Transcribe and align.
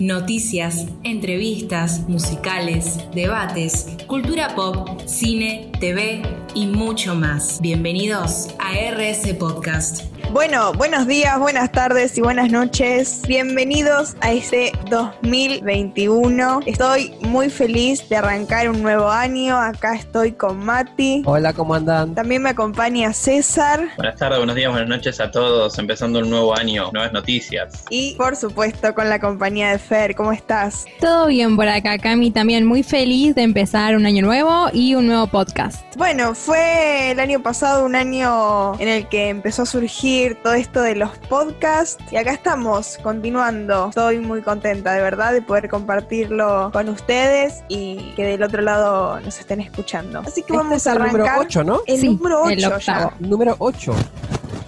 Noticias, 0.00 0.86
entrevistas, 1.02 2.08
musicales, 2.08 3.00
debates, 3.16 3.96
cultura 4.06 4.54
pop, 4.54 5.00
cine, 5.06 5.72
TV 5.80 6.22
y 6.54 6.68
mucho 6.68 7.16
más. 7.16 7.60
Bienvenidos 7.60 8.48
a 8.60 8.74
RS 8.92 9.34
Podcast. 9.34 10.04
Bueno, 10.30 10.74
buenos 10.74 11.06
días, 11.06 11.38
buenas 11.38 11.72
tardes 11.72 12.18
y 12.18 12.20
buenas 12.20 12.52
noches. 12.52 13.22
Bienvenidos 13.26 14.14
a 14.20 14.30
este 14.32 14.72
2021. 14.90 16.60
Estoy 16.66 17.14
muy 17.22 17.48
feliz 17.48 18.06
de 18.10 18.16
arrancar 18.16 18.68
un 18.68 18.82
nuevo 18.82 19.08
año. 19.08 19.56
Acá 19.56 19.94
estoy 19.94 20.32
con 20.32 20.58
Mati. 20.58 21.22
Hola, 21.24 21.54
¿cómo 21.54 21.74
andan? 21.74 22.14
También 22.14 22.42
me 22.42 22.50
acompaña 22.50 23.14
César. 23.14 23.88
Buenas 23.96 24.16
tardes, 24.16 24.38
buenos 24.38 24.54
días, 24.54 24.70
buenas 24.70 24.88
noches 24.90 25.18
a 25.18 25.30
todos. 25.30 25.78
Empezando 25.78 26.18
un 26.18 26.28
nuevo 26.28 26.54
año, 26.54 26.90
nuevas 26.92 27.12
noticias. 27.12 27.84
Y 27.88 28.14
por 28.16 28.36
supuesto 28.36 28.94
con 28.94 29.08
la 29.08 29.18
compañía 29.20 29.70
de 29.70 29.78
Fer. 29.78 30.14
¿Cómo 30.14 30.32
estás? 30.32 30.84
Todo 31.00 31.28
bien 31.28 31.56
por 31.56 31.68
acá, 31.68 31.96
Cami. 31.96 32.32
También 32.32 32.66
muy 32.66 32.82
feliz 32.82 33.34
de 33.34 33.44
empezar 33.44 33.96
un 33.96 34.04
año 34.04 34.22
nuevo 34.22 34.68
y 34.74 34.94
un 34.94 35.06
nuevo 35.06 35.26
podcast. 35.28 35.82
Bueno, 35.96 36.34
fue 36.34 37.12
el 37.12 37.18
año 37.18 37.42
pasado 37.42 37.86
un 37.86 37.96
año 37.96 38.78
en 38.78 38.88
el 38.88 39.08
que 39.08 39.30
empezó 39.30 39.62
a 39.62 39.66
surgir 39.66 40.17
todo 40.42 40.54
esto 40.54 40.82
de 40.82 40.94
los 40.96 41.16
podcasts 41.28 42.02
y 42.10 42.16
acá 42.16 42.32
estamos 42.32 42.98
continuando. 43.02 43.88
Estoy 43.90 44.18
muy 44.18 44.42
contenta 44.42 44.92
de 44.92 45.00
verdad 45.00 45.32
de 45.32 45.42
poder 45.42 45.68
compartirlo 45.68 46.70
con 46.72 46.88
ustedes 46.88 47.62
y 47.68 48.12
que 48.16 48.24
del 48.24 48.42
otro 48.42 48.62
lado 48.62 49.20
nos 49.20 49.38
estén 49.38 49.60
escuchando. 49.60 50.20
Así 50.20 50.42
que 50.42 50.52
Este 50.52 50.56
vamos 50.56 50.76
es 50.78 50.86
a 50.86 50.92
el 50.92 50.96
arrancar. 51.02 51.20
número 51.20 51.40
8, 51.40 51.64
¿no? 51.64 51.80
El 51.86 52.00
Sí, 52.00 52.08
número 52.14 52.48
el 52.48 52.58
8 52.58 52.58
ya. 52.58 52.76
octavo. 52.76 53.12
Número 53.20 53.56
8. 53.58 53.94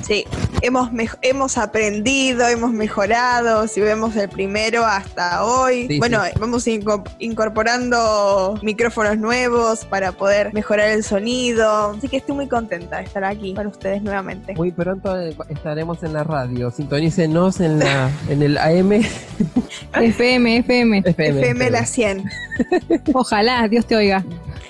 Sí, 0.03 0.25
hemos, 0.63 0.91
hemos 1.23 1.57
aprendido, 1.59 2.47
hemos 2.49 2.73
mejorado, 2.73 3.69
si 3.69 3.81
vemos 3.81 4.17
el 4.17 4.29
primero 4.29 4.85
hasta 4.85 5.45
hoy. 5.45 5.87
Sí, 5.89 5.99
bueno, 5.99 6.25
sí. 6.25 6.31
vamos 6.41 6.67
inco- 6.67 7.05
incorporando 7.19 8.59
micrófonos 8.63 9.19
nuevos 9.19 9.85
para 9.85 10.13
poder 10.13 10.53
mejorar 10.53 10.89
el 10.89 11.05
sonido. 11.05 11.95
Así 11.97 12.09
que 12.09 12.17
estoy 12.19 12.35
muy 12.35 12.49
contenta 12.49 12.99
de 12.99 13.05
estar 13.05 13.25
aquí 13.25 13.55
con 13.55 13.67
ustedes 13.67 14.03
nuevamente. 14.03 14.55
Muy 14.55 14.73
pronto 14.73 15.19
eh, 15.21 15.37
estaremos 15.49 16.03
en 16.03 16.13
la 16.15 16.25
radio. 16.25 16.71
Sintonícenos 16.71 17.61
en, 17.61 17.79
la, 17.79 18.11
en 18.29 18.43
el 18.43 18.59
AM. 18.59 18.93
FM, 19.95 20.57
FM. 20.59 20.99
FM. 21.05 21.41
FM 21.41 21.71
la 21.71 21.85
100. 21.87 22.25
Ojalá, 23.15 23.69
Dios 23.69 23.87
te 23.87 23.97
oiga. 23.97 24.25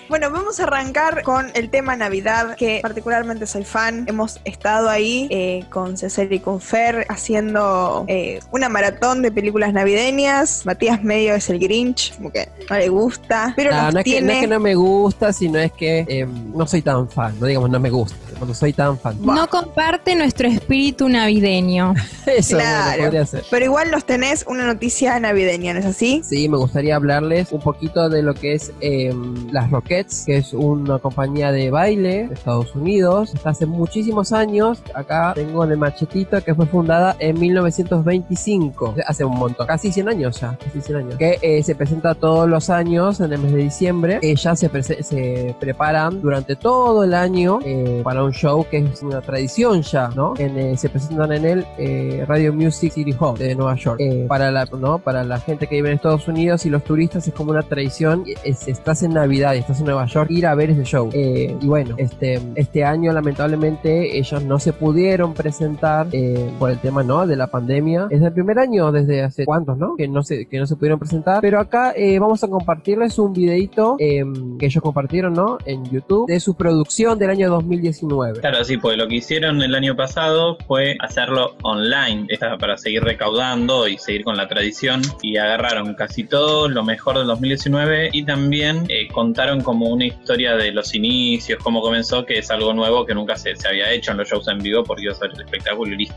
Bueno, 0.08 0.28
vamos 0.32 0.58
a 0.58 0.64
arrancar 0.64 1.22
con 1.22 1.46
el 1.54 1.70
tema 1.70 1.94
Navidad, 1.94 2.56
que 2.56 2.80
particularmente 2.82 3.46
soy 3.46 3.64
fan. 3.64 4.06
Hemos 4.08 4.40
estado 4.44 4.88
ahí 4.88 5.19
eh, 5.30 5.64
con 5.70 5.96
César 5.96 6.32
y 6.32 6.38
con 6.40 6.60
Fer 6.60 7.06
haciendo 7.08 8.04
eh, 8.08 8.40
una 8.50 8.68
maratón 8.68 9.22
de 9.22 9.30
películas 9.32 9.72
navideñas. 9.72 10.64
Matías 10.66 11.02
medio 11.02 11.34
es 11.34 11.50
el 11.50 11.58
Grinch, 11.58 12.14
como 12.16 12.30
que 12.32 12.48
no 12.68 12.76
le 12.76 12.88
gusta, 12.88 13.52
pero 13.56 13.70
No, 13.70 13.98
es 13.98 14.04
que, 14.04 14.20
no 14.22 14.32
es 14.32 14.40
que 14.40 14.46
no 14.46 14.60
me 14.60 14.74
gusta, 14.74 15.32
sino 15.32 15.58
es 15.58 15.72
que 15.72 16.04
eh, 16.08 16.26
no 16.54 16.66
soy 16.66 16.82
tan 16.82 17.08
fan. 17.08 17.34
No 17.40 17.46
digamos 17.46 17.70
no 17.70 17.80
me 17.80 17.90
gusta, 17.90 18.16
no 18.46 18.54
soy 18.54 18.72
tan 18.72 18.98
fan. 18.98 19.16
No 19.22 19.48
comparte 19.48 20.14
nuestro 20.14 20.48
espíritu 20.48 21.08
navideño. 21.08 21.94
Eso 22.26 22.56
bueno, 22.56 22.70
Claro. 22.70 23.02
podría 23.04 23.26
ser. 23.26 23.44
Pero 23.50 23.64
igual 23.64 23.90
nos 23.90 24.04
tenés 24.04 24.44
una 24.48 24.64
noticia 24.66 25.18
navideña, 25.20 25.74
¿no 25.74 25.80
es 25.80 25.86
así? 25.86 26.22
Sí, 26.24 26.48
me 26.48 26.56
gustaría 26.56 26.96
hablarles 26.96 27.52
un 27.52 27.60
poquito 27.60 28.08
de 28.08 28.22
lo 28.22 28.34
que 28.34 28.54
es 28.54 28.72
eh, 28.80 29.12
las 29.50 29.70
Rockets, 29.70 30.24
que 30.26 30.36
es 30.38 30.52
una 30.52 30.98
compañía 30.98 31.52
de 31.52 31.70
baile 31.70 32.28
de 32.28 32.34
Estados 32.34 32.74
Unidos. 32.74 33.34
Está 33.34 33.50
hace 33.50 33.66
muchísimos 33.66 34.32
años. 34.32 34.82
Acá 34.94 35.09
tengo 35.34 35.64
en 35.64 35.72
el 35.72 35.78
machetito 35.78 36.40
que 36.42 36.54
fue 36.54 36.66
fundada 36.66 37.16
en 37.18 37.38
1925. 37.38 38.94
Hace 39.06 39.24
un 39.24 39.36
montón, 39.36 39.66
casi 39.66 39.92
100 39.92 40.08
años 40.08 40.40
ya. 40.40 40.56
Casi 40.62 40.80
100 40.80 40.98
años. 40.98 41.14
Que 41.16 41.38
eh, 41.42 41.62
se 41.62 41.74
presenta 41.74 42.14
todos 42.14 42.48
los 42.48 42.70
años 42.70 43.20
en 43.20 43.32
el 43.32 43.38
mes 43.40 43.52
de 43.52 43.58
diciembre. 43.58 44.18
Se, 44.56 44.70
prese- 44.70 45.02
se 45.02 45.54
preparan 45.60 46.20
durante 46.20 46.56
todo 46.56 47.04
el 47.04 47.14
año 47.14 47.58
eh, 47.64 48.00
para 48.04 48.22
un 48.24 48.32
show 48.32 48.66
que 48.70 48.78
es 48.78 49.02
una 49.02 49.20
tradición 49.20 49.82
ya, 49.82 50.08
¿no? 50.14 50.34
Eh, 50.38 50.74
se 50.76 50.88
presentan 50.88 51.32
en 51.32 51.44
el 51.44 51.66
eh, 51.78 52.24
Radio 52.26 52.52
Music 52.52 52.92
City 52.92 53.14
Hall 53.18 53.36
de 53.38 53.54
Nueva 53.54 53.74
York. 53.76 54.00
Eh, 54.00 54.26
para, 54.28 54.50
la, 54.50 54.64
¿no? 54.66 54.98
para 54.98 55.24
la 55.24 55.38
gente 55.40 55.66
que 55.66 55.76
vive 55.76 55.88
en 55.90 55.96
Estados 55.96 56.26
Unidos 56.28 56.66
y 56.66 56.70
los 56.70 56.82
turistas 56.84 57.26
es 57.26 57.34
como 57.34 57.50
una 57.50 57.62
tradición. 57.62 58.24
Es- 58.44 58.68
estás 58.68 59.02
en 59.02 59.12
Navidad 59.14 59.54
y 59.54 59.58
estás 59.58 59.78
en 59.80 59.86
Nueva 59.86 60.06
York, 60.06 60.30
ir 60.30 60.46
a 60.46 60.54
ver 60.54 60.70
ese 60.70 60.84
show. 60.84 61.10
Eh, 61.12 61.56
y 61.60 61.66
bueno, 61.66 61.94
este, 61.98 62.40
este 62.54 62.84
año 62.84 63.12
lamentablemente 63.12 64.18
ellos 64.18 64.42
no 64.44 64.58
se 64.58 64.72
pudieron 64.72 64.99
presentar 65.34 66.08
eh, 66.12 66.50
por 66.58 66.70
el 66.70 66.78
tema 66.78 67.02
¿no? 67.02 67.26
de 67.26 67.36
la 67.36 67.46
pandemia. 67.46 68.08
Es 68.10 68.22
el 68.22 68.32
primer 68.32 68.58
año 68.58 68.92
desde 68.92 69.22
hace 69.22 69.44
cuántos, 69.44 69.78
¿no? 69.78 69.96
Que 69.96 70.08
no 70.08 70.22
se, 70.22 70.46
que 70.46 70.58
no 70.58 70.66
se 70.66 70.76
pudieron 70.76 70.98
presentar. 70.98 71.40
Pero 71.40 71.58
acá 71.58 71.92
eh, 71.96 72.18
vamos 72.18 72.44
a 72.44 72.48
compartirles 72.48 73.18
un 73.18 73.32
videito 73.32 73.96
eh, 73.98 74.22
que 74.58 74.66
ellos 74.66 74.82
compartieron, 74.82 75.32
¿no? 75.34 75.58
En 75.64 75.84
YouTube 75.90 76.26
de 76.26 76.38
su 76.40 76.54
producción 76.54 77.18
del 77.18 77.30
año 77.30 77.50
2019. 77.50 78.40
Claro, 78.40 78.62
sí, 78.64 78.76
pues 78.76 78.96
lo 78.96 79.08
que 79.08 79.16
hicieron 79.16 79.62
el 79.62 79.74
año 79.74 79.96
pasado 79.96 80.58
fue 80.66 80.96
hacerlo 81.00 81.56
online, 81.62 82.26
esta 82.28 82.58
para 82.58 82.76
seguir 82.76 83.02
recaudando 83.02 83.88
y 83.88 83.96
seguir 83.96 84.24
con 84.24 84.36
la 84.36 84.48
tradición. 84.48 85.00
Y 85.22 85.36
agarraron 85.36 85.94
casi 85.94 86.24
todo 86.24 86.68
lo 86.68 86.84
mejor 86.84 87.18
del 87.18 87.26
2019 87.26 88.10
y 88.12 88.24
también 88.24 88.86
contaron 89.12 89.62
como 89.62 89.88
una 89.88 90.06
historia 90.06 90.56
de 90.56 90.72
los 90.72 90.94
inicios, 90.94 91.62
cómo 91.62 91.80
comenzó, 91.80 92.24
que 92.26 92.38
es 92.38 92.50
algo 92.50 92.74
nuevo 92.74 93.06
que 93.06 93.14
nunca 93.14 93.36
se, 93.36 93.56
se 93.56 93.68
había 93.68 93.90
hecho 93.92 94.10
en 94.12 94.18
los 94.18 94.28
shows 94.28 94.48
en 94.48 94.58
vivo 94.58 94.84
porque 94.90 95.04
iba 95.04 95.12
a 95.12 95.14
el 95.26 95.40
espectáculo 95.42 95.92
y 95.92 95.98
listo. 95.98 96.16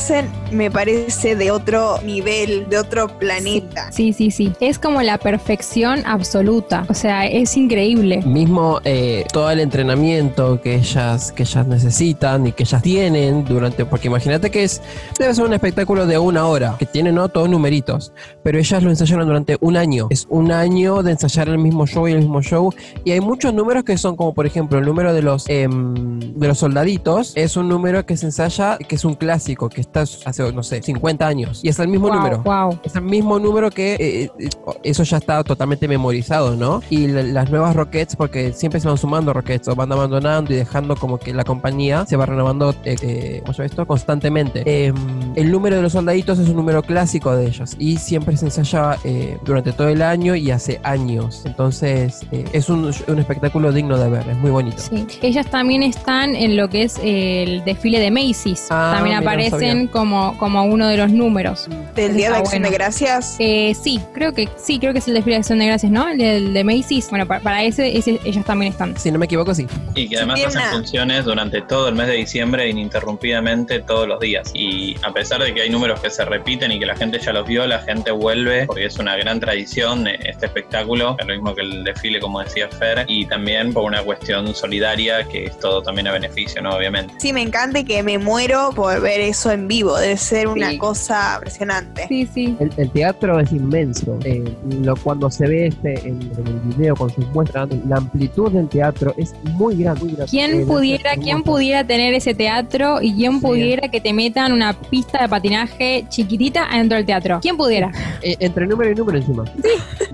Hacen 0.00 0.39
me 0.60 0.70
parece 0.70 1.36
de 1.36 1.50
otro 1.50 2.02
nivel, 2.02 2.68
de 2.68 2.76
otro 2.76 3.08
planeta. 3.18 3.90
Sí, 3.92 4.12
sí, 4.12 4.30
sí. 4.30 4.52
Es 4.60 4.78
como 4.78 5.00
la 5.00 5.16
perfección 5.16 6.02
absoluta. 6.04 6.84
O 6.90 6.92
sea, 6.92 7.24
es 7.26 7.56
increíble. 7.56 8.20
Mismo 8.26 8.78
eh, 8.84 9.24
todo 9.32 9.50
el 9.50 9.60
entrenamiento 9.60 10.60
que 10.60 10.74
ellas, 10.74 11.32
que 11.32 11.44
ellas 11.44 11.66
necesitan 11.66 12.46
y 12.46 12.52
que 12.52 12.64
ellas 12.64 12.82
tienen 12.82 13.46
durante. 13.46 13.86
Porque 13.86 14.08
imagínate 14.08 14.50
que 14.50 14.64
es. 14.64 14.82
Debe 15.18 15.34
ser 15.34 15.46
un 15.46 15.54
espectáculo 15.54 16.04
de 16.04 16.18
una 16.18 16.46
hora, 16.46 16.76
que 16.78 16.84
tiene 16.84 17.10
¿no? 17.10 17.30
todos 17.30 17.48
numeritos. 17.48 18.12
Pero 18.42 18.58
ellas 18.58 18.82
lo 18.82 18.90
ensayaron 18.90 19.26
durante 19.26 19.56
un 19.62 19.78
año. 19.78 20.08
Es 20.10 20.26
un 20.28 20.52
año 20.52 21.02
de 21.02 21.12
ensayar 21.12 21.48
el 21.48 21.56
mismo 21.56 21.86
show 21.86 22.06
y 22.06 22.12
el 22.12 22.18
mismo 22.18 22.42
show. 22.42 22.70
Y 23.02 23.12
hay 23.12 23.20
muchos 23.22 23.54
números 23.54 23.84
que 23.84 23.96
son 23.96 24.14
como, 24.14 24.34
por 24.34 24.44
ejemplo, 24.44 24.78
el 24.78 24.84
número 24.84 25.14
de 25.14 25.22
los 25.22 25.48
em, 25.48 26.20
de 26.20 26.48
los 26.48 26.58
soldaditos. 26.58 27.32
Es 27.34 27.56
un 27.56 27.66
número 27.66 28.04
que 28.04 28.18
se 28.18 28.26
ensaya, 28.26 28.76
que 28.76 28.96
es 28.96 29.06
un 29.06 29.14
clásico, 29.14 29.70
que 29.70 29.80
está 29.80 30.02
hace, 30.02 30.49
no 30.52 30.62
sé, 30.62 30.82
50 30.82 31.26
años. 31.26 31.60
Y 31.62 31.68
es 31.68 31.78
el 31.78 31.88
mismo 31.88 32.08
Wow, 32.08 32.16
número. 32.16 32.42
wow. 32.42 32.78
Es 32.82 32.94
el 32.96 33.02
mismo 33.02 33.38
número 33.38 33.70
que 33.70 33.94
eh, 33.94 34.30
eh, 34.38 34.48
eso 34.82 35.02
ya 35.02 35.16
está 35.18 35.42
totalmente 35.44 35.86
memorizado, 35.88 36.56
¿no? 36.56 36.82
Y 36.90 37.06
la- 37.08 37.22
las 37.22 37.50
nuevas 37.50 37.74
Rockets, 37.76 38.16
porque 38.16 38.52
siempre 38.52 38.80
se 38.80 38.88
van 38.88 38.98
sumando 38.98 39.32
Rockets, 39.32 39.68
o 39.68 39.74
van 39.74 39.92
abandonando 39.92 40.52
y 40.52 40.56
dejando 40.56 40.96
como 40.96 41.18
que 41.18 41.32
la 41.34 41.44
compañía 41.44 42.04
se 42.06 42.16
va 42.16 42.26
renovando, 42.26 42.70
eh, 42.84 42.96
eh, 43.02 43.38
¿cómo 43.42 43.52
se 43.52 43.58
llama 43.62 43.66
esto? 43.66 43.86
Constantemente. 43.86 44.62
Eh, 44.66 44.92
el 45.36 45.50
número 45.52 45.76
de 45.76 45.82
los 45.82 45.92
soldaditos 45.92 46.38
es 46.38 46.48
un 46.48 46.56
número 46.56 46.82
clásico 46.82 47.34
de 47.36 47.46
ellos 47.46 47.76
y 47.78 47.96
siempre 47.98 48.36
se 48.36 48.46
ensayaba 48.46 48.96
eh, 49.04 49.38
durante 49.44 49.72
todo 49.72 49.88
el 49.88 50.02
año 50.02 50.34
y 50.34 50.50
hace 50.50 50.80
años. 50.82 51.42
Entonces 51.44 52.20
es 52.52 52.68
un, 52.68 52.90
un 53.08 53.18
espectáculo 53.18 53.72
digno 53.72 53.98
de 53.98 54.08
ver, 54.08 54.28
es 54.28 54.36
muy 54.38 54.50
bonito. 54.50 54.78
Sí. 54.78 55.06
Ellas 55.22 55.46
también 55.46 55.82
están 55.82 56.34
en 56.34 56.56
lo 56.56 56.68
que 56.68 56.82
es 56.84 56.98
el 57.02 57.62
desfile 57.64 57.98
de 58.00 58.10
Macy's. 58.10 58.66
Ah, 58.70 58.92
también 58.96 59.16
no 59.16 59.22
aparecen 59.22 59.86
como 59.88 60.36
como, 60.40 60.64
uno 60.64 60.88
de 60.88 60.96
los 60.96 61.12
números. 61.12 61.68
Del 61.94 62.16
Día 62.16 62.30
de 62.32 62.38
Acción 62.38 62.62
de. 62.62 62.70
Gracias. 62.70 63.36
Eh, 63.38 63.74
sí, 63.80 64.00
creo 64.12 64.32
que 64.32 64.48
sí, 64.56 64.78
creo 64.80 64.92
que 64.92 64.98
es 64.98 65.06
el 65.08 65.14
de 65.14 65.36
Acción 65.36 65.58
de 65.60 65.66
Gracias, 65.66 65.92
¿no? 65.92 66.08
El 66.08 66.18
de, 66.18 66.36
el 66.38 66.52
de 66.54 66.64
Macy's. 66.64 67.08
Bueno, 67.10 67.26
para, 67.26 67.40
para 67.40 67.62
ese, 67.62 67.96
ese 67.96 68.18
ellas 68.24 68.44
también 68.44 68.72
están. 68.72 68.96
Si 68.98 69.10
no 69.12 69.18
me 69.18 69.26
equivoco, 69.26 69.54
sí. 69.54 69.66
Y 69.94 70.08
que 70.08 70.16
además 70.16 70.40
hacen 70.44 70.60
una- 70.62 70.70
funciones 70.72 71.24
durante 71.24 71.60
todo 71.62 71.88
el 71.88 71.94
mes 71.94 72.08
de 72.08 72.14
diciembre 72.14 72.68
ininterrumpidamente 72.68 73.80
todos 73.80 74.08
los 74.08 74.20
días. 74.20 74.50
Y 74.54 74.96
a 75.02 75.12
pesar 75.12 75.42
de 75.42 75.52
que 75.54 75.62
hay 75.62 75.70
números 75.70 76.00
que 76.00 76.10
se 76.10 76.24
repiten 76.24 76.72
y 76.72 76.78
que 76.78 76.86
la 76.86 76.96
gente 76.96 77.18
ya 77.18 77.32
los 77.32 77.46
vio, 77.46 77.66
la 77.66 77.80
gente 77.80 78.10
vuelve 78.10 78.66
porque 78.66 78.86
es 78.86 78.98
una 78.98 79.16
gran 79.16 79.40
tradición 79.40 80.06
eh, 80.08 80.18
este 80.24 80.46
espectáculo, 80.46 81.16
es 81.18 81.26
lo 81.26 81.34
mismo 81.34 81.54
que 81.54 81.62
el 81.62 81.84
desfile 81.84 82.20
como 82.20 82.40
decía 82.40 82.68
Fer, 82.68 83.04
y 83.08 83.26
también 83.26 83.72
por 83.72 83.84
una 83.84 84.02
cuestión 84.02 84.54
solidaria 84.54 85.24
que 85.24 85.44
es 85.46 85.58
todo 85.58 85.82
también 85.82 86.06
a 86.08 86.12
beneficio, 86.12 86.62
¿no? 86.62 86.70
Obviamente. 86.70 87.14
Sí, 87.18 87.32
me 87.32 87.42
encanta 87.42 87.80
y 87.80 87.84
que 87.84 88.02
me 88.02 88.18
muero 88.18 88.70
por 88.74 89.00
ver 89.00 89.20
eso 89.20 89.50
en 89.50 89.68
vivo. 89.68 89.98
Debe 89.98 90.16
ser 90.20 90.48
una 90.48 90.70
Sí. 90.70 90.78
cosa 90.78 91.34
impresionante. 91.36 92.06
Sí, 92.08 92.28
sí. 92.32 92.56
El, 92.60 92.70
el 92.76 92.90
teatro 92.90 93.38
es 93.40 93.50
inmenso. 93.52 94.18
Eh, 94.24 94.44
lo, 94.82 94.94
cuando 94.96 95.30
se 95.30 95.46
ve 95.46 95.66
este 95.68 95.94
en, 96.08 96.20
en 96.36 96.46
el 96.46 96.60
video 96.76 96.94
con 96.96 97.10
sus 97.10 97.26
muestras, 97.28 97.68
la 97.88 97.96
amplitud 97.96 98.50
del 98.52 98.68
teatro 98.68 99.14
es 99.16 99.34
muy 99.52 99.76
grande. 99.76 100.04
Muy 100.04 100.12
grande. 100.12 100.30
¿Quién 100.30 100.60
Eh, 100.60 100.64
pudiera, 100.66 101.10
quién 101.16 101.42
pudiera 101.42 101.84
tener 101.86 102.14
ese 102.14 102.34
teatro 102.34 103.00
y 103.02 103.14
quién 103.14 103.34
Sí. 103.40 103.46
pudiera 103.46 103.88
que 103.88 104.00
te 104.00 104.12
metan 104.12 104.52
una 104.52 104.72
pista 104.72 105.22
de 105.22 105.28
patinaje 105.28 106.04
chiquitita 106.08 106.64
adentro 106.72 106.96
del 106.96 107.06
teatro? 107.06 107.38
¿Quién 107.42 107.56
pudiera? 107.56 107.90
Eh, 108.22 108.36
entre 108.40 108.66
número 108.66 108.90
y 108.90 108.94
número 108.94 109.18
encima. 109.18 109.44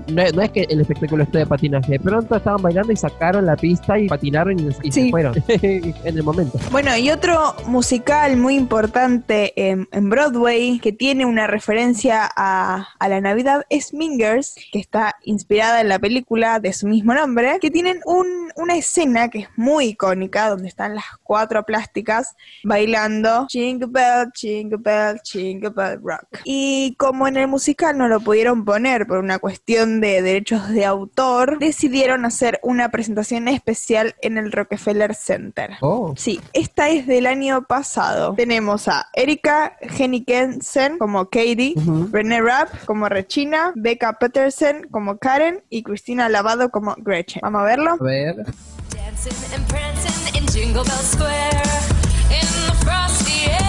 No, 0.07 0.23
no 0.33 0.41
es 0.41 0.51
que 0.51 0.65
el 0.69 0.81
espectáculo 0.81 1.23
esté 1.23 1.39
de 1.39 1.45
patinaje. 1.45 1.91
De 1.93 1.99
pronto 1.99 2.35
estaban 2.35 2.61
bailando 2.61 2.93
y 2.93 2.95
sacaron 2.95 3.45
la 3.45 3.55
pista 3.55 3.99
y 3.99 4.07
patinaron 4.07 4.57
y, 4.59 4.67
y 4.83 4.91
Sí. 4.91 5.03
se 5.05 5.09
fueron 5.09 5.33
en 5.47 5.93
el 6.05 6.23
momento. 6.23 6.57
Bueno, 6.71 6.95
y 6.97 7.09
otro 7.09 7.53
musical 7.67 8.37
muy 8.37 8.55
importante 8.55 9.53
en, 9.69 9.87
en 9.97 10.09
Broadway 10.09 10.79
que 10.79 10.91
tiene 10.91 11.25
una 11.25 11.47
referencia 11.47 12.29
a, 12.35 12.87
a 12.99 13.09
la 13.09 13.19
Navidad 13.21 13.65
es 13.69 13.93
Mingers, 13.93 14.55
que 14.71 14.79
está 14.79 15.15
inspirada 15.23 15.81
en 15.81 15.89
la 15.89 15.99
película 15.99 16.59
de 16.59 16.73
su 16.73 16.87
mismo 16.87 17.13
nombre, 17.13 17.57
que 17.59 17.71
tienen 17.71 17.99
un- 18.05 18.37
una 18.55 18.75
escena 18.75 19.29
que 19.29 19.39
es 19.39 19.49
muy 19.55 19.85
icónica, 19.89 20.49
donde 20.49 20.67
están 20.67 20.95
las 20.95 21.05
cuatro 21.23 21.63
plásticas 21.63 22.35
bailando 22.63 23.45
Jingle 23.49 23.87
Bell, 23.89 24.29
Jingle 24.33 24.77
Bell, 24.79 25.19
Jingle 25.23 25.69
Bell 25.69 25.99
Rock. 26.03 26.41
Y 26.43 26.95
como 26.97 27.27
en 27.27 27.37
el 27.37 27.47
musical 27.47 27.97
no 27.97 28.07
lo 28.07 28.19
pudieron 28.19 28.65
poner 28.65 29.05
por 29.07 29.19
una 29.19 29.39
cuestión 29.39 30.01
de 30.01 30.21
derechos 30.21 30.69
de 30.69 30.85
autor, 30.85 31.59
decidieron 31.59 32.25
hacer 32.25 32.59
una 32.63 32.89
presentación 32.89 33.47
especial 33.47 34.15
en 34.21 34.37
el 34.37 34.51
Rockefeller 34.51 35.13
Center. 35.15 35.71
Oh. 35.81 36.13
Sí, 36.17 36.39
esta 36.53 36.89
es 36.89 37.05
del 37.07 37.25
año 37.27 37.63
pasado. 37.67 38.33
Tenemos 38.35 38.87
a 38.87 39.07
Erika 39.13 39.77
Hennikensen 39.91 40.97
como 40.97 41.25
Katie, 41.25 41.73
Ujú. 41.77 42.09
René 42.11 42.41
Rapp 42.41 42.69
como 42.85 43.07
Regina, 43.09 43.73
Becca 43.75 44.13
Peterson 44.13 44.87
como 44.91 45.17
Karen 45.17 45.63
y 45.69 45.83
Cristina 45.83 46.29
Lavado 46.29 46.69
como 46.69 46.95
Gretchen. 46.97 47.41
Vamos 47.43 47.61
a 47.61 47.65
verlo. 47.65 47.91
A 47.99 48.03
ver. 48.03 48.35
Dancing 48.95 49.55
and 49.55 49.67
prancing 49.67 50.35
in 50.35 50.45
Jingle 50.47 50.83
Bell 50.83 51.03
Square 51.03 51.61
in 52.29 52.47
the 52.65 52.73
frosty 52.85 53.49
air. 53.49 53.66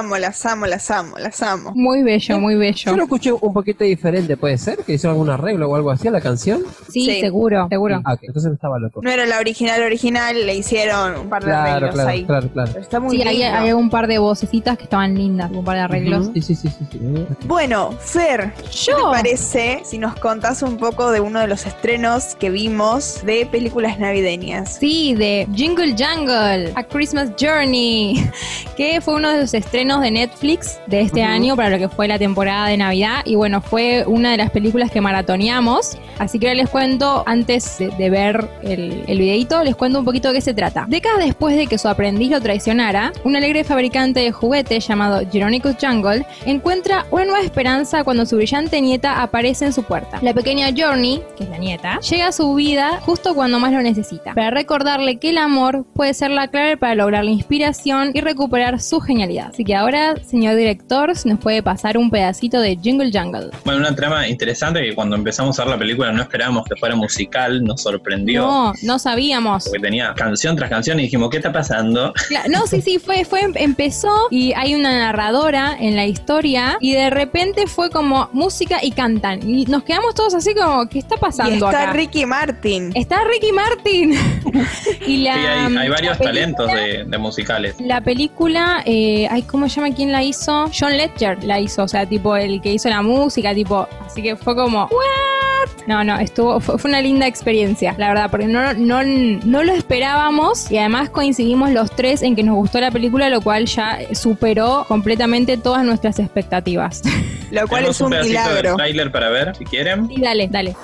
Amo, 0.00 0.16
las 0.18 0.44
amo, 0.46 0.66
las 0.66 0.90
amo, 0.90 1.16
las 1.18 1.42
amo. 1.42 1.72
Muy 1.74 2.02
bello, 2.02 2.38
muy 2.40 2.54
Yo 2.54 2.58
bello. 2.60 2.96
lo 2.96 3.02
escuché 3.04 3.32
un 3.32 3.52
poquito 3.52 3.84
diferente, 3.84 4.36
¿puede 4.36 4.58
ser? 4.58 4.78
¿Que 4.78 4.94
hicieron 4.94 5.14
algún 5.14 5.30
arreglo 5.30 5.68
o 5.70 5.76
algo 5.76 5.90
así 5.90 6.08
a 6.08 6.10
la 6.10 6.20
canción? 6.20 6.62
Sí, 6.90 7.04
Sí. 7.04 7.20
seguro, 7.20 7.66
seguro. 7.68 8.00
Ah, 8.04 8.14
ok, 8.14 8.20
entonces 8.22 8.48
no 8.48 8.54
estaba 8.54 8.78
loco. 8.78 9.00
No 9.02 9.10
era 9.10 9.26
la 9.26 9.38
original 9.38 9.82
original, 9.82 10.46
le 10.46 10.54
hicieron 10.54 11.16
un 11.18 11.28
par 11.28 11.42
de 11.42 11.50
Claro, 11.50 11.70
arreglos 11.70 11.94
claro, 11.94 12.08
ahí. 12.10 12.24
claro, 12.24 12.48
claro. 12.52 12.70
Pero 12.72 12.82
está 12.84 13.00
muy 13.00 13.16
Sí, 13.16 13.22
hay, 13.22 13.42
hay 13.42 13.72
un 13.72 13.90
par 13.90 14.06
de 14.06 14.18
vocecitas 14.18 14.76
que 14.78 14.84
estaban 14.84 15.14
lindas, 15.14 15.50
un 15.52 15.64
par 15.64 15.76
de 15.76 15.82
arreglos. 15.82 16.30
Sí, 16.34 16.42
sí, 16.42 16.54
sí, 16.54 16.68
sí. 16.68 16.84
sí. 16.90 16.98
Bueno, 17.46 17.92
Fer, 18.00 18.52
¿qué 18.54 18.68
Yo. 18.90 18.96
te 18.96 19.02
parece 19.02 19.82
si 19.84 19.98
nos 19.98 20.14
contás 20.16 20.62
un 20.62 20.76
poco 20.76 21.10
de 21.10 21.20
uno 21.20 21.40
de 21.40 21.46
los 21.48 21.66
estrenos 21.66 22.34
que 22.36 22.50
vimos 22.50 23.24
de 23.24 23.46
películas 23.46 23.98
navideñas? 23.98 24.76
Sí, 24.78 25.14
de 25.14 25.46
Jingle 25.54 25.94
Jungle, 25.98 26.72
A 26.74 26.82
Christmas 26.84 27.30
Journey, 27.40 28.30
que 28.76 29.00
fue 29.00 29.14
uno 29.14 29.30
de 29.30 29.40
los 29.40 29.54
estrenos 29.54 29.89
de 29.98 30.10
Netflix 30.12 30.78
de 30.86 31.00
este 31.00 31.22
Ujú. 31.22 31.30
año 31.30 31.56
para 31.56 31.70
lo 31.70 31.78
que 31.78 31.88
fue 31.88 32.06
la 32.06 32.18
temporada 32.18 32.68
de 32.68 32.76
Navidad. 32.76 33.22
Y 33.24 33.34
bueno, 33.34 33.60
fue 33.60 34.04
una 34.06 34.30
de 34.30 34.36
las 34.36 34.50
películas 34.50 34.90
que 34.90 35.00
maratoneamos. 35.00 35.98
Así 36.18 36.38
que 36.38 36.48
ahora 36.48 36.60
les 36.60 36.68
cuento, 36.70 37.24
antes 37.26 37.78
de, 37.78 37.88
de 37.88 38.10
ver 38.10 38.48
el, 38.62 39.04
el 39.06 39.18
videito, 39.18 39.64
les 39.64 39.74
cuento 39.74 39.98
un 39.98 40.04
poquito 40.04 40.28
de 40.28 40.34
qué 40.34 40.40
se 40.40 40.54
trata. 40.54 40.84
Décadas 40.88 41.24
después 41.24 41.56
de 41.56 41.66
que 41.66 41.78
su 41.78 41.88
aprendiz 41.88 42.30
lo 42.30 42.40
traicionara, 42.40 43.12
un 43.24 43.34
alegre 43.34 43.64
fabricante 43.64 44.20
de 44.20 44.30
juguetes 44.30 44.86
llamado 44.86 45.22
Jeronicus 45.30 45.76
Jungle 45.80 46.26
encuentra 46.44 47.06
una 47.10 47.24
nueva 47.24 47.40
esperanza 47.40 48.04
cuando 48.04 48.26
su 48.26 48.36
brillante 48.36 48.80
nieta 48.80 49.22
aparece 49.22 49.64
en 49.64 49.72
su 49.72 49.82
puerta. 49.82 50.18
La 50.20 50.34
pequeña 50.34 50.68
Journey, 50.76 51.22
que 51.36 51.44
es 51.44 51.50
la 51.50 51.58
nieta, 51.58 51.98
llega 52.00 52.28
a 52.28 52.32
su 52.32 52.54
vida 52.54 53.00
justo 53.00 53.34
cuando 53.34 53.58
más 53.58 53.72
lo 53.72 53.80
necesita, 53.80 54.34
para 54.34 54.50
recordarle 54.50 55.18
que 55.18 55.30
el 55.30 55.38
amor 55.38 55.86
puede 55.94 56.12
ser 56.12 56.30
la 56.30 56.48
clave 56.48 56.76
para 56.76 56.94
lograr 56.94 57.24
la 57.24 57.30
inspiración 57.30 58.10
y 58.12 58.20
recuperar 58.20 58.80
su 58.80 59.00
genialidad. 59.00 59.48
Así 59.52 59.64
que 59.64 59.74
ahora, 59.80 60.14
señor 60.24 60.56
director, 60.56 61.16
si 61.16 61.28
nos 61.28 61.38
puede 61.38 61.62
pasar 61.62 61.96
un 61.96 62.10
pedacito 62.10 62.60
de 62.60 62.76
Jingle 62.80 63.10
Jungle. 63.12 63.50
Bueno, 63.64 63.80
una 63.80 63.94
trama 63.94 64.28
interesante 64.28 64.82
que 64.82 64.94
cuando 64.94 65.16
empezamos 65.16 65.58
a 65.58 65.64
ver 65.64 65.72
la 65.72 65.78
película 65.78 66.12
no 66.12 66.22
esperábamos 66.22 66.64
que 66.66 66.76
fuera 66.76 66.94
musical, 66.94 67.62
nos 67.64 67.82
sorprendió. 67.82 68.42
No, 68.42 68.72
no 68.82 68.98
sabíamos. 68.98 69.64
Porque 69.64 69.80
tenía 69.80 70.12
canción 70.14 70.54
tras 70.56 70.68
canción 70.68 71.00
y 71.00 71.04
dijimos, 71.04 71.30
¿qué 71.30 71.38
está 71.38 71.52
pasando? 71.52 72.12
No, 72.48 72.66
sí, 72.66 72.80
sí, 72.80 72.98
fue, 72.98 73.24
fue, 73.24 73.42
empezó 73.56 74.28
y 74.30 74.52
hay 74.54 74.74
una 74.74 74.98
narradora 74.98 75.76
en 75.78 75.94
la 75.94 76.06
historia 76.06 76.78
y 76.80 76.94
de 76.94 77.10
repente 77.10 77.66
fue 77.66 77.90
como 77.90 78.28
música 78.32 78.78
y 78.82 78.90
cantan. 78.92 79.48
Y 79.48 79.66
nos 79.66 79.84
quedamos 79.84 80.14
todos 80.14 80.34
así 80.34 80.54
como, 80.54 80.88
¿qué 80.88 80.98
está 80.98 81.16
Y 81.16 81.18
pasando 81.18 81.66
está 81.66 81.82
acá? 81.82 81.92
Ricky 81.92 82.26
Martin. 82.26 82.92
Está 82.94 83.22
Ricky 83.24 83.52
Martin. 83.52 84.14
y 85.06 85.18
la, 85.18 85.34
Sí, 85.34 85.40
hay, 85.40 85.76
hay 85.76 85.88
varios 85.88 86.18
la 86.18 86.24
talentos 86.24 86.66
de, 86.72 87.04
de 87.04 87.18
musicales. 87.18 87.76
La 87.78 88.00
película, 88.00 88.82
eh, 88.86 89.28
ay, 89.30 89.42
¿cómo 89.42 89.68
se 89.70 89.80
llama 89.80 89.94
quién 89.94 90.12
la 90.12 90.22
hizo? 90.22 90.70
John 90.78 90.96
Ledger 90.96 91.42
la 91.44 91.60
hizo, 91.60 91.84
o 91.84 91.88
sea, 91.88 92.06
tipo 92.06 92.36
el 92.36 92.60
que 92.60 92.72
hizo 92.72 92.88
la 92.88 93.02
música, 93.02 93.54
tipo, 93.54 93.88
así 94.04 94.22
que 94.22 94.36
fue 94.36 94.54
como, 94.54 94.84
¿what? 94.84 95.86
No, 95.86 96.04
no, 96.04 96.18
estuvo, 96.18 96.60
fue, 96.60 96.78
fue 96.78 96.90
una 96.90 97.00
linda 97.00 97.26
experiencia, 97.26 97.94
la 97.98 98.08
verdad, 98.08 98.30
porque 98.30 98.46
no, 98.46 98.74
no, 98.74 99.02
no 99.02 99.62
lo 99.62 99.72
esperábamos 99.72 100.70
y 100.70 100.78
además 100.78 101.10
coincidimos 101.10 101.70
los 101.70 101.90
tres 101.90 102.22
en 102.22 102.36
que 102.36 102.42
nos 102.42 102.54
gustó 102.56 102.80
la 102.80 102.90
película, 102.90 103.28
lo 103.28 103.40
cual 103.40 103.66
ya 103.66 103.98
superó 104.12 104.84
completamente 104.88 105.56
todas 105.56 105.84
nuestras 105.84 106.18
expectativas. 106.18 107.02
Lo 107.50 107.66
cual 107.66 107.86
es 107.86 108.00
un 108.00 108.10
pedacito 108.10 108.38
del 108.38 108.48
milagro. 108.48 108.76
tráiler 108.76 109.10
para 109.10 109.28
ver, 109.28 109.56
si 109.56 109.64
quieren. 109.64 110.08
Y 110.08 110.20
dale, 110.20 110.46
dale. 110.48 110.76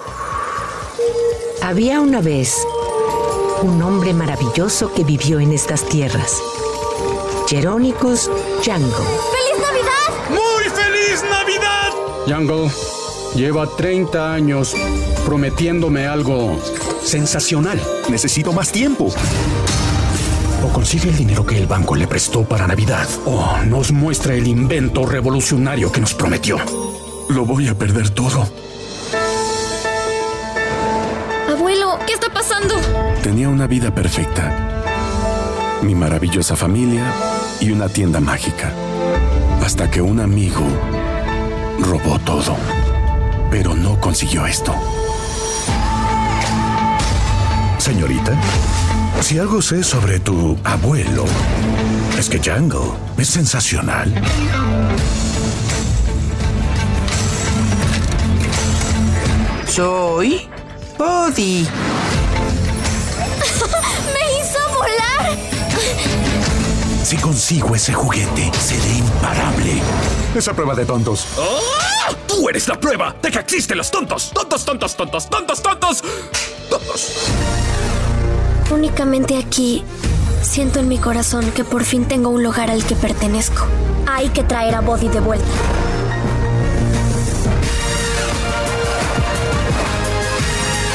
Había 1.62 2.00
una 2.00 2.21
vez 2.21 2.66
un 3.62 3.81
hombre 3.83 4.12
maravilloso 4.12 4.93
que 4.93 5.05
vivió 5.05 5.38
en 5.38 5.52
estas 5.52 5.85
tierras. 5.88 6.43
Jeronicus 7.49 8.29
Django. 8.65 9.05
¡Muy 10.31 10.65
feliz 10.65 11.23
Navidad! 11.31 11.93
Jungle 12.26 12.71
lleva 13.37 13.69
30 13.76 14.33
años 14.33 14.75
prometiéndome 15.25 16.07
algo 16.07 16.61
sensacional. 17.05 17.81
Necesito 18.09 18.53
más 18.53 18.73
tiempo. 18.73 19.12
O 20.65 20.73
consigue 20.73 21.11
el 21.11 21.17
dinero 21.17 21.47
que 21.47 21.57
el 21.57 21.67
banco 21.67 21.95
le 21.95 22.09
prestó 22.09 22.43
para 22.43 22.67
Navidad. 22.67 23.07
O 23.26 23.59
nos 23.65 23.93
muestra 23.93 24.35
el 24.35 24.49
invento 24.49 25.07
revolucionario 25.07 25.93
que 25.93 26.00
nos 26.00 26.15
prometió. 26.15 26.59
Lo 27.28 27.45
voy 27.45 27.69
a 27.69 27.78
perder 27.78 28.11
todo. 28.11 28.49
Abuelo, 31.49 31.99
¿qué 32.06 32.15
está 32.15 32.28
pasando? 32.32 32.75
Tenía 33.23 33.49
una 33.49 33.69
vida 33.69 33.95
perfecta. 33.95 34.75
Mi 35.82 35.95
maravillosa 35.95 36.56
familia 36.56 37.12
y 37.60 37.71
una 37.71 37.89
tienda 37.89 38.21
mágica. 38.21 38.73
Hasta 39.65 39.91
que 39.91 40.00
un 40.00 40.21
amigo 40.21 40.65
robó 41.80 42.19
todo. 42.21 42.56
Pero 43.50 43.75
no 43.75 44.00
consiguió 44.00 44.47
esto. 44.47 44.75
Señorita, 47.78 48.32
si 49.21 49.39
algo 49.39 49.62
sé 49.62 49.82
sobre 49.82 50.19
tu 50.19 50.58
abuelo, 50.65 51.25
es 52.19 52.28
que 52.28 52.39
Jungle 52.39 52.93
es 53.17 53.28
sensacional. 53.28 54.12
Soy 59.69 60.49
Body. 60.99 61.67
Si 67.06 67.16
consigo 67.19 67.76
ese 67.76 67.92
juguete, 67.92 68.50
seré 68.58 68.97
imparable. 68.97 69.80
Esa 70.34 70.52
prueba 70.54 70.75
de 70.75 70.84
tontos. 70.84 71.25
¡Ah! 71.38 72.12
¡Tú 72.26 72.49
eres 72.49 72.66
la 72.66 72.80
prueba 72.80 73.14
de 73.23 73.30
que 73.30 73.38
existen 73.38 73.78
los 73.78 73.92
tontos! 73.92 74.32
¡Tontos, 74.34 74.64
tontos, 74.64 74.97
tontos, 74.97 75.30
tontos, 75.30 75.62
tontos! 75.62 76.02
¡Tontos! 76.69 77.28
Únicamente 78.73 79.38
aquí 79.38 79.84
siento 80.42 80.80
en 80.80 80.88
mi 80.88 80.99
corazón 80.99 81.49
que 81.52 81.62
por 81.62 81.84
fin 81.84 82.06
tengo 82.06 82.28
un 82.28 82.42
lugar 82.42 82.73
al 82.73 82.84
que 82.84 82.97
pertenezco. 82.97 83.64
Hay 84.08 84.30
que 84.30 84.42
traer 84.42 84.75
a 84.75 84.80
Body 84.80 85.06
de 85.06 85.21
vuelta. 85.21 85.47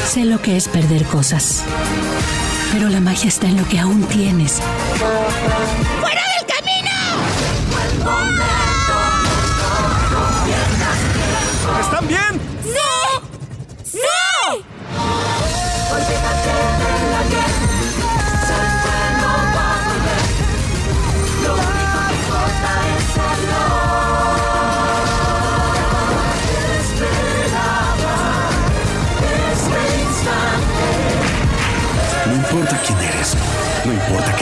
Sé 0.09 0.25
lo 0.25 0.41
que 0.41 0.57
es 0.57 0.67
perder 0.67 1.05
cosas. 1.05 1.63
Pero 2.73 2.89
la 2.89 2.99
magia 2.99 3.29
está 3.29 3.47
en 3.47 3.55
lo 3.55 3.67
que 3.69 3.79
aún 3.79 4.03
tienes. 4.03 4.59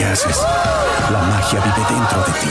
Haces, 0.04 0.38
la 1.10 1.20
magia 1.20 1.60
vive 1.60 1.86
dentro 1.88 2.18
de 2.18 2.32
ti. 2.40 2.48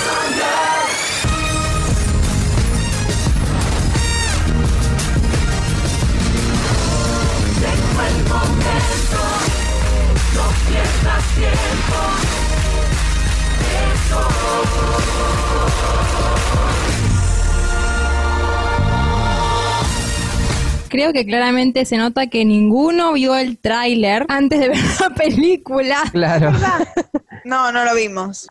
Creo 20.89 21.13
que 21.13 21.23
claramente 21.23 21.85
se 21.85 21.97
nota 21.97 22.27
que 22.27 22.43
ninguno 22.45 23.13
vio 23.13 23.35
el 23.35 23.59
tráiler 23.59 24.25
antes 24.27 24.59
de 24.59 24.69
ver 24.69 24.79
la 24.99 25.09
película. 25.11 26.03
Claro. 26.11 26.51
No, 27.45 27.71
no 27.71 27.85
lo 27.85 27.95
vimos. 27.95 28.47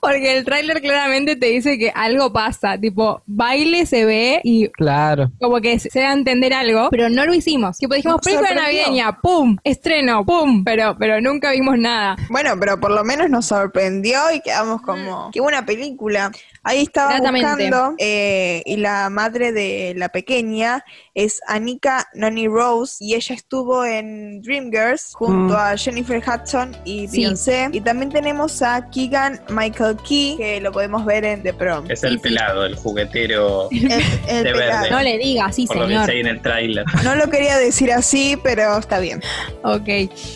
Porque 0.00 0.36
el 0.36 0.44
tráiler 0.44 0.80
claramente 0.80 1.36
te 1.36 1.46
dice 1.46 1.78
que 1.78 1.90
algo 1.94 2.32
pasa. 2.32 2.78
Tipo, 2.78 3.22
baile 3.26 3.86
se 3.86 4.04
ve 4.04 4.40
y 4.44 4.68
Claro. 4.70 5.30
como 5.40 5.60
que 5.60 5.78
se 5.78 6.00
da 6.00 6.10
a 6.10 6.12
entender 6.12 6.52
algo, 6.54 6.88
pero 6.90 7.08
no 7.08 7.24
lo 7.24 7.34
hicimos. 7.34 7.78
Tipo, 7.78 7.94
dijimos, 7.94 8.16
Nos 8.16 8.24
película 8.24 8.48
sorprendió. 8.48 8.82
navideña, 8.82 9.18
¡pum! 9.20 9.56
Estreno, 9.64 10.24
¡pum! 10.24 10.64
Pero, 10.64 10.96
pero 10.98 11.20
nunca 11.20 11.52
vimos 11.52 11.78
nada. 11.78 12.16
Bueno, 12.30 12.50
pero 12.58 12.80
por 12.80 12.90
lo 12.90 13.04
menos 13.04 13.30
nos 13.30 13.46
sorprendió 13.46 14.18
y 14.34 14.40
quedamos 14.40 14.82
como, 14.82 15.30
qué 15.32 15.40
buena 15.40 15.64
película. 15.64 16.30
Ahí 16.64 16.82
estaba 16.82 17.18
buscando 17.18 17.94
eh, 17.98 18.62
y 18.66 18.76
la 18.76 19.10
madre 19.10 19.50
de 19.52 19.94
la 19.96 20.08
pequeña 20.10 20.84
es 21.14 21.40
Anika 21.48 22.06
Noni 22.14 22.46
Rose 22.46 22.96
y 23.00 23.14
ella 23.14 23.34
estuvo 23.34 23.84
en 23.84 24.40
Dreamgirls 24.42 25.12
junto 25.14 25.54
Mm. 25.54 25.56
a 25.56 25.76
Jennifer 25.76 26.22
Hudson 26.24 26.76
y 26.84 27.08
Sí. 27.08 27.18
Beyoncé. 27.18 27.68
Y 27.72 27.80
también 27.80 28.10
tenemos 28.10 28.31
a 28.62 28.88
Keegan 28.90 29.40
Michael 29.50 29.96
Key 30.08 30.36
que 30.38 30.60
lo 30.60 30.72
podemos 30.72 31.04
ver 31.04 31.24
en 31.24 31.42
The 31.42 31.52
Prom. 31.52 31.84
Es 31.90 32.02
el 32.02 32.18
pelado, 32.18 32.64
el 32.64 32.74
juguetero, 32.76 33.68
El, 33.70 33.84
el 34.28 34.44
De 34.44 34.52
pelado. 34.52 34.80
verde. 34.82 34.90
No 34.90 35.02
le 35.02 35.18
diga, 35.18 35.52
sí, 35.52 35.66
por 35.66 35.76
lo 35.76 35.82
que 35.86 35.92
señor. 35.92 36.10
en 36.10 36.26
el 36.26 36.40
tráiler. 36.40 36.84
No 37.04 37.14
lo 37.14 37.28
quería 37.28 37.58
decir 37.58 37.92
así, 37.92 38.36
pero 38.42 38.78
está 38.78 38.98
bien. 39.00 39.20
Ok. 39.62 39.88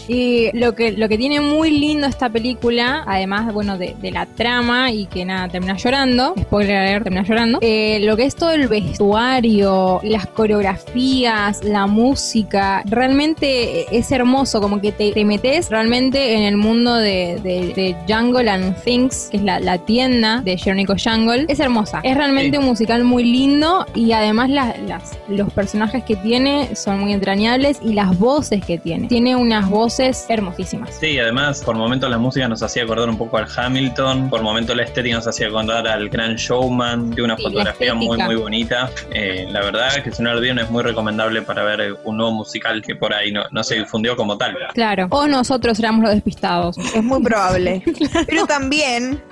Y 0.08 0.50
lo 0.56 0.74
que, 0.74 0.92
lo 0.92 1.08
que 1.08 1.16
tiene 1.16 1.40
muy 1.40 1.70
lindo 1.70 2.06
esta 2.06 2.28
película, 2.28 3.02
además, 3.06 3.52
bueno, 3.52 3.78
de, 3.78 3.96
de 4.00 4.10
la 4.10 4.26
trama 4.26 4.90
y 4.92 5.06
que 5.06 5.24
nada, 5.24 5.48
termina 5.48 5.76
llorando, 5.76 6.34
spoiler 6.40 6.76
alert, 6.76 7.04
termina 7.04 7.22
llorando, 7.24 7.58
eh, 7.62 7.98
lo 8.02 8.16
que 8.16 8.24
es 8.24 8.34
todo 8.36 8.52
el 8.52 8.68
vestuario, 8.68 10.00
las 10.02 10.26
coreografías, 10.26 11.64
la 11.64 11.86
música, 11.86 12.82
realmente 12.86 13.96
es 13.96 14.10
hermoso, 14.12 14.60
como 14.60 14.80
que 14.80 14.92
te, 14.92 15.12
te 15.12 15.24
metes 15.24 15.70
realmente 15.70 16.34
en 16.34 16.42
el 16.42 16.56
mundo 16.56 16.94
de, 16.94 17.40
de, 17.42 17.72
de 17.74 17.85
Jungle 18.08 18.48
and 18.50 18.74
Things, 18.82 19.28
que 19.30 19.36
es 19.36 19.42
la, 19.42 19.60
la 19.60 19.78
tienda 19.78 20.40
de 20.42 20.56
Jerónico 20.56 20.94
Jungle. 21.02 21.44
Es 21.48 21.60
hermosa. 21.60 22.00
Es 22.02 22.16
realmente 22.16 22.56
Sí. 22.56 22.62
un 22.62 22.64
musical 22.66 23.04
muy 23.04 23.24
lindo 23.24 23.86
y 23.94 24.12
además 24.12 24.48
las, 24.50 24.78
las- 24.80 25.18
los 25.28 25.52
personajes 25.52 26.02
que 26.04 26.16
tiene 26.16 26.74
son 26.74 27.00
muy 27.00 27.12
entrañables 27.12 27.78
y 27.82 27.92
las 27.92 28.18
voces 28.18 28.64
que 28.64 28.78
tiene. 28.78 29.08
Tiene 29.08 29.36
unas 29.36 29.68
voces 29.68 30.24
hermosísimas. 30.28 30.90
Sí, 30.98 31.18
además, 31.18 31.62
por 31.64 31.76
momentos 31.76 32.08
la 32.10 32.18
música 32.18 32.48
nos 32.48 32.62
hacía 32.62 32.84
acordar 32.84 33.08
un 33.08 33.18
poco 33.18 33.36
al 33.38 33.46
Hamilton, 33.54 34.30
por 34.30 34.42
momentos 34.42 34.76
la 34.76 34.84
estética 34.84 35.16
nos 35.16 35.26
hacía 35.26 35.48
acordar 35.48 35.86
al 35.86 36.08
Gran 36.08 36.36
Showman, 36.36 37.10
de 37.10 37.22
una 37.22 37.36
Sí, 37.36 37.42
fotografía 37.42 37.94
muy, 37.94 38.16
muy 38.18 38.34
bonita. 38.36 38.90
Eh, 39.12 39.46
la 39.50 39.60
verdad 39.60 39.90
que 40.02 40.12
si 40.12 40.22
no 40.22 40.32
lo 40.34 40.40
vieron 40.40 40.58
es 40.60 40.70
muy 40.70 40.82
recomendable 40.82 41.42
para 41.42 41.62
ver 41.64 41.96
un 42.04 42.16
nuevo 42.16 42.32
musical 42.32 42.80
que 42.82 42.94
por 42.94 43.12
ahí 43.12 43.32
no, 43.32 43.42
no 43.50 43.62
se 43.64 43.74
difundió 43.76 44.16
como 44.16 44.36
tal. 44.38 44.56
Claro. 44.74 45.06
O 45.10 45.26
nosotros 45.26 45.78
éramos 45.78 46.02
los 46.04 46.12
despistados. 46.14 46.78
Es 46.78 47.02
muy 47.02 47.22
probable. 47.22 47.75
Pero 48.26 48.46
también 48.46 49.22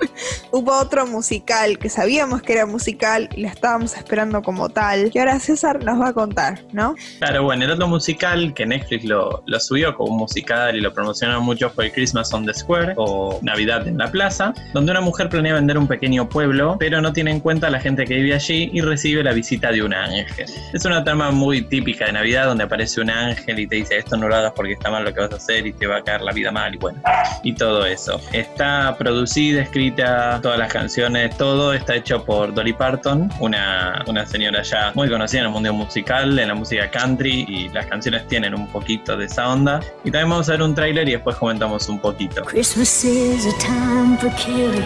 hubo 0.51 0.77
otro 0.77 1.05
musical 1.07 1.77
que 1.77 1.89
sabíamos 1.89 2.41
que 2.41 2.53
era 2.53 2.65
musical 2.65 3.29
y 3.35 3.41
la 3.41 3.49
estábamos 3.49 3.95
esperando 3.95 4.41
como 4.41 4.69
tal, 4.69 5.11
que 5.11 5.19
ahora 5.19 5.39
César 5.39 5.83
nos 5.83 5.99
va 5.99 6.09
a 6.09 6.13
contar, 6.13 6.61
¿no? 6.71 6.95
Claro, 7.19 7.43
bueno, 7.43 7.65
el 7.65 7.71
otro 7.71 7.87
musical 7.87 8.53
que 8.53 8.65
Netflix 8.65 9.05
lo, 9.05 9.43
lo 9.45 9.59
subió 9.59 9.95
como 9.95 10.13
un 10.13 10.17
musical 10.17 10.75
y 10.75 10.81
lo 10.81 10.93
promocionaron 10.93 11.43
mucho 11.43 11.69
fue 11.69 11.91
Christmas 11.91 12.33
on 12.33 12.45
the 12.45 12.53
Square 12.53 12.93
o 12.97 13.39
Navidad 13.41 13.87
en 13.87 13.97
la 13.97 14.11
Plaza, 14.11 14.53
donde 14.73 14.91
una 14.91 15.01
mujer 15.01 15.29
planea 15.29 15.53
vender 15.53 15.77
un 15.77 15.87
pequeño 15.87 16.27
pueblo, 16.29 16.77
pero 16.79 17.01
no 17.01 17.13
tiene 17.13 17.31
en 17.31 17.39
cuenta 17.39 17.67
a 17.67 17.69
la 17.69 17.79
gente 17.79 18.05
que 18.05 18.15
vive 18.15 18.33
allí 18.33 18.69
y 18.73 18.81
recibe 18.81 19.23
la 19.23 19.33
visita 19.33 19.71
de 19.71 19.83
un 19.83 19.93
ángel. 19.93 20.45
Es 20.73 20.85
una 20.85 21.03
trama 21.03 21.31
muy 21.31 21.61
típica 21.61 22.05
de 22.05 22.13
Navidad 22.13 22.45
donde 22.45 22.63
aparece 22.63 23.01
un 23.01 23.09
ángel 23.09 23.59
y 23.59 23.67
te 23.67 23.77
dice 23.77 23.97
esto 23.97 24.17
no 24.17 24.27
lo 24.27 24.35
hagas 24.35 24.53
porque 24.55 24.73
está 24.73 24.89
mal 24.89 25.03
lo 25.03 25.13
que 25.13 25.21
vas 25.21 25.31
a 25.31 25.35
hacer 25.35 25.65
y 25.67 25.73
te 25.73 25.87
va 25.87 25.97
a 25.97 26.03
caer 26.03 26.21
la 26.21 26.31
vida 26.31 26.51
mal 26.51 26.73
y 26.73 26.77
bueno, 26.77 27.01
y 27.43 27.53
todo 27.53 27.85
eso. 27.85 28.19
Está 28.35 28.97
producida, 28.97 29.61
escrita, 29.61 30.41
todas 30.41 30.59
las 30.59 30.69
canciones, 30.69 31.37
todo 31.37 31.73
está 31.73 31.95
hecho 31.95 32.25
por 32.25 32.53
Dolly 32.53 32.73
Parton, 32.73 33.31
una, 33.39 34.03
una 34.07 34.25
señora 34.25 34.61
ya 34.61 34.91
muy 34.93 35.09
conocida 35.09 35.39
en 35.39 35.45
el 35.45 35.53
mundo 35.53 35.71
musical, 35.71 36.37
en 36.37 36.49
la 36.49 36.53
música 36.53 36.91
country, 36.91 37.45
y 37.47 37.69
las 37.69 37.85
canciones 37.85 38.27
tienen 38.27 38.53
un 38.53 38.67
poquito 38.67 39.15
de 39.15 39.27
esa 39.27 39.47
onda. 39.47 39.79
Y 40.03 40.11
también 40.11 40.31
vamos 40.31 40.49
a 40.49 40.51
ver 40.51 40.63
un 40.63 40.75
tráiler 40.75 41.07
y 41.07 41.13
después 41.13 41.37
comentamos 41.37 41.87
un 41.87 41.97
poquito. 41.97 42.43
Christmas 42.43 43.05
is 43.05 43.45
a 43.45 43.57
time 43.57 44.17
for 44.17 44.29
caring, 44.31 44.83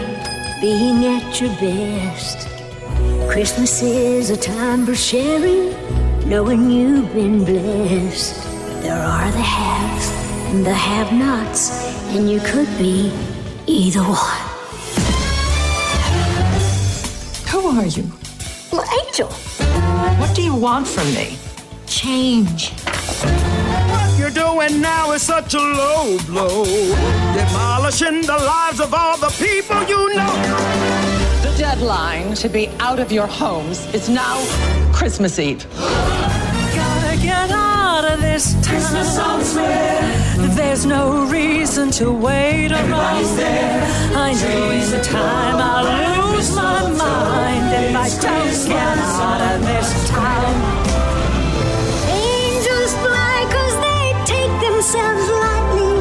being 0.60 1.06
at 1.06 1.40
your 1.40 1.50
best. 1.60 2.46
Christmas 3.28 3.82
is 3.82 4.30
a 4.30 4.36
time 4.36 4.86
for 4.86 4.94
sharing, 4.94 5.74
knowing 6.24 6.70
you've 6.70 7.12
been 7.12 7.44
blessed. 7.44 8.36
There 8.82 8.94
are 8.94 9.28
the 9.32 9.42
haves 9.42 10.08
and 10.52 10.64
the 10.64 10.72
have 10.72 11.12
nots, 11.12 11.84
and 12.14 12.30
you 12.30 12.38
could 12.38 12.68
be 12.78 13.10
either 13.70 14.02
one. 14.02 14.46
Who 17.50 17.66
are 17.78 17.86
you? 17.86 18.10
Well, 18.72 18.84
Angel, 19.04 19.28
What 20.18 20.34
do 20.34 20.42
you 20.42 20.54
want 20.54 20.86
from 20.86 21.06
me? 21.14 21.36
change. 21.86 22.70
What 23.92 24.18
you're 24.18 24.30
doing 24.30 24.80
now 24.80 25.10
is 25.12 25.22
such 25.22 25.54
a 25.54 25.58
low 25.58 26.16
blow, 26.26 26.64
demolishing 27.34 28.22
the 28.22 28.38
lives 28.38 28.80
of 28.80 28.94
all 28.94 29.16
the 29.18 29.28
people 29.44 29.82
you 29.88 30.14
know. 30.16 30.32
The 31.42 31.52
deadline 31.58 32.34
to 32.36 32.48
be 32.48 32.68
out 32.78 33.00
of 33.00 33.10
your 33.10 33.26
homes 33.26 33.92
is 33.92 34.08
now 34.08 34.36
Christmas 34.92 35.38
Eve. 35.40 35.66
Gotta 35.76 37.16
get 37.20 37.50
out 37.50 38.04
of 38.04 38.20
this 38.20 38.54
town. 38.54 38.62
Christmas 38.62 39.16
songs 39.16 39.54
There's 40.54 40.84
no 40.86 41.24
reason 41.26 41.90
to 41.92 42.10
wait 42.12 42.72
around. 42.72 43.26
I 44.14 44.32
know 44.32 44.70
in 44.70 45.02
time 45.02 45.56
I'll 45.56 45.84
lose 46.32 46.54
my 46.54 46.82
mind 47.04 47.66
if 47.80 47.96
I 47.96 48.08
don't 48.26 48.68
get 48.68 48.98
out 48.98 49.40
of 49.52 49.58
this 49.68 49.90
town. 50.10 50.54
Angels 52.08 52.92
fly 53.02 53.36
'cause 53.50 53.76
they 53.86 54.04
take 54.24 54.54
themselves 54.66 55.26
lightly. 55.44 55.94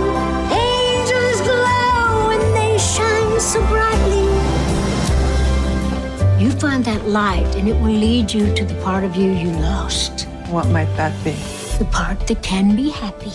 Angels 0.52 1.40
glow 1.50 2.30
and 2.36 2.46
they 2.58 2.78
shine 2.78 3.40
so 3.40 3.60
brightly. 3.74 4.28
You 6.42 6.52
find 6.52 6.84
that 6.86 7.08
light, 7.08 7.56
and 7.58 7.68
it 7.68 7.76
will 7.82 7.98
lead 8.08 8.34
you 8.34 8.54
to 8.56 8.64
the 8.66 8.76
part 8.86 9.04
of 9.04 9.16
you 9.16 9.32
you 9.32 9.52
lost. 9.72 10.28
What 10.50 10.68
might 10.68 10.92
that 10.96 11.14
be? 11.24 11.36
The 11.78 11.86
part 11.86 12.28
that 12.28 12.42
can 12.42 12.76
be 12.76 12.90
happy. 12.90 13.34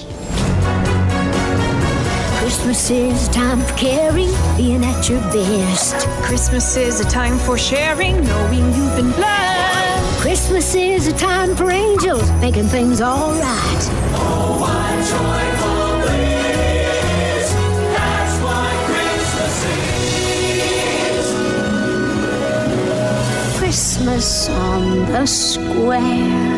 Christmas 2.44 2.90
is 2.90 3.28
a 3.28 3.32
time 3.32 3.58
for 3.62 3.72
caring, 3.72 4.28
being 4.58 4.84
at 4.84 5.08
your 5.08 5.18
best. 5.32 6.06
Christmas 6.24 6.76
is 6.76 7.00
a 7.00 7.04
time 7.04 7.38
for 7.38 7.56
sharing, 7.56 8.22
knowing 8.22 8.66
you've 8.74 8.94
been 8.96 9.10
blessed. 9.12 10.20
Christmas 10.20 10.74
is 10.74 11.06
a 11.06 11.14
time 11.14 11.56
for 11.56 11.70
angels, 11.70 12.30
making 12.42 12.64
things 12.66 13.00
alright. 13.00 13.88
Oh, 14.12 14.58
what 14.60 14.92
joyful 15.08 16.02
bliss! 16.02 17.54
That's 17.96 18.36
what 18.44 18.76
Christmas 18.90 19.64
is. 23.48 23.58
Christmas 23.58 24.50
on 24.50 25.06
the 25.06 25.24
square. 25.24 26.53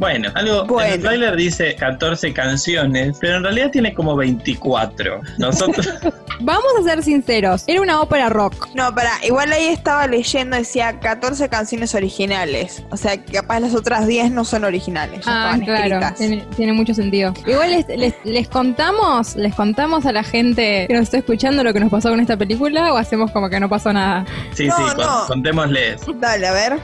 Bueno, 0.00 0.30
algo. 0.34 0.64
Bueno. 0.64 0.94
El 0.94 1.00
trailer 1.02 1.36
dice 1.36 1.76
14 1.76 2.32
canciones, 2.32 3.18
pero 3.20 3.36
en 3.36 3.42
realidad 3.44 3.70
tiene 3.70 3.92
como 3.92 4.16
24. 4.16 5.20
Nosotros. 5.36 5.88
Vamos 6.40 6.64
a 6.80 6.82
ser 6.82 7.02
sinceros, 7.02 7.64
era 7.66 7.82
una 7.82 8.00
ópera 8.00 8.30
rock. 8.30 8.68
No, 8.74 8.94
para, 8.94 9.10
igual 9.26 9.52
ahí 9.52 9.66
estaba 9.66 10.06
leyendo, 10.06 10.56
decía 10.56 10.98
14 10.98 11.50
canciones 11.50 11.94
originales. 11.94 12.82
O 12.90 12.96
sea, 12.96 13.18
que 13.22 13.30
capaz 13.30 13.60
las 13.60 13.74
otras 13.74 14.06
10 14.06 14.30
no 14.30 14.46
son 14.46 14.64
originales. 14.64 15.22
ya 15.26 15.50
Ah, 15.52 15.58
claro, 15.62 16.00
tiene, 16.16 16.46
tiene 16.56 16.72
mucho 16.72 16.94
sentido. 16.94 17.34
Igual 17.46 17.70
les, 17.72 17.86
les- 17.88 18.14
les 18.24 18.48
contamos, 18.48 19.36
les 19.36 19.54
contamos 19.54 20.06
a 20.06 20.12
la 20.12 20.22
gente 20.24 20.86
que 20.88 20.94
nos 20.94 21.02
está 21.02 21.18
escuchando 21.18 21.62
lo 21.62 21.74
que 21.74 21.80
nos 21.80 21.90
pasó 21.90 22.08
con 22.08 22.20
esta 22.20 22.38
película 22.38 22.94
o 22.94 22.96
hacemos 22.96 23.30
como 23.32 23.50
que 23.50 23.60
no 23.60 23.68
pasó 23.68 23.92
nada. 23.92 24.24
Sí, 24.54 24.66
No, 24.66 24.76
sí, 24.78 24.82
con- 24.96 25.04
no. 25.04 25.24
contémosles. 25.26 26.00
Dale, 26.14 26.46
a 26.46 26.52
ver. 26.52 26.78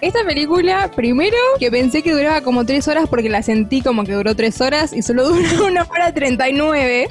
Esta 0.00 0.24
película, 0.24 0.90
primero, 0.94 1.36
que 1.58 1.70
pensé 1.70 2.02
que 2.02 2.12
duraba 2.12 2.40
como 2.42 2.64
tres 2.64 2.86
horas 2.86 3.08
porque 3.08 3.28
la 3.28 3.42
sentí 3.42 3.82
como 3.82 4.04
que 4.04 4.12
duró 4.12 4.36
tres 4.36 4.60
horas 4.60 4.92
y 4.92 5.02
solo 5.02 5.28
duró 5.28 5.66
una 5.66 5.82
hora 5.82 6.12
39. 6.12 7.08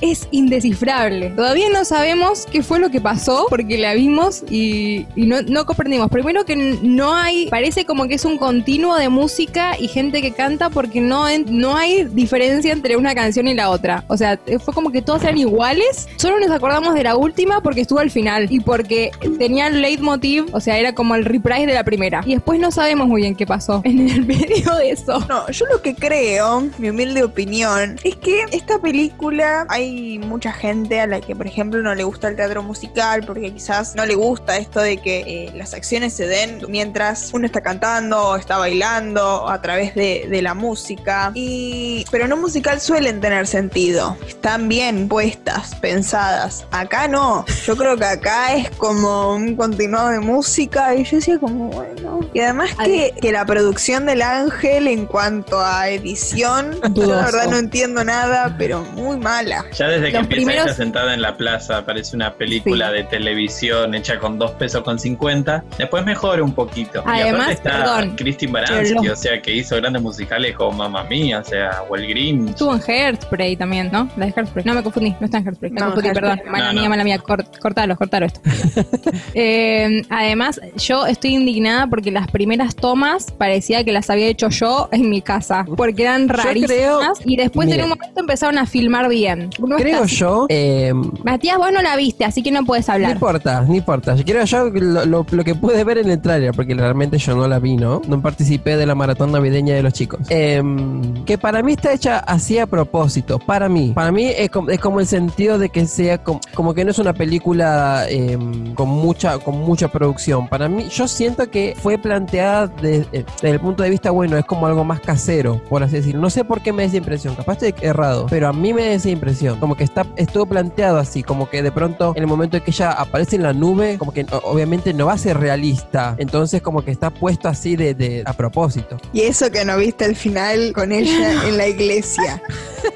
Es 0.00 0.28
indescifrable. 0.30 1.30
Todavía 1.30 1.68
no 1.70 1.84
sabemos 1.84 2.46
qué 2.50 2.62
fue 2.62 2.78
lo 2.78 2.90
que 2.90 3.00
pasó 3.00 3.46
porque 3.48 3.78
la 3.78 3.94
vimos 3.94 4.42
y, 4.50 5.06
no, 5.16 5.42
no 5.42 5.66
comprendimos. 5.66 6.10
Primero 6.10 6.44
que 6.44 6.56
no 6.56 7.14
hay, 7.14 7.48
parece 7.48 7.84
como 7.84 8.08
que 8.08 8.14
es 8.14 8.24
un 8.24 8.38
continuo 8.38 8.96
de 8.96 9.08
música 9.08 9.76
y 9.78 9.88
gente 9.88 10.22
que 10.22 10.32
canta 10.32 10.70
porque 10.70 11.00
no, 11.00 11.26
no 11.46 11.76
hay 11.76 12.04
diferencia 12.04 12.72
entre 12.72 12.96
una 12.96 13.14
canción 13.14 13.48
y 13.48 13.54
la 13.54 13.70
otra. 13.70 14.04
O 14.08 14.16
sea, 14.16 14.38
fue 14.64 14.74
como 14.74 14.90
que 14.90 15.02
todas 15.02 15.22
eran 15.22 15.38
iguales. 15.38 16.08
Solo 16.16 16.38
nos 16.40 16.50
acordamos 16.50 16.94
de 16.94 17.02
la 17.02 17.16
última 17.16 17.60
porque 17.60 17.82
estuvo 17.82 17.98
al 17.98 18.10
final 18.10 18.46
y 18.50 18.60
porque 18.60 19.10
tenía 19.38 19.66
el 19.66 19.82
leitmotiv, 19.82 20.46
o 20.52 20.60
sea, 20.60 20.78
era 20.78 20.94
como 20.94 21.14
el 21.14 21.24
reprise 21.24 21.66
de 21.66 21.74
la 21.74 21.84
primera. 21.84 22.22
Y 22.24 22.34
después 22.34 22.60
no 22.60 22.70
sabemos 22.70 23.08
muy 23.08 23.22
bien 23.22 23.34
qué 23.34 23.46
pasó 23.46 23.80
en 23.84 24.08
el 24.08 24.24
medio 24.26 24.74
de 24.76 24.90
eso. 24.90 25.20
No, 25.28 25.48
yo 25.50 25.66
lo 25.66 25.82
que 25.82 25.94
creo, 25.94 26.68
mi 26.78 26.90
humilde 26.90 27.22
opinión, 27.22 27.96
es 28.04 28.16
que 28.16 28.44
esta 28.52 28.78
película 28.78 29.66
hay 29.68 29.89
mucha 30.18 30.52
gente 30.52 31.00
a 31.00 31.06
la 31.06 31.20
que, 31.20 31.34
por 31.34 31.46
ejemplo, 31.46 31.80
no 31.82 31.94
le 31.94 32.04
gusta 32.04 32.28
el 32.28 32.36
teatro 32.36 32.62
musical 32.62 33.24
porque 33.26 33.52
quizás 33.52 33.94
no 33.94 34.06
le 34.06 34.14
gusta 34.14 34.56
esto 34.56 34.80
de 34.80 34.98
que 34.98 35.20
eh, 35.20 35.52
las 35.54 35.74
acciones 35.74 36.12
se 36.14 36.26
den 36.26 36.60
mientras 36.68 37.30
uno 37.32 37.46
está 37.46 37.60
cantando 37.60 38.30
o 38.30 38.36
está 38.36 38.58
bailando 38.58 39.48
a 39.48 39.60
través 39.60 39.94
de, 39.94 40.26
de 40.28 40.42
la 40.42 40.54
música. 40.54 41.32
Y, 41.34 42.04
pero 42.10 42.26
no 42.28 42.36
musical 42.36 42.80
suelen 42.80 43.20
tener 43.20 43.46
sentido. 43.46 44.16
Están 44.26 44.68
bien 44.68 45.08
puestas, 45.08 45.74
pensadas. 45.76 46.66
Acá 46.70 47.08
no. 47.08 47.44
Yo 47.64 47.76
creo 47.76 47.96
que 47.96 48.04
acá 48.04 48.54
es 48.54 48.70
como 48.70 49.34
un 49.34 49.56
continuado 49.56 50.08
de 50.10 50.20
música 50.20 50.94
y 50.94 51.04
yo 51.04 51.16
decía 51.16 51.38
como, 51.38 51.68
bueno. 51.68 52.20
Y 52.32 52.40
además 52.40 52.70
que, 52.84 53.14
que 53.20 53.32
la 53.32 53.44
producción 53.44 54.06
del 54.06 54.22
Ángel 54.22 54.86
en 54.86 55.06
cuanto 55.06 55.60
a 55.60 55.88
edición, 55.88 56.78
yo 56.94 57.06
la 57.06 57.24
verdad 57.24 57.48
no 57.50 57.56
entiendo 57.56 58.04
nada, 58.04 58.54
pero 58.58 58.82
muy 58.94 59.18
mala. 59.18 59.64
Ya 59.80 59.88
desde 59.88 60.06
que 60.08 60.12
Los 60.12 60.22
empieza 60.24 60.36
primeros- 60.46 60.64
ella 60.66 60.74
sentada 60.74 61.14
en 61.14 61.22
la 61.22 61.36
plaza, 61.36 61.86
parece 61.86 62.14
una 62.14 62.34
película 62.34 62.88
Sí. 62.90 62.96
de 62.96 63.04
televisión 63.04 63.94
hecha 63.94 64.18
con 64.18 64.38
2 64.38 64.50
pesos 64.52 64.82
con 64.82 64.98
50. 64.98 65.64
Después 65.78 66.04
mejora 66.04 66.42
un 66.42 66.52
poquito. 66.54 67.02
y 67.06 67.08
Además, 67.08 67.40
aparte 67.40 67.52
está 67.54 67.70
perdón, 67.78 68.16
Christine 68.16 68.52
Baranski, 68.52 69.08
o 69.08 69.16
sea, 69.16 69.40
que 69.40 69.54
hizo 69.54 69.76
grandes 69.76 70.02
musicales 70.02 70.54
como 70.54 70.72
Mamma 70.72 71.04
Mía, 71.04 71.38
o 71.40 71.44
sea, 71.44 71.82
o 71.88 71.96
el 71.96 72.06
Grinch. 72.06 72.50
Estuvo 72.50 72.74
en 72.74 72.82
Hairspray 72.86 73.56
también, 73.56 73.88
¿no? 73.90 74.08
La 74.16 74.26
de 74.26 74.34
Hairspray. 74.36 74.64
No 74.66 74.74
me 74.74 74.82
confundí, 74.82 75.14
no 75.18 75.24
está 75.24 75.38
en 75.38 75.46
Hairspray. 75.46 75.70
Me 75.70 75.80
No, 75.80 75.86
confundí, 75.86 76.08
Hairspray. 76.08 76.36
perdón. 76.36 76.52
Mala 76.52 76.66
No, 76.66 76.72
mía, 76.74 76.82
no. 76.82 76.88
mala 76.90 77.04
mía. 77.04 77.18
Cort, 77.18 77.58
cortalo, 77.58 77.96
cortalo 77.96 78.26
esto. 78.26 78.40
Eh, 79.34 80.02
además, 80.10 80.60
yo 80.76 81.06
estoy 81.06 81.34
indignada 81.34 81.86
porque 81.86 82.10
las 82.10 82.28
primeras 82.30 82.74
tomas 82.74 83.30
parecía 83.30 83.84
que 83.84 83.92
las 83.92 84.10
había 84.10 84.26
hecho 84.26 84.48
yo 84.50 84.88
en 84.92 85.08
mi 85.08 85.22
casa. 85.22 85.64
Porque 85.76 86.02
eran 86.02 86.28
rarísimas. 86.28 86.68
creo- 86.70 87.00
y 87.24 87.36
después 87.36 87.66
en 87.66 87.72
Mire. 87.72 87.84
un 87.84 87.90
momento 87.90 88.20
empezaron 88.20 88.58
a 88.58 88.66
filmar 88.66 89.08
bien. 89.08 89.50
Está 89.76 89.88
Creo 89.88 90.04
yo, 90.06 90.46
eh, 90.48 90.92
Matías, 91.24 91.56
vos 91.58 91.70
no 91.72 91.82
la 91.82 91.96
viste, 91.96 92.24
así 92.24 92.42
que 92.42 92.50
no 92.50 92.64
puedes 92.64 92.88
no 92.88 92.94
hablar. 92.94 93.12
importa, 93.12 93.62
no 93.62 93.74
importa. 93.74 94.14
Yo 94.16 94.24
Creo 94.24 94.44
yo 94.44 94.70
lo, 94.70 95.04
lo- 95.06 95.26
lo 95.30 95.44
que 95.44 95.54
pude 95.54 95.82
ver 95.84 95.98
en 95.98 96.10
el 96.10 96.20
tráiler, 96.20 96.52
porque 96.54 96.74
realmente 96.74 97.18
yo 97.18 97.34
no 97.36 97.46
la 97.48 97.58
vi, 97.58 97.76
¿no? 97.76 98.00
No 98.08 98.20
participé 98.22 98.76
de 98.76 98.86
la 98.86 98.94
maratón 98.94 99.32
navideña 99.32 99.74
de 99.74 99.82
los 99.82 99.92
chicos. 99.92 100.20
Em, 100.28 101.24
que 101.24 101.36
para 101.38 101.62
mí 101.62 101.72
está 101.72 101.92
hecha 101.92 102.18
así 102.18 102.58
a 102.58 102.66
propósito, 102.66 103.38
para 103.38 103.68
mí. 103.68 103.92
Para 103.94 104.12
mí 104.12 104.26
es 104.26 104.50
como, 104.50 104.70
es 104.70 104.80
como 104.80 105.00
el 105.00 105.06
sentido 105.06 105.58
de 105.58 105.68
que 105.68 105.86
sea 105.86 106.18
como, 106.18 106.40
como 106.54 106.74
que 106.74 106.84
no 106.84 106.90
es 106.90 106.98
una 106.98 107.12
película 107.12 108.04
em, 108.08 108.74
con 108.74 108.88
mucha 108.88 109.38
con 109.38 109.58
mucha 109.58 109.88
producción. 109.88 110.48
Para 110.48 110.68
mí, 110.68 110.88
yo 110.90 111.06
siento 111.08 111.50
que 111.50 111.74
fue 111.80 111.98
planteada 111.98 112.66
de- 112.68 113.06
eh, 113.12 113.24
desde 113.42 113.50
el 113.50 113.60
punto 113.60 113.82
de 113.82 113.90
vista, 113.90 114.10
bueno, 114.10 114.36
es 114.36 114.44
como 114.44 114.66
algo 114.66 114.84
más 114.84 115.00
casero, 115.00 115.60
por 115.68 115.82
así 115.82 115.96
decirlo. 115.96 116.20
No 116.20 116.30
sé 116.30 116.44
por 116.44 116.60
qué 116.60 116.72
me 116.72 116.82
da 116.82 116.88
esa 116.88 116.96
impresión, 116.96 117.34
capaz 117.34 117.54
estoy 117.62 117.74
errado, 117.82 118.26
pero 118.28 118.48
a 118.48 118.52
mí 118.52 118.72
me 118.72 118.82
da 118.82 118.92
esa 118.92 119.10
impresión. 119.10 119.59
Como 119.60 119.76
que 119.76 119.84
está, 119.84 120.06
estuvo 120.16 120.46
planteado 120.46 120.98
así, 120.98 121.22
como 121.22 121.48
que 121.48 121.62
de 121.62 121.70
pronto 121.70 122.12
en 122.16 122.22
el 122.22 122.26
momento 122.26 122.56
en 122.56 122.62
que 122.62 122.70
ella 122.70 122.90
aparece 122.92 123.36
en 123.36 123.42
la 123.42 123.52
nube, 123.52 123.98
como 123.98 124.12
que 124.12 124.26
obviamente 124.42 124.92
no 124.94 125.06
va 125.06 125.12
a 125.12 125.18
ser 125.18 125.38
realista. 125.38 126.14
Entonces 126.18 126.62
como 126.62 126.82
que 126.84 126.90
está 126.90 127.10
puesto 127.10 127.48
así 127.48 127.76
de, 127.76 127.94
de- 127.94 128.22
a 128.24 128.32
propósito. 128.32 128.96
Y 129.12 129.20
eso 129.22 129.50
que 129.50 129.64
no 129.64 129.76
viste 129.76 130.04
el 130.06 130.16
final 130.16 130.72
con 130.74 130.92
ella 130.92 131.44
en 131.48 131.56
la 131.56 131.68
iglesia. 131.68 132.42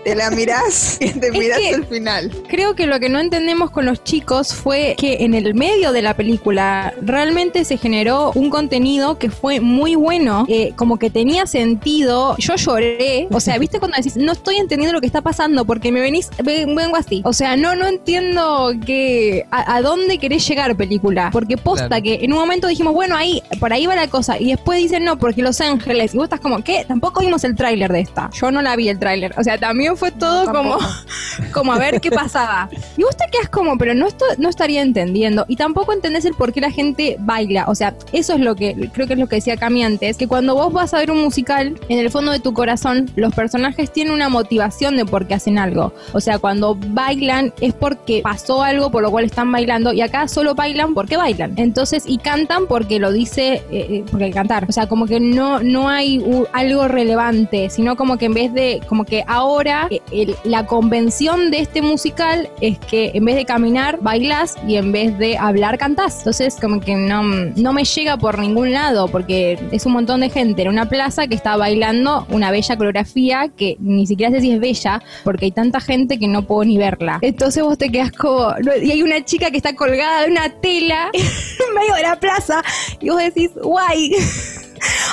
Te 0.03 0.15
la 0.15 0.31
mirás 0.31 0.97
y 1.01 1.11
te 1.11 1.29
Es 1.29 1.33
mirás 1.33 1.59
que- 1.59 1.71
el 1.71 1.85
final. 1.87 2.31
Creo 2.49 2.75
que 2.75 2.87
lo 2.87 2.99
que 3.01 3.09
no 3.09 3.19
entendemos 3.21 3.71
con 3.71 3.85
los 3.85 4.03
chicos 4.03 4.55
fue 4.55 4.95
que 4.99 5.19
en 5.25 5.35
el 5.35 5.55
medio 5.55 5.93
de 5.93 6.03
la 6.03 6.15
película 6.15 6.95
realmente 7.03 7.65
se 7.65 7.77
generó 7.77 8.33
un 8.35 8.49
contenido 8.51 9.19
que 9.19 9.29
fue 9.31 9.61
muy 9.61 9.95
bueno, 9.95 10.47
eh, 10.49 10.73
como 10.77 10.99
que 10.99 11.11
tenía 11.11 11.47
sentido. 11.47 12.37
Yo 12.39 12.55
lloré, 12.57 13.29
o 13.31 13.41
sea, 13.41 13.59
¿viste 13.59 13.79
cuando 13.79 13.97
decís, 13.97 14.17
no 14.17 14.33
estoy 14.33 14.57
entendiendo 14.57 14.93
lo 14.95 15.01
que 15.01 15.07
está 15.07 15.21
pasando 15.23 15.65
porque 15.65 15.93
me 15.93 16.01
venís, 16.01 16.31
ven- 16.43 16.44
vengo 16.45 16.97
así? 16.97 17.23
O 17.25 17.33
sea, 17.33 17.57
no, 17.57 17.75
no 17.75 17.87
entiendo 17.87 18.73
que 18.85 19.47
a, 19.51 19.77
a 19.77 19.83
dónde 19.83 20.19
querés 20.19 20.47
llegar 20.47 20.77
película, 20.77 21.31
porque 21.33 21.57
posta 21.57 21.89
Claro. 21.89 22.03
que 22.03 22.25
en 22.25 22.33
un 22.33 22.39
momento 22.39 22.67
dijimos, 22.67 22.95
bueno, 22.95 23.17
ahí, 23.17 23.43
por 23.61 23.73
ahí 23.73 23.87
va 23.87 23.95
la 23.95 24.09
cosa, 24.09 24.39
y 24.39 24.51
después 24.51 24.79
dicen, 24.79 25.05
no, 25.05 25.19
porque 25.19 25.43
Los 25.43 25.61
Ángeles, 25.61 26.15
y 26.15 26.17
vos 26.17 26.25
estás 26.25 26.41
como, 26.41 26.63
¿qué? 26.63 26.85
Tampoco 26.87 27.21
vimos 27.21 27.45
el 27.45 27.55
tráiler 27.55 27.93
de 27.93 28.01
esta. 28.01 28.31
Yo 28.33 28.51
no 28.51 28.63
la 28.63 28.77
vi 28.77 28.89
el 28.89 28.99
tráiler, 28.99 29.35
o 29.37 29.43
sea, 29.45 29.59
también 29.59 29.97
fue 29.97 30.11
todo 30.11 30.47
como 30.53 30.79
como 31.53 31.73
a 31.73 31.79
ver 31.79 32.01
qué 32.01 32.11
pasaba. 32.11 32.69
Y 32.97 33.03
vos 33.03 33.17
te 33.17 33.25
quedas 33.31 33.49
como, 33.49 33.77
pero 33.79 33.95
no, 33.95 34.07
esto, 34.07 34.25
no 34.39 34.49
estaría 34.49 34.83
entendiendo. 34.83 35.45
Y 35.49 35.57
tampoco 35.57 35.93
entendés 35.93 36.25
el 36.25 36.35
por 36.35 36.53
qué 36.53 36.61
la 36.61 36.71
gente 36.71 37.17
baila. 37.21 37.65
O 37.69 37.75
sea, 37.75 37.95
eso 38.13 38.35
es 38.35 38.41
lo 38.41 38.55
que, 38.55 38.75
creo 38.93 39.07
que 39.07 39.15
es 39.15 39.19
lo 39.19 39.27
que 39.27 39.37
decía 39.37 39.57
Cami 39.57 39.85
antes, 39.85 40.17
que 40.17 40.27
cuando 40.29 40.55
vos 40.55 40.73
vas 40.73 40.95
a 40.95 40.99
ver 40.99 41.11
un 41.11 41.23
musical, 41.23 41.79
en 41.89 41.99
el 41.99 42.11
fondo 42.11 42.33
de 42.33 42.41
tu 42.41 42.53
corazón, 42.53 43.11
los 43.17 43.35
personajes 43.35 43.93
tienen 43.93 44.13
una 44.13 44.29
motivación 44.29 44.97
de 44.97 45.05
por 45.05 45.27
qué 45.27 45.35
hacen 45.35 45.59
algo. 45.59 45.93
O 46.13 46.21
sea, 46.21 46.34
cuando 46.39 46.77
bailan 46.89 47.53
es 47.61 47.75
porque 47.75 48.21
pasó 48.23 48.63
algo 48.63 48.91
por 48.91 49.03
lo 49.03 49.11
cual 49.11 49.25
están 49.25 49.51
bailando. 49.51 49.93
Y 49.93 50.01
acá 50.01 50.29
solo 50.29 50.55
bailan 50.55 50.95
porque 50.95 51.17
bailan. 51.17 51.55
Entonces, 51.57 52.05
y 52.07 52.19
cantan 52.19 52.67
porque 52.67 52.99
lo 52.99 53.13
dice, 53.13 53.55
eh, 53.55 53.63
eh, 53.71 54.05
porque 54.11 54.31
cantar. 54.31 54.67
O 54.69 54.73
sea, 54.73 54.87
como 54.87 55.07
que 55.07 55.21
no, 55.21 55.61
no 55.61 55.89
hay 55.89 56.25
algo 56.53 56.89
relevante, 56.89 57.71
sino 57.71 57.97
como 57.97 58.19
que 58.19 58.27
en 58.27 58.35
vez 58.35 58.53
de, 58.53 58.81
como 58.89 59.05
que 59.05 59.25
ahora 59.27 59.89
eh, 59.91 60.35
la 60.45 60.67
convención 60.67 61.51
de 61.51 61.61
este 61.61 61.83
musical 61.83 62.49
es 62.61 62.79
que 62.79 63.13
en 63.15 63.25
vez 63.25 63.37
de 63.37 63.45
caminar, 63.45 63.99
bailas 64.01 64.57
y 64.67 64.77
en 64.77 64.93
vez 64.93 65.17
de 65.19 65.37
hablar, 65.39 65.79
cantás. 65.79 66.19
Entonces, 66.19 66.57
como 66.61 66.81
que 66.81 66.97
no, 66.97 67.23
no 67.23 67.73
me 67.73 67.85
llega 67.85 68.17
por 68.17 68.39
ningún 68.39 68.73
lado, 68.73 69.09
porque 69.09 69.59
es 69.71 69.87
un 69.87 69.93
montón 69.93 70.21
de 70.21 70.31
gente 70.31 70.63
en 70.63 70.69
una 70.69 70.89
plaza 70.89 71.27
que 71.27 71.35
está 71.35 71.57
bailando 71.57 72.27
una 72.31 72.51
bella 72.51 72.77
coreografía 72.77 73.49
que 73.57 73.77
ni 73.81 74.07
siquiera 74.07 74.33
sé 74.33 74.41
si 74.41 74.53
es 74.53 74.61
bella, 74.61 75.03
porque 75.25 75.47
hay 75.47 75.51
tanta 75.51 75.81
gente 75.81 76.19
que 76.19 76.24
no 76.29 76.47
puedo 76.47 76.65
ni 76.65 76.79
verla. 76.79 77.19
Entonces 77.23 77.63
vos 77.63 77.79
te 77.79 77.91
quedas 77.91 78.13
como. 78.13 78.53
Y 78.83 78.91
hay 78.91 79.03
una 79.03 79.25
chica 79.25 79.51
que 79.51 79.57
está 79.57 79.75
colgada 79.75 80.23
de 80.23 80.31
una 80.31 80.49
tela 80.61 81.11
en 81.13 81.75
medio 81.75 81.95
de 81.95 82.03
la 82.03 82.19
plaza 82.19 82.63
y 83.01 83.09
vos 83.09 83.19
decís, 83.19 83.51
guay. 83.55 84.13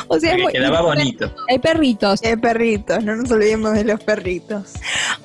O 0.10 0.19
sea, 0.19 0.36
es 0.36 0.41
muy- 0.41 0.52
quedaba 0.52 0.82
bonito. 0.82 1.32
Hay 1.47 1.58
perritos. 1.60 2.21
Hay 2.24 2.36
perritos, 2.36 3.02
no 3.06 3.15
nos 3.15 3.32
olvidemos 3.32 3.71
de 3.74 3.86
los 3.86 4.04
perritos. 4.04 4.74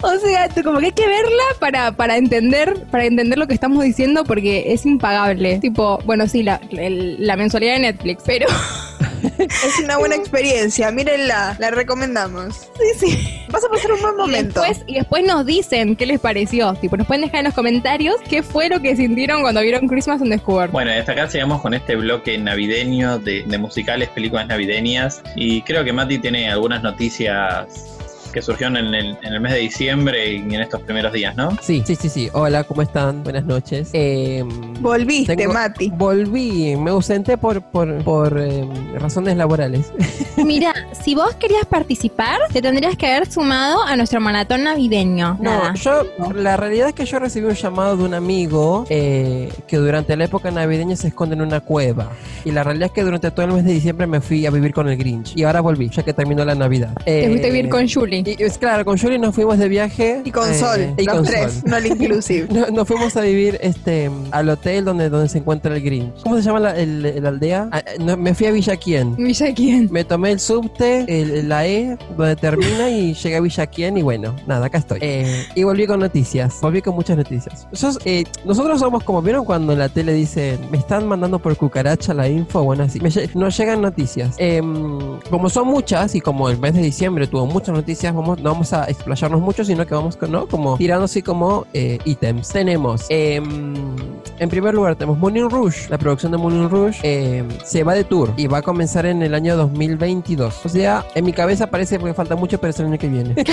O 0.02 0.18
sea, 0.20 0.48
tú 0.48 0.62
como 0.62 0.78
que 0.78 0.86
hay 0.86 0.92
que 0.92 1.06
verla 1.08 1.42
para, 1.58 1.96
para 1.96 2.16
entender, 2.16 2.80
para 2.92 3.06
entender 3.06 3.38
lo 3.38 3.48
que 3.48 3.54
estamos 3.54 3.82
diciendo 3.82 4.22
porque 4.24 4.72
es 4.72 4.86
impagable. 4.86 5.58
Tipo, 5.58 5.98
bueno, 6.06 6.28
sí, 6.28 6.44
la, 6.44 6.60
el- 6.70 7.16
la 7.26 7.34
mensualidad 7.36 7.72
de 7.74 7.80
Netflix, 7.80 8.22
pero 8.24 8.46
Es 9.66 9.78
una 9.82 9.98
buena 9.98 10.14
experiencia, 10.16 10.90
mírenla, 10.90 11.56
la 11.58 11.70
recomendamos. 11.70 12.68
sí, 12.98 13.08
sí. 13.08 13.32
Vas 13.50 13.64
a 13.64 13.68
pasar 13.68 13.92
un 13.92 14.00
buen 14.00 14.14
Y 14.14 14.18
momento. 14.18 14.60
después, 14.60 14.84
y 14.88 14.94
después 14.94 15.24
nos 15.24 15.46
dicen 15.46 15.96
qué 15.96 16.06
les 16.06 16.20
pareció. 16.20 16.74
Tipo, 16.74 16.96
nos 16.96 17.06
pueden 17.06 17.22
dejar 17.22 17.38
en 17.40 17.44
los 17.46 17.54
comentarios 17.54 18.16
qué 18.28 18.42
fue 18.42 18.68
lo 18.68 18.80
que 18.80 18.96
sintieron 18.96 19.42
cuando 19.42 19.60
vieron 19.60 19.86
Christmas 19.88 20.20
on 20.20 20.30
the 20.30 20.38
Square. 20.38 20.72
Bueno, 20.72 20.90
hasta 20.92 21.12
acá 21.12 21.26
llegamos 21.26 21.60
con 21.62 21.74
este 21.74 21.96
bloque 21.96 22.36
navideño 22.38 23.18
de, 23.18 23.44
de 23.46 23.58
musicales, 23.58 24.08
películas 24.10 24.46
navideñas. 24.48 25.22
Y 25.36 25.62
creo 25.62 25.84
que 25.84 25.92
Mati 25.92 26.18
tiene 26.18 26.50
algunas 26.50 26.82
noticias 26.82 27.95
que 28.36 28.42
surgieron 28.42 28.76
en 28.76 28.92
el, 28.94 29.16
en 29.22 29.32
el 29.32 29.40
mes 29.40 29.54
de 29.54 29.60
diciembre 29.60 30.30
y 30.34 30.40
en 30.54 30.60
estos 30.60 30.82
primeros 30.82 31.10
días, 31.10 31.34
¿no? 31.36 31.56
Sí, 31.62 31.82
sí, 31.86 31.96
sí, 31.96 32.10
sí. 32.10 32.28
Hola, 32.34 32.64
¿cómo 32.64 32.82
están? 32.82 33.24
Buenas 33.24 33.46
noches. 33.46 33.88
Eh, 33.94 34.44
Volviste, 34.80 35.34
tengo- 35.34 35.54
Mati. 35.54 35.90
Volví, 35.96 36.76
me 36.76 36.90
ausenté 36.90 37.38
por, 37.38 37.62
por, 37.62 38.04
por 38.04 38.38
eh, 38.38 38.62
razones 38.98 39.38
laborales. 39.38 39.90
Mira, 40.36 40.74
si 41.02 41.14
vos 41.14 41.34
querías 41.36 41.64
participar, 41.64 42.38
te 42.52 42.60
tendrías 42.60 42.94
que 42.98 43.06
haber 43.06 43.32
sumado 43.32 43.82
a 43.82 43.96
nuestro 43.96 44.20
maratón 44.20 44.64
navideño. 44.64 45.38
No, 45.40 45.50
Nada. 45.52 45.72
yo, 45.72 46.02
la 46.34 46.58
realidad 46.58 46.88
es 46.88 46.94
que 46.94 47.06
yo 47.06 47.18
recibí 47.18 47.46
un 47.46 47.54
llamado 47.54 47.96
de 47.96 48.04
un 48.04 48.12
amigo 48.12 48.84
eh, 48.90 49.50
que 49.66 49.78
durante 49.78 50.14
la 50.14 50.24
época 50.26 50.50
navideña 50.50 50.94
se 50.94 51.08
esconde 51.08 51.36
en 51.36 51.40
una 51.40 51.60
cueva. 51.60 52.10
Y 52.44 52.50
la 52.50 52.62
realidad 52.64 52.88
es 52.88 52.92
que 52.92 53.02
durante 53.02 53.30
todo 53.30 53.46
el 53.46 53.52
mes 53.54 53.64
de 53.64 53.72
diciembre 53.72 54.06
me 54.06 54.20
fui 54.20 54.44
a 54.44 54.50
vivir 54.50 54.74
con 54.74 54.90
el 54.90 54.98
Grinch. 54.98 55.32
Y 55.34 55.44
ahora 55.44 55.62
volví, 55.62 55.88
ya 55.88 56.02
que 56.02 56.12
terminó 56.12 56.44
la 56.44 56.54
Navidad. 56.54 56.92
Te 57.02 57.24
Eh, 57.24 57.28
fuiste 57.28 57.46
a 57.48 57.50
vivir 57.50 57.70
con 57.70 57.88
Julie. 57.88 58.25
Y 58.26 58.42
es 58.42 58.58
claro, 58.58 58.84
con 58.84 58.98
Julie 58.98 59.18
nos 59.18 59.34
fuimos 59.34 59.56
de 59.58 59.68
viaje. 59.68 60.20
Y 60.24 60.30
con 60.32 60.50
eh, 60.50 60.54
Sol, 60.54 60.94
y 60.98 61.04
los 61.04 61.14
con 61.14 61.24
tres, 61.24 61.52
Sol. 61.52 61.62
no 61.66 61.76
el 61.76 61.86
inclusive. 61.86 62.48
No- 62.52 62.66
Nos 62.68 62.88
fuimos 62.88 63.16
a 63.16 63.20
vivir 63.20 63.58
este 63.62 64.10
al 64.32 64.48
hotel 64.48 64.84
donde, 64.84 65.08
donde 65.08 65.28
se 65.28 65.38
encuentra 65.38 65.74
el 65.74 65.82
Grinch. 65.82 66.22
¿Cómo 66.22 66.36
se 66.36 66.42
llama 66.42 66.60
la, 66.60 66.76
el- 66.76 67.04
el 67.06 67.24
aldea? 67.26 67.68
Ah, 67.72 67.82
no, 68.00 68.16
me 68.16 68.34
fui 68.34 68.46
a 68.46 68.50
Villa 68.50 68.76
Quien. 68.76 69.14
¿Villa 69.16 69.54
quién? 69.54 69.88
Me 69.92 70.04
tomé 70.04 70.32
el 70.32 70.40
subte, 70.40 71.04
el- 71.08 71.48
la 71.48 71.66
E, 71.66 71.96
donde 72.16 72.36
termina 72.36 72.90
y 72.90 73.14
llegué 73.14 73.36
a 73.36 73.40
Villa 73.40 73.66
Quien 73.66 73.96
y 73.96 74.02
bueno, 74.02 74.34
nada, 74.46 74.66
acá 74.66 74.78
estoy. 74.78 74.98
Eh, 75.02 75.44
y 75.54 75.62
volví 75.62 75.86
con 75.86 76.00
noticias, 76.00 76.58
volví 76.60 76.82
con 76.82 76.94
muchas 76.94 77.16
noticias. 77.16 77.66
Sos- 77.72 77.98
eh, 78.04 78.24
nosotros 78.44 78.80
somos 78.80 79.04
como, 79.04 79.22
¿vieron 79.22 79.44
cuando 79.44 79.72
en 79.72 79.78
la 79.78 79.88
tele 79.88 80.12
dicen, 80.12 80.58
me 80.70 80.78
están 80.78 81.06
mandando 81.06 81.38
por 81.38 81.56
cucaracha 81.56 82.12
la 82.14 82.28
info? 82.28 82.62
Bueno, 82.64 82.84
así, 82.84 82.98
me 83.00 83.10
nos 83.34 83.56
llegan 83.56 83.80
noticias. 83.82 84.34
Em, 84.38 85.20
como 85.30 85.48
son 85.48 85.68
muchas 85.68 86.14
y 86.14 86.20
como 86.20 86.48
el 86.48 86.58
mes 86.58 86.74
de 86.74 86.82
diciembre 86.82 87.26
tuvo 87.26 87.46
muchas 87.46 87.74
noticias, 87.74 88.12
no 88.22 88.50
vamos 88.50 88.72
a 88.72 88.84
explayarnos 88.84 89.40
mucho, 89.40 89.64
sino 89.64 89.86
que 89.86 89.94
vamos 89.94 90.18
¿no? 90.28 90.46
como 90.46 90.76
tirando 90.76 91.04
así 91.04 91.22
como 91.22 91.66
eh, 91.72 91.98
ítems. 92.04 92.48
Tenemos, 92.48 93.06
em, 93.08 93.96
en 94.38 94.48
primer 94.48 94.74
lugar, 94.74 94.96
tenemos 94.96 95.18
Moulin 95.18 95.50
Rouge. 95.50 95.88
La 95.88 95.98
producción 95.98 96.32
de 96.32 96.38
Moulin 96.38 96.68
Rouge 96.68 96.98
eh, 97.02 97.44
se 97.64 97.84
va 97.84 97.94
de 97.94 98.04
tour 98.04 98.32
y 98.36 98.46
va 98.46 98.58
a 98.58 98.62
comenzar 98.62 99.06
en 99.06 99.22
el 99.22 99.34
año 99.34 99.56
2022. 99.56 100.64
O 100.64 100.68
sea, 100.68 101.04
en 101.14 101.24
mi 101.24 101.32
cabeza 101.32 101.68
parece 101.68 101.98
que 101.98 102.14
falta 102.14 102.36
mucho, 102.36 102.58
pero 102.58 102.70
es 102.70 102.80
el 102.80 102.86
año 102.86 102.98
que 102.98 103.08
viene. 103.08 103.34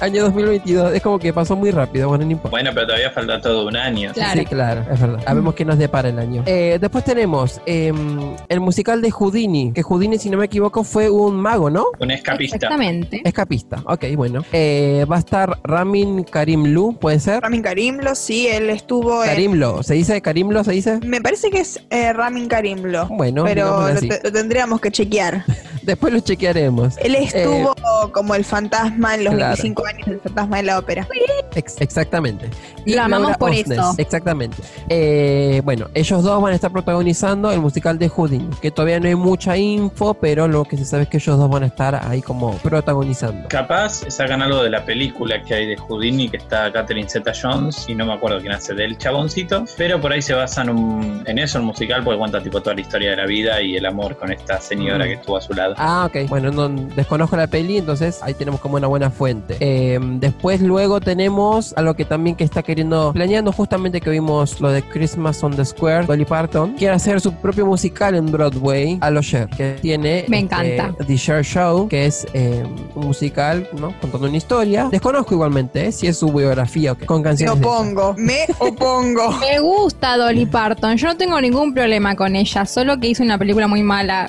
Año 0.00 0.24
2022. 0.24 0.94
Es 0.94 1.02
como 1.02 1.18
que 1.18 1.32
pasó 1.32 1.56
muy 1.56 1.70
rápido. 1.70 2.08
Bueno, 2.08 2.24
no 2.24 2.30
importa. 2.30 2.50
Bueno, 2.50 2.70
pero 2.74 2.86
todavía 2.86 3.10
falta 3.10 3.40
todo 3.40 3.66
un 3.66 3.76
año. 3.76 4.12
Claro. 4.12 4.40
Sí, 4.40 4.46
claro, 4.46 4.84
es 4.90 5.00
verdad. 5.00 5.20
Sabemos 5.24 5.54
que 5.54 5.64
nos 5.64 5.78
depara 5.78 6.08
el 6.08 6.18
año. 6.18 6.42
Eh, 6.46 6.78
después 6.80 7.04
tenemos 7.04 7.60
em, 7.66 8.34
el 8.48 8.60
musical 8.60 9.02
de 9.02 9.10
Houdini, 9.10 9.72
que 9.72 9.82
Houdini, 9.82 10.18
si 10.18 10.30
no 10.30 10.38
me 10.38 10.46
equivoco, 10.46 10.84
fue 10.84 11.10
un 11.10 11.36
mago, 11.36 11.70
¿no? 11.70 11.86
Un 11.98 12.10
escapista. 12.10 12.56
Exactamente. 12.56 13.20
Escapista, 13.24 13.82
ok, 13.84 14.04
bueno. 14.16 14.44
Eh, 14.52 15.04
va 15.10 15.16
a 15.16 15.20
estar 15.20 15.58
Ramin 15.64 16.24
Karimlu, 16.24 16.96
¿puede 16.98 17.20
ser? 17.20 17.42
Ramin 17.42 17.62
Karimlo, 17.62 18.14
sí, 18.14 18.46
él 18.46 18.70
estuvo 18.70 19.22
en... 19.24 19.30
Karimlo, 19.72 19.82
¿se 19.82 19.94
dice 19.94 20.20
Karimlo? 20.22 20.64
¿Se 20.64 20.72
dice? 20.72 21.00
Me 21.04 21.20
parece 21.20 21.50
que 21.50 21.60
es 21.60 21.80
eh, 21.90 22.12
Ramin 22.12 22.48
Karimlo. 22.48 23.06
Bueno, 23.08 23.44
pero 23.44 23.88
lo, 23.92 24.00
te- 24.00 24.20
lo 24.22 24.32
tendríamos 24.32 24.80
que 24.80 24.90
chequear. 24.90 25.44
Después 25.82 26.12
lo 26.12 26.20
chequearemos. 26.20 26.96
Él 26.98 27.16
estuvo 27.16 27.72
Eh, 27.72 28.10
como 28.12 28.34
el 28.36 28.44
fantasma 28.44 29.14
en 29.16 29.24
los 29.24 29.34
claro. 29.34 29.56
25 29.56 29.86
años 29.86 30.06
del 30.06 30.20
fantasma 30.20 30.56
de 30.58 30.62
la 30.62 30.78
ópera. 30.78 31.08
Ex- 31.56 31.80
exactamente. 31.80 32.48
Lo 32.86 33.02
amamos 33.02 33.36
por 33.36 33.52
eso. 33.52 33.94
Exactamente. 33.98 34.56
Eh, 34.88 35.60
bueno, 35.64 35.88
ellos 35.94 36.22
dos 36.22 36.40
van 36.40 36.52
a 36.52 36.54
estar 36.54 36.70
protagonizando 36.70 37.50
el 37.50 37.60
musical 37.60 37.98
de 37.98 38.08
Houdini, 38.08 38.48
que 38.60 38.70
todavía 38.70 39.00
no 39.00 39.08
hay 39.08 39.14
mucha 39.16 39.56
info, 39.56 40.14
pero 40.14 40.46
lo 40.46 40.64
que 40.64 40.76
se 40.76 40.84
sabe 40.84 41.04
es 41.04 41.08
que 41.08 41.16
ellos 41.16 41.36
dos 41.36 41.50
van 41.50 41.64
a 41.64 41.66
estar 41.66 42.00
ahí 42.08 42.22
como 42.22 42.52
protagonizando. 42.58 43.48
Capaz 43.48 44.02
sacan 44.08 44.40
algo 44.42 44.62
de 44.62 44.70
la 44.70 44.84
película 44.84 45.42
que 45.42 45.54
hay 45.54 45.66
de 45.66 45.76
Houdini, 45.76 46.28
que 46.28 46.36
está 46.36 46.72
Catherine 46.72 47.08
Zeta 47.08 47.32
Jones, 47.40 47.86
y 47.88 47.94
no 47.96 48.06
me 48.06 48.12
acuerdo 48.12 48.38
quién 48.40 48.52
hace 48.52 48.74
del 48.74 48.96
chaboncito, 48.98 49.61
pero 49.76 50.00
por 50.00 50.12
ahí 50.12 50.22
se 50.22 50.34
basan 50.34 50.68
un- 50.70 51.22
en 51.26 51.38
eso 51.38 51.58
el 51.58 51.64
musical, 51.64 52.02
porque 52.04 52.18
cuenta 52.18 52.42
tipo 52.42 52.60
toda 52.60 52.74
la 52.74 52.80
historia 52.80 53.10
de 53.10 53.16
la 53.16 53.26
vida 53.26 53.60
y 53.62 53.76
el 53.76 53.86
amor 53.86 54.16
con 54.16 54.30
esta 54.32 54.60
señora 54.60 55.04
Mm. 55.04 55.08
que 55.08 55.12
estuvo 55.14 55.36
a 55.36 55.40
su 55.40 55.52
lado. 55.54 55.74
Ah, 55.78 56.06
ok. 56.08 56.28
Bueno, 56.28 56.50
no, 56.50 56.68
desconozco 56.94 57.36
la 57.36 57.46
peli, 57.46 57.78
entonces 57.78 58.20
ahí 58.22 58.34
tenemos 58.34 58.60
como 58.60 58.76
una 58.76 58.86
buena 58.86 59.10
fuente. 59.10 59.56
Eh, 59.60 59.98
después 60.02 60.60
luego 60.60 61.00
tenemos 61.00 61.74
a 61.76 61.82
lo 61.82 61.94
que 61.94 62.04
también 62.04 62.36
que 62.36 62.44
está 62.44 62.62
queriendo, 62.62 63.12
planeando 63.12 63.52
justamente 63.52 64.00
que 64.00 64.10
vimos 64.10 64.60
lo 64.60 64.70
de 64.70 64.82
Christmas 64.82 65.42
on 65.42 65.54
the 65.56 65.64
Square, 65.64 66.06
Dolly 66.06 66.24
Parton, 66.24 66.74
quiere 66.74 66.94
hacer 66.94 67.20
su 67.20 67.32
propio 67.34 67.66
musical 67.66 68.14
en 68.14 68.30
Broadway, 68.30 68.98
a 69.00 69.10
lo 69.10 69.20
Cher, 69.22 69.48
que 69.48 69.76
tiene 69.80 70.24
Me 70.28 70.38
este, 70.40 70.56
encanta. 70.76 70.94
The 71.06 71.16
Cher 71.16 71.44
Show, 71.44 71.88
que 71.88 72.06
es 72.06 72.26
eh, 72.34 72.62
un 72.94 73.06
musical, 73.06 73.68
¿no? 73.78 73.94
Contando 74.00 74.28
una 74.28 74.36
historia. 74.36 74.88
Desconozco 74.90 75.34
igualmente 75.34 75.86
eh, 75.86 75.92
si 75.92 76.06
es 76.06 76.18
su 76.18 76.32
biografía 76.32 76.92
o 76.92 76.94
qué, 76.96 77.06
con 77.06 77.18
Me 77.18 77.24
canciones. 77.24 77.58
ella. 77.58 77.68
opongo, 77.68 78.14
me 78.18 78.46
opongo. 78.58 79.34
Me 79.52 79.58
gusta 79.60 80.16
Dolly 80.16 80.46
Parton, 80.46 80.96
yo 80.96 81.08
no 81.08 81.16
tengo 81.18 81.38
ningún 81.38 81.74
problema 81.74 82.16
con 82.16 82.34
ella, 82.36 82.64
solo 82.64 82.98
que 82.98 83.08
hizo 83.08 83.22
una 83.22 83.36
película 83.36 83.66
muy 83.66 83.82
mala. 83.82 84.26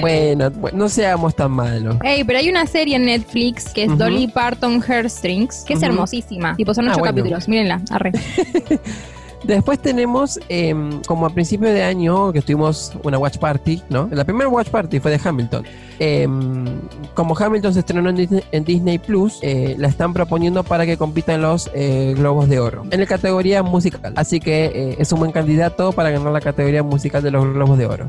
bueno, 0.00 0.50
no 0.72 0.88
seamos 0.88 1.36
tan 1.36 1.50
malos. 1.50 1.96
Ey, 2.02 2.24
pero 2.24 2.38
hay 2.38 2.48
una 2.48 2.64
serie 2.66 2.96
en 2.96 3.04
Netflix 3.04 3.74
que 3.74 3.84
es. 3.84 3.98
Dolly 3.98 4.28
Parton 4.28 4.82
Heartstrings, 4.82 5.64
que 5.66 5.74
es 5.74 5.82
hermosísima. 5.82 6.56
Tipo, 6.56 6.72
son 6.72 6.88
Ah, 6.88 6.92
ocho 6.92 7.00
bueno. 7.00 7.14
capítulos. 7.14 7.46
Mírenla, 7.46 7.82
arre. 7.90 8.12
Después 9.44 9.78
tenemos, 9.80 10.40
em, 10.48 11.00
como 11.02 11.26
a 11.26 11.30
principio 11.30 11.68
de 11.68 11.82
año, 11.82 12.32
que 12.32 12.42
tuvimos 12.42 12.92
una 13.02 13.18
watch 13.18 13.38
party, 13.38 13.82
¿no? 13.88 14.08
La 14.10 14.24
primera 14.24 14.48
watch 14.48 14.68
party 14.68 14.98
fue 15.00 15.10
de 15.10 15.20
Hamilton. 15.22 15.64
Em, 15.98 16.66
como 17.14 17.36
Hamilton 17.36 17.74
se 17.74 17.80
estrenó 17.80 18.10
en 18.10 18.16
Disney, 18.16 18.44
en 18.52 18.64
Disney 18.64 18.98
Plus, 18.98 19.38
eh, 19.42 19.76
la 19.78 19.88
están 19.88 20.12
proponiendo 20.12 20.62
para 20.64 20.84
que 20.84 20.96
compita 20.96 21.34
en 21.34 21.42
los 21.42 21.70
eh, 21.74 22.14
Globos 22.16 22.48
de 22.48 22.58
Oro, 22.60 22.84
en 22.90 23.00
la 23.00 23.06
categoría 23.06 23.62
musical. 23.62 24.12
Así 24.16 24.40
que 24.40 24.66
eh, 24.66 24.96
es 24.98 25.12
un 25.12 25.20
buen 25.20 25.32
candidato 25.32 25.92
para 25.92 26.10
ganar 26.10 26.32
la 26.32 26.40
categoría 26.40 26.82
musical 26.82 27.22
de 27.22 27.30
los 27.30 27.44
Globos 27.44 27.78
de 27.78 27.86
Oro. 27.86 28.06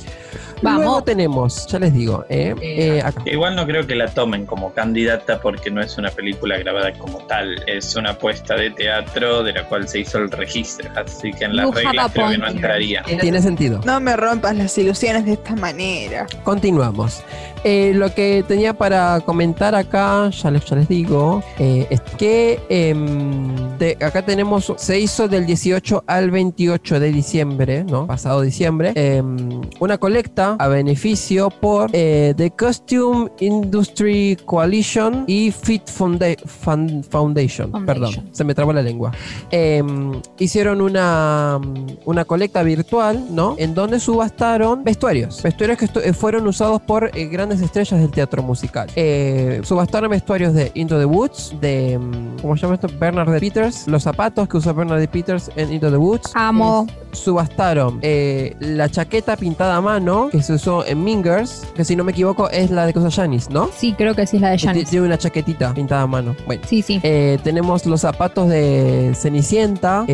Vamos. 0.62 0.84
Luego 0.84 1.04
tenemos, 1.04 1.68
ya 1.68 1.80
les 1.80 1.94
digo, 1.94 2.26
eh, 2.30 2.56
eh, 2.62 3.02
acá. 3.04 3.22
Igual 3.26 3.56
no 3.56 3.66
creo 3.68 3.86
que 3.86 3.96
la 3.96 4.08
tomen 4.08 4.46
como 4.46 4.74
candidata 4.74 5.40
porque 5.40 5.70
no 5.70 5.82
es 5.82 5.98
una 5.98 6.10
película 6.10 6.58
grabada 6.58 6.94
como 6.94 7.20
tal, 7.28 7.64
es 7.68 7.96
una 7.96 8.12
apuesta 8.12 8.56
de 8.56 8.72
teatro 8.72 9.44
de 9.44 9.54
la 9.54 9.64
cual 9.66 9.88
se 9.88 10.00
hizo 10.00 10.18
el 10.18 10.32
registro, 10.32 10.90
así 10.96 11.27
que 11.34 11.46
en 11.46 11.56
las 11.56 11.74
reglas 11.74 12.12
creo 12.14 12.30
que 12.30 12.38
no 12.38 12.48
entraría. 12.48 13.04
Tiene 13.22 13.42
sentido. 13.42 13.82
No 13.86 14.00
me 14.00 14.16
rompas 14.16 14.56
las 14.56 14.78
ilusiones 14.78 15.26
de 15.26 15.34
esta 15.34 15.56
manera. 15.56 16.28
Continuamos. 16.44 17.24
Eh, 17.64 17.92
lo 17.96 18.14
que 18.14 18.44
tenía 18.48 18.74
para 18.74 19.20
comentar 19.22 19.76
acá, 19.76 20.30
ya 20.30 20.52
les, 20.52 20.64
ya 20.66 20.76
les 20.76 20.88
digo, 20.88 21.42
eh, 21.60 21.88
es 21.90 22.02
que 22.18 22.60
em, 22.70 23.78
de- 23.78 23.98
acá 24.02 24.24
tenemos, 24.24 24.74
se 24.78 25.00
hizo 25.00 25.28
del 25.28 25.46
18 25.46 26.04
al 26.08 26.32
28 26.32 27.00
de 27.00 27.12
diciembre, 27.12 27.84
¿no? 27.84 28.08
Pasado 28.08 28.42
diciembre, 28.42 28.92
em, 28.96 29.62
una 29.80 29.98
colecta 29.98 30.56
a 30.60 30.68
beneficio 30.68 31.50
por 31.50 31.90
eh, 31.94 32.34
The 32.38 32.52
Costume 32.52 33.30
Industry 33.40 34.38
Coalition 34.46 35.24
y 35.28 35.52
Fit 35.52 35.88
Foundation. 35.90 37.04
Foundation. 37.10 37.86
Perdón, 37.86 38.30
se 38.32 38.44
me 38.44 38.54
trabó 38.56 38.74
la 38.74 38.82
lengua. 38.82 39.12
Em, 39.52 40.22
hicieron 40.40 40.82
una, 40.82 41.60
una 42.06 42.26
colecta 42.26 42.64
virtual, 42.64 43.26
¿no? 43.32 43.56
En 43.58 43.74
donde 43.74 44.00
subastaron 44.00 44.84
vestuarios. 44.84 45.42
Vestuarios 45.42 45.78
que 45.78 46.14
fueron 46.14 46.48
usados 46.48 46.82
por 46.82 47.12
eh, 47.18 47.26
grandes 47.48 47.66
estrellas 47.66 48.00
del 48.02 48.12
teatro 48.12 48.44
musical. 48.44 48.90
Eh, 48.96 49.62
subastaron 49.64 50.12
vestuarios 50.12 50.54
de 50.54 50.72
Into 50.76 51.00
the 51.00 51.06
Woods, 51.06 51.54
de. 51.62 51.98
mm, 51.98 52.42
¿Cómo 52.42 52.56
se 52.56 52.64
llama 52.64 52.76
esto? 52.76 52.90
Bernard 53.00 53.32
de 53.32 53.40
Peters. 53.40 53.88
Los 53.88 54.04
zapatos 54.04 54.48
que 54.50 54.58
usó 54.58 54.74
Bernard 54.74 55.00
de 55.00 55.08
Peters 55.08 55.50
en 55.56 55.72
Into 55.72 55.90
the 55.90 55.98
Woods. 55.98 56.32
Amo. 56.34 56.88
Subastaron 57.14 58.00
eh, 58.02 58.56
la 58.60 58.90
chaqueta 58.90 59.38
pintada 59.38 59.78
a 59.78 59.82
mano 59.82 60.30
que 60.30 60.44
se 60.44 60.54
usó 60.54 60.86
en 60.86 61.04
Mingers, 61.04 61.66
que 61.74 61.84
si 61.84 61.96
no 61.96 62.04
me 62.04 62.12
equivoco 62.12 62.50
es 62.50 62.70
la 62.70 62.86
de 62.86 62.98
usa 62.98 63.10
Janis, 63.10 63.50
¿no? 63.50 63.70
Sí, 63.76 63.94
creo 63.98 64.14
que 64.14 64.28
sí 64.28 64.36
es 64.36 64.42
la 64.42 64.50
de 64.50 64.60
Janis. 64.60 64.90
Tiene 64.90 65.06
una 65.06 65.18
chaquetita 65.18 65.74
pintada 65.74 66.02
a 66.02 66.08
mano. 66.08 66.36
Bueno. 66.46 66.62
Sí, 66.68 66.82
sí. 66.82 67.00
Eh, 67.04 67.40
tenemos 67.44 67.86
los 67.86 68.02
zapatos 68.02 68.50
de 68.50 69.14
Cenicienta. 69.16 70.06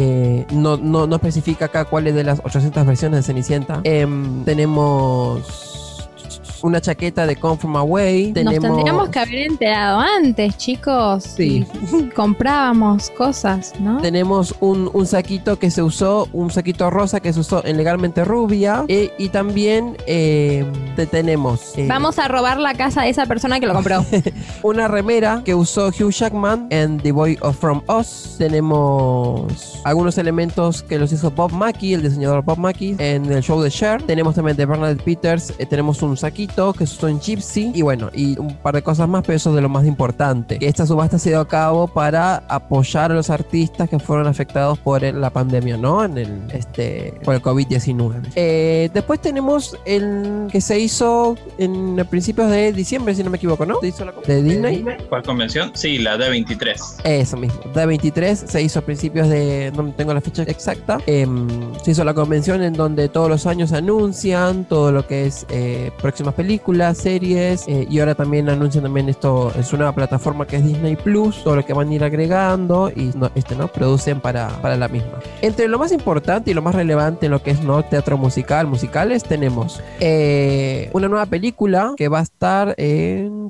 no, 0.51 0.77
no, 0.77 1.07
no 1.07 1.15
especifica 1.15 1.65
acá 1.65 1.85
cuáles 1.85 2.13
de 2.13 2.23
las 2.23 2.39
800 2.43 2.85
versiones 2.85 3.19
de 3.19 3.23
Cenicienta. 3.23 3.81
Em, 3.83 4.43
tenemos 4.45 5.82
una 6.63 6.81
chaqueta 6.81 7.27
de 7.27 7.35
Come 7.35 7.57
From 7.57 7.75
Away. 7.77 8.33
Nos 8.33 8.57
tendríamos 8.59 9.09
que 9.09 9.19
haber 9.19 9.35
enterado 9.51 9.99
antes, 9.99 10.57
chicos. 10.57 11.23
Sí. 11.23 11.65
Y 11.91 12.03
comprábamos 12.15 13.09
cosas, 13.11 13.73
¿no? 13.79 14.01
Tenemos 14.01 14.55
un, 14.59 14.89
un 14.93 15.05
saquito 15.05 15.59
que 15.59 15.69
se 15.69 15.83
usó, 15.83 16.27
un 16.33 16.49
saquito 16.51 16.89
rosa 16.89 17.19
que 17.19 17.31
se 17.33 17.39
usó 17.41 17.63
en 17.65 17.77
Legalmente 17.77 18.23
Rubia. 18.25 18.85
eh, 18.87 19.11
y 19.17 19.29
también 19.29 19.97
eh, 20.07 20.65
te- 20.95 21.05
tenemos 21.05 21.77
eh, 21.77 21.85
Vamos 21.87 22.17
a 22.17 22.27
robar 22.27 22.57
la 22.59 22.73
casa 22.73 23.03
de 23.03 23.09
esa 23.09 23.25
persona 23.25 23.59
que 23.59 23.67
lo 23.67 23.73
compró. 23.73 24.03
una 24.63 24.87
remera 24.87 25.41
que 25.43 25.53
usó 25.55 25.87
Hugh 25.89 26.11
Jackman 26.11 26.67
en 26.69 26.97
The 26.97 27.11
Boy 27.11 27.37
of 27.41 27.57
From 27.59 27.81
Us. 27.89 28.35
Tenemos 28.37 29.81
algunos 29.83 30.17
elementos 30.17 30.81
que 30.83 30.97
los 30.97 31.11
hizo 31.11 31.29
Bob 31.31 31.51
Mackie, 31.51 31.93
el 31.93 32.01
diseñador 32.03 32.43
Bob 32.43 32.57
Mackie, 32.57 32.95
en 32.99 33.31
el 33.31 33.41
show 33.43 33.61
de 33.61 33.69
Cher. 33.69 34.01
Tenemos 34.03 34.35
también 34.35 34.55
de 34.55 34.65
Bernard 34.65 34.97
Peters. 34.97 35.53
eh, 35.57 35.65
tenemos 35.65 36.01
un 36.01 36.15
saquito 36.15 36.52
que 36.73 36.85
se 36.85 36.95
usó 36.95 37.07
en 37.07 37.19
Gypsy. 37.19 37.71
Y 37.73 37.81
bueno, 37.81 38.09
y 38.13 38.37
un 38.39 38.55
par 38.57 38.75
de 38.75 38.81
cosas 38.81 39.07
más, 39.09 39.23
pero 39.25 39.35
eso 39.35 39.49
es 39.49 39.55
de 39.55 39.61
lo 39.61 39.69
más 39.69 39.85
importante. 39.85 40.59
Que 40.59 40.67
esta 40.67 40.85
subasta 40.85 41.17
se 41.19 41.29
dio 41.29 41.39
a 41.39 41.47
cabo 41.47 41.87
para 41.87 42.37
apoyar 42.47 43.11
a 43.11 43.15
los 43.15 43.29
artistas 43.29 43.89
que 43.89 43.99
fueron 43.99 44.27
afectados 44.27 44.77
por 44.79 45.01
la 45.01 45.29
pandemia, 45.31 45.77
¿no? 45.77 46.03
En 46.03 46.17
el, 46.17 46.41
este, 46.51 47.13
por 47.23 47.33
el 47.35 47.41
COVID-19. 47.41 48.31
Eh, 48.35 48.89
después 48.93 49.19
tenemos 49.21 49.77
el 49.85 50.47
que 50.51 50.61
se 50.61 50.79
hizo 50.79 51.35
en 51.57 51.95
principios 52.09 52.49
de 52.49 52.71
diciembre, 52.73 53.15
si 53.15 53.23
no 53.23 53.29
me 53.29 53.37
equivoco, 53.37 53.65
¿no? 53.65 53.79
Se 53.81 53.87
hizo 53.87 54.05
la- 54.05 54.13
de 54.25 54.43
Disney. 54.43 54.85
¿Cuál 55.09 55.23
convención? 55.23 55.71
Sí, 55.73 55.97
la 55.97 56.17
D23. 56.17 57.01
Eso 57.03 57.37
mismo. 57.37 57.59
D23 57.73 58.35
se 58.35 58.61
hizo 58.61 58.79
a 58.79 58.81
principios 58.83 59.27
de. 59.29 59.71
No 59.75 59.91
tengo 59.93 60.13
la 60.13 60.21
fecha 60.21 60.43
exacta. 60.43 60.99
Em, 61.07 61.47
se 61.83 61.91
hizo 61.91 62.03
la 62.03 62.13
convención 62.13 62.61
en 62.61 62.73
donde 62.73 63.09
todos 63.09 63.29
los 63.29 63.45
años 63.47 63.71
anuncian 63.73 64.65
todo 64.65 64.91
lo 64.91 65.07
que 65.07 65.25
es 65.25 65.45
eh, 65.49 65.91
próximas 66.01 66.33
películas, 66.33 66.42
series. 66.93 67.67
eh, 67.67 67.87
y 67.89 67.99
ahora 67.99 68.15
también 68.15 68.49
anuncian 68.49 68.83
también 68.83 69.09
esto 69.09 69.51
en 69.55 69.63
su 69.63 69.77
nueva 69.77 69.93
plataforma 69.93 70.45
que 70.45 70.57
es 70.57 70.65
Disney 70.65 70.95
Plus. 70.95 71.43
Todo 71.43 71.55
lo 71.55 71.65
que 71.65 71.73
van 71.73 71.89
a 71.89 71.93
ir 71.93 72.03
agregando 72.03 72.91
y 72.95 73.11
no, 73.15 73.31
este, 73.35 73.55
¿no? 73.55 73.67
producen 73.67 74.19
para, 74.19 74.49
para 74.61 74.77
la 74.77 74.87
misma. 74.87 75.19
Entre 75.41 75.67
lo 75.67 75.79
más 75.79 75.91
importante 75.91 76.51
y 76.51 76.53
lo 76.53 76.61
más 76.61 76.75
relevante 76.75 77.25
en 77.25 77.31
lo 77.31 77.41
que 77.41 77.51
es 77.51 77.61
no 77.61 77.83
teatro 77.83 78.17
musical, 78.17 78.67
musicales, 78.67 79.23
tenemos 79.23 79.81
eh, 79.99 80.89
una 80.93 81.07
nueva 81.07 81.25
película 81.25 81.93
que 81.97 82.07
va 82.07 82.19
a 82.19 82.23
estar 82.23 82.75
en. 82.77 83.49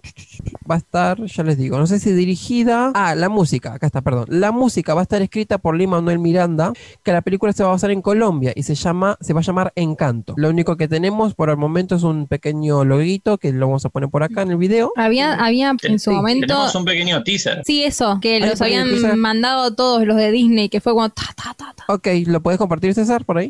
Va 0.69 0.75
a 0.75 0.77
estar, 0.77 1.23
ya 1.25 1.43
les 1.43 1.57
digo, 1.57 1.77
no 1.77 1.87
sé 1.87 1.99
si 1.99 2.11
dirigida. 2.11 2.91
Ah, 2.93 3.15
la 3.15 3.29
música, 3.29 3.73
acá 3.73 3.87
está, 3.87 4.01
perdón. 4.01 4.25
La 4.29 4.51
música 4.51 4.93
va 4.93 5.01
a 5.01 5.03
estar 5.03 5.21
escrita 5.21 5.57
por 5.57 5.75
Lin 5.75 5.89
Manuel 5.89 6.19
Miranda, 6.19 6.73
que 7.03 7.11
la 7.11 7.21
película 7.21 7.53
se 7.53 7.63
va 7.63 7.69
a 7.69 7.73
basar 7.73 7.91
en 7.91 8.01
Colombia 8.01 8.53
y 8.55 8.63
se 8.63 8.75
llama, 8.75 9.17
se 9.21 9.33
va 9.33 9.39
a 9.39 9.43
llamar 9.43 9.73
Encanto. 9.75 10.33
Lo 10.37 10.49
único 10.49 10.77
que 10.77 10.87
tenemos 10.87 11.33
por 11.35 11.49
el 11.49 11.57
momento 11.57 11.95
es 11.95 12.03
un 12.03 12.27
pequeño 12.27 12.82
loguito 12.85 13.37
que 13.37 13.51
lo 13.51 13.67
vamos 13.67 13.85
a 13.85 13.89
poner 13.89 14.09
por 14.09 14.23
acá 14.23 14.41
en 14.43 14.51
el 14.51 14.57
video. 14.57 14.91
Había, 14.95 15.33
había 15.35 15.73
en 15.83 15.99
su 15.99 16.09
Sí, 16.11 16.15
momento. 16.15 16.47
Tenemos 16.47 16.75
un 16.75 16.85
pequeño 16.85 17.23
teaser. 17.23 17.61
Sí, 17.65 17.83
eso, 17.83 18.19
que 18.21 18.39
los 18.39 18.61
habían 18.61 18.89
teaser. 18.89 19.15
mandado 19.17 19.73
todos 19.75 20.05
los 20.05 20.17
de 20.17 20.31
Disney, 20.31 20.69
que 20.69 20.81
fue 20.81 20.93
como 20.93 21.09
ta, 21.09 21.23
ta, 21.35 21.53
ta, 21.57 21.73
ta. 21.75 21.93
Ok, 21.93 22.07
¿lo 22.27 22.41
puedes 22.41 22.57
compartir, 22.57 22.93
César, 22.93 23.25
por 23.25 23.37
ahí? 23.37 23.49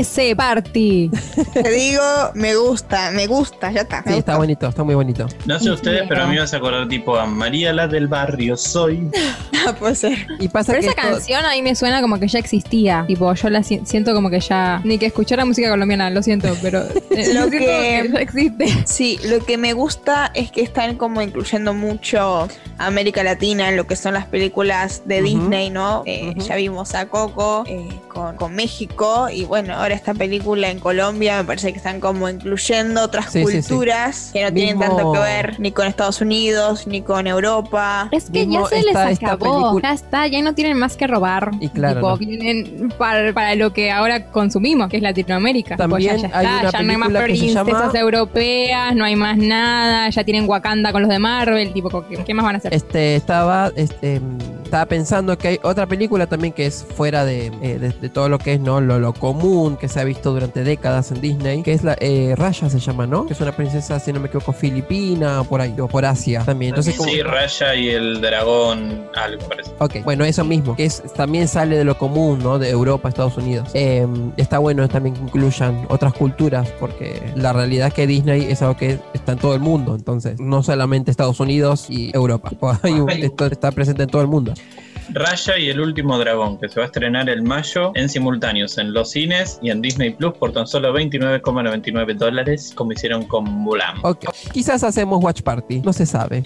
RS 0.00 0.34
Party. 0.36 1.10
Te 1.54 1.70
digo, 1.70 2.02
me 2.34 2.54
gusta, 2.56 3.10
me 3.12 3.26
gusta, 3.26 3.70
ya 3.72 3.82
está. 3.82 4.02
Sí, 4.06 4.14
está 4.18 4.36
bonito, 4.36 4.66
está 4.68 4.82
muy 4.84 4.94
bonito. 4.94 5.26
No 5.46 5.58
sé 5.58 5.70
ustedes, 5.70 6.02
pero 6.08 6.22
a 6.22 6.26
mí 6.26 6.34
me 6.34 6.40
vas 6.40 6.52
a 6.54 6.56
acordar 6.58 6.88
tipo 6.88 7.16
a 7.16 7.26
María 7.26 7.72
la 7.72 7.86
del 7.88 8.08
barrio 8.08 8.56
soy. 8.56 9.10
Puede 9.78 9.94
ser. 9.94 10.26
Y 10.40 10.48
pasa 10.48 10.72
Pero 10.72 10.80
que 10.82 10.88
esa 10.88 11.00
esto- 11.00 11.12
canción 11.14 11.44
a 11.44 11.50
mí 11.52 11.60
me 11.62 11.74
suena 11.74 12.00
como 12.00 12.18
que 12.18 12.26
ya 12.28 12.38
existía. 12.38 13.04
Tipo, 13.06 13.34
yo 13.34 13.50
la 13.50 13.62
si- 13.62 13.82
siento 13.84 14.14
como 14.14 14.30
que 14.30 14.40
ya. 14.40 14.80
Ni 14.84 14.96
que 14.98 15.06
escuchar 15.06 15.38
la 15.38 15.44
música 15.44 15.68
colombiana, 15.68 16.08
lo 16.10 16.22
siento, 16.22 16.48
pero. 16.62 16.84
eh, 17.10 17.34
Lo 17.34 17.50
que- 17.50 18.08
ya 18.12 18.20
existe. 18.20 18.66
Sí, 18.86 19.18
lo 19.24 19.44
que 19.44 19.58
me 19.58 19.74
gusta 19.74 20.30
es 20.34 20.50
que 20.50 20.62
están 20.62 20.96
como 20.96 21.20
incluyendo 21.20 21.74
mucho 21.74 22.48
América 22.78 23.22
Latina 23.24 23.68
en 23.68 23.76
lo 23.76 23.86
que 23.86 23.96
son 23.96 24.14
las 24.14 24.26
películas 24.26 25.02
de 25.04 25.16
Ujú. 25.22 25.24
Disney, 25.28 25.70
¿no? 25.70 26.02
Eh, 26.06 26.30
Ujú. 26.36 26.46
Ya 26.46 26.56
vimos 26.56 26.94
a 26.94 27.06
Coco 27.08 27.64
eh, 27.66 27.88
con, 28.08 28.36
con 28.36 28.54
México 28.54 29.28
y 29.32 29.44
bueno, 29.44 29.74
ahora 29.74 29.94
esta 29.94 30.14
película 30.14 30.70
en 30.70 30.78
Colombia 30.78 31.38
me 31.38 31.44
parece 31.44 31.72
que 31.72 31.78
están 31.78 32.00
como 32.00 32.28
incluyendo 32.28 33.02
otras 33.02 33.32
Sí, 33.32 33.44
sí, 33.46 33.62
sí. 33.62 33.68
culturas 33.68 34.30
que 34.32 34.42
no 34.44 34.52
tienen 34.52 34.78
Mismo- 34.78 34.96
tanto 34.96 35.12
que 35.12 35.18
ver 35.18 35.60
ni 35.60 35.72
con 35.72 35.86
Estados 35.86 36.20
Unidos 36.20 36.86
ni 36.86 37.02
con 37.02 37.26
Europa. 37.26 38.08
Es 38.12 38.30
que 38.30 38.46
Mismo 38.46 38.62
ya 38.64 38.68
se 38.68 38.76
les 38.82 38.86
esta- 38.96 39.32
acabó. 39.32 39.80
Ya 39.80 39.92
está, 39.92 40.26
ya 40.26 40.40
no 40.42 40.54
tienen 40.54 40.78
más 40.78 40.96
que 40.96 41.06
robar. 41.06 41.50
Y 41.60 41.68
claro, 41.68 41.96
Tipo, 41.96 42.10
no. 42.10 42.16
vienen 42.18 42.92
para, 42.96 43.32
para 43.32 43.54
lo 43.54 43.72
que 43.72 43.90
ahora 43.90 44.26
consumimos, 44.26 44.88
que 44.88 44.96
es 44.98 45.02
Latinoamérica. 45.02 45.76
También 45.76 46.16
ya, 46.18 46.28
ya 46.28 46.38
hay 46.38 46.46
está, 46.46 46.60
una 46.60 46.70
ya 46.70 46.82
no 46.82 46.90
hay 46.92 46.96
más 46.98 47.22
princesas 47.24 47.66
llama- 47.66 47.98
europeas, 47.98 48.94
no 48.94 49.04
hay 49.04 49.16
más 49.16 49.36
nada, 49.38 50.08
ya 50.10 50.24
tienen 50.24 50.48
Wakanda 50.48 50.92
con 50.92 51.02
los 51.02 51.08
de 51.10 51.18
Marvel, 51.18 51.72
tipo, 51.72 51.88
¿qué, 52.08 52.16
qué 52.24 52.34
más 52.34 52.44
van 52.44 52.54
a 52.54 52.58
hacer? 52.58 52.67
Este 52.70 53.16
estaba, 53.16 53.70
este, 53.76 54.20
estaba 54.68 54.84
pensando 54.86 55.36
que 55.38 55.48
hay 55.48 55.60
otra 55.62 55.86
película 55.86 56.26
también 56.26 56.52
que 56.52 56.66
es 56.66 56.84
fuera 56.94 57.24
de, 57.24 57.46
eh, 57.62 57.78
de, 57.78 57.88
de 57.90 58.08
todo 58.10 58.28
lo 58.28 58.38
que 58.38 58.52
es 58.54 58.60
no 58.60 58.80
lo, 58.82 58.98
lo 58.98 59.14
común 59.14 59.76
que 59.78 59.88
se 59.88 59.98
ha 59.98 60.04
visto 60.04 60.32
durante 60.32 60.62
décadas 60.62 61.10
en 61.10 61.20
Disney, 61.22 61.62
que 61.62 61.72
es 61.72 61.82
la 61.84 61.96
eh, 62.00 62.34
Raya 62.36 62.68
se 62.68 62.78
llama, 62.78 63.06
¿no? 63.06 63.24
Que 63.26 63.32
es 63.32 63.40
una 63.40 63.52
princesa, 63.56 63.98
si 63.98 64.12
no 64.12 64.20
me 64.20 64.26
equivoco, 64.28 64.52
filipina, 64.52 65.42
por 65.44 65.60
ahí, 65.62 65.74
o 65.80 65.88
por 65.88 66.04
Asia 66.04 66.42
también. 66.44 66.70
Entonces, 66.70 66.96
como- 66.96 67.08
Sí, 67.10 67.22
Raya 67.22 67.74
y 67.74 67.88
el 67.88 68.20
dragón, 68.20 69.06
algo 69.14 69.48
parece. 69.48 69.70
Ok, 69.78 70.04
bueno, 70.04 70.24
eso 70.24 70.44
mismo, 70.44 70.76
que 70.76 70.84
es, 70.84 71.02
también 71.14 71.48
sale 71.48 71.76
de 71.76 71.84
lo 71.84 71.96
común, 71.96 72.38
¿no? 72.42 72.58
De 72.58 72.68
Europa, 72.70 73.08
Estados 73.08 73.36
Unidos. 73.38 73.70
Eh, 73.74 74.06
está 74.36 74.58
bueno 74.58 74.86
también 74.88 75.14
que 75.14 75.22
incluyan 75.22 75.86
otras 75.88 76.12
culturas, 76.12 76.68
porque 76.78 77.32
la 77.36 77.52
realidad 77.54 77.88
es 77.88 77.94
que 77.94 78.06
Disney 78.06 78.44
es 78.50 78.60
algo 78.62 78.76
que 78.76 78.98
está 79.14 79.32
en 79.32 79.38
todo 79.38 79.54
el 79.54 79.60
mundo, 79.60 79.94
entonces, 79.94 80.38
no 80.40 80.62
solamente 80.62 81.10
Estados 81.10 81.40
Unidos 81.40 81.86
y 81.88 82.10
Europa. 82.14 82.50
Está 83.50 83.70
presente 83.72 84.02
en 84.02 84.08
todo 84.10 84.22
el 84.22 84.28
mundo. 84.28 84.52
Raya 85.10 85.58
y 85.58 85.70
el 85.70 85.80
último 85.80 86.18
dragón, 86.18 86.58
que 86.58 86.68
se 86.68 86.76
va 86.76 86.84
a 86.84 86.86
estrenar 86.86 87.30
en 87.30 87.42
mayo 87.44 87.92
en 87.94 88.08
simultáneos 88.08 88.76
en 88.76 88.92
los 88.92 89.10
cines 89.12 89.58
y 89.62 89.70
en 89.70 89.80
Disney 89.80 90.10
Plus 90.10 90.34
por 90.34 90.52
tan 90.52 90.66
solo 90.66 90.92
29,99 90.92 92.14
dólares, 92.14 92.72
como 92.74 92.92
hicieron 92.92 93.24
con 93.24 93.44
Mulan. 93.44 93.96
Ok, 94.02 94.26
quizás 94.52 94.84
hacemos 94.84 95.24
Watch 95.24 95.42
Party, 95.42 95.80
no 95.80 95.92
se 95.94 96.04
sabe. 96.04 96.42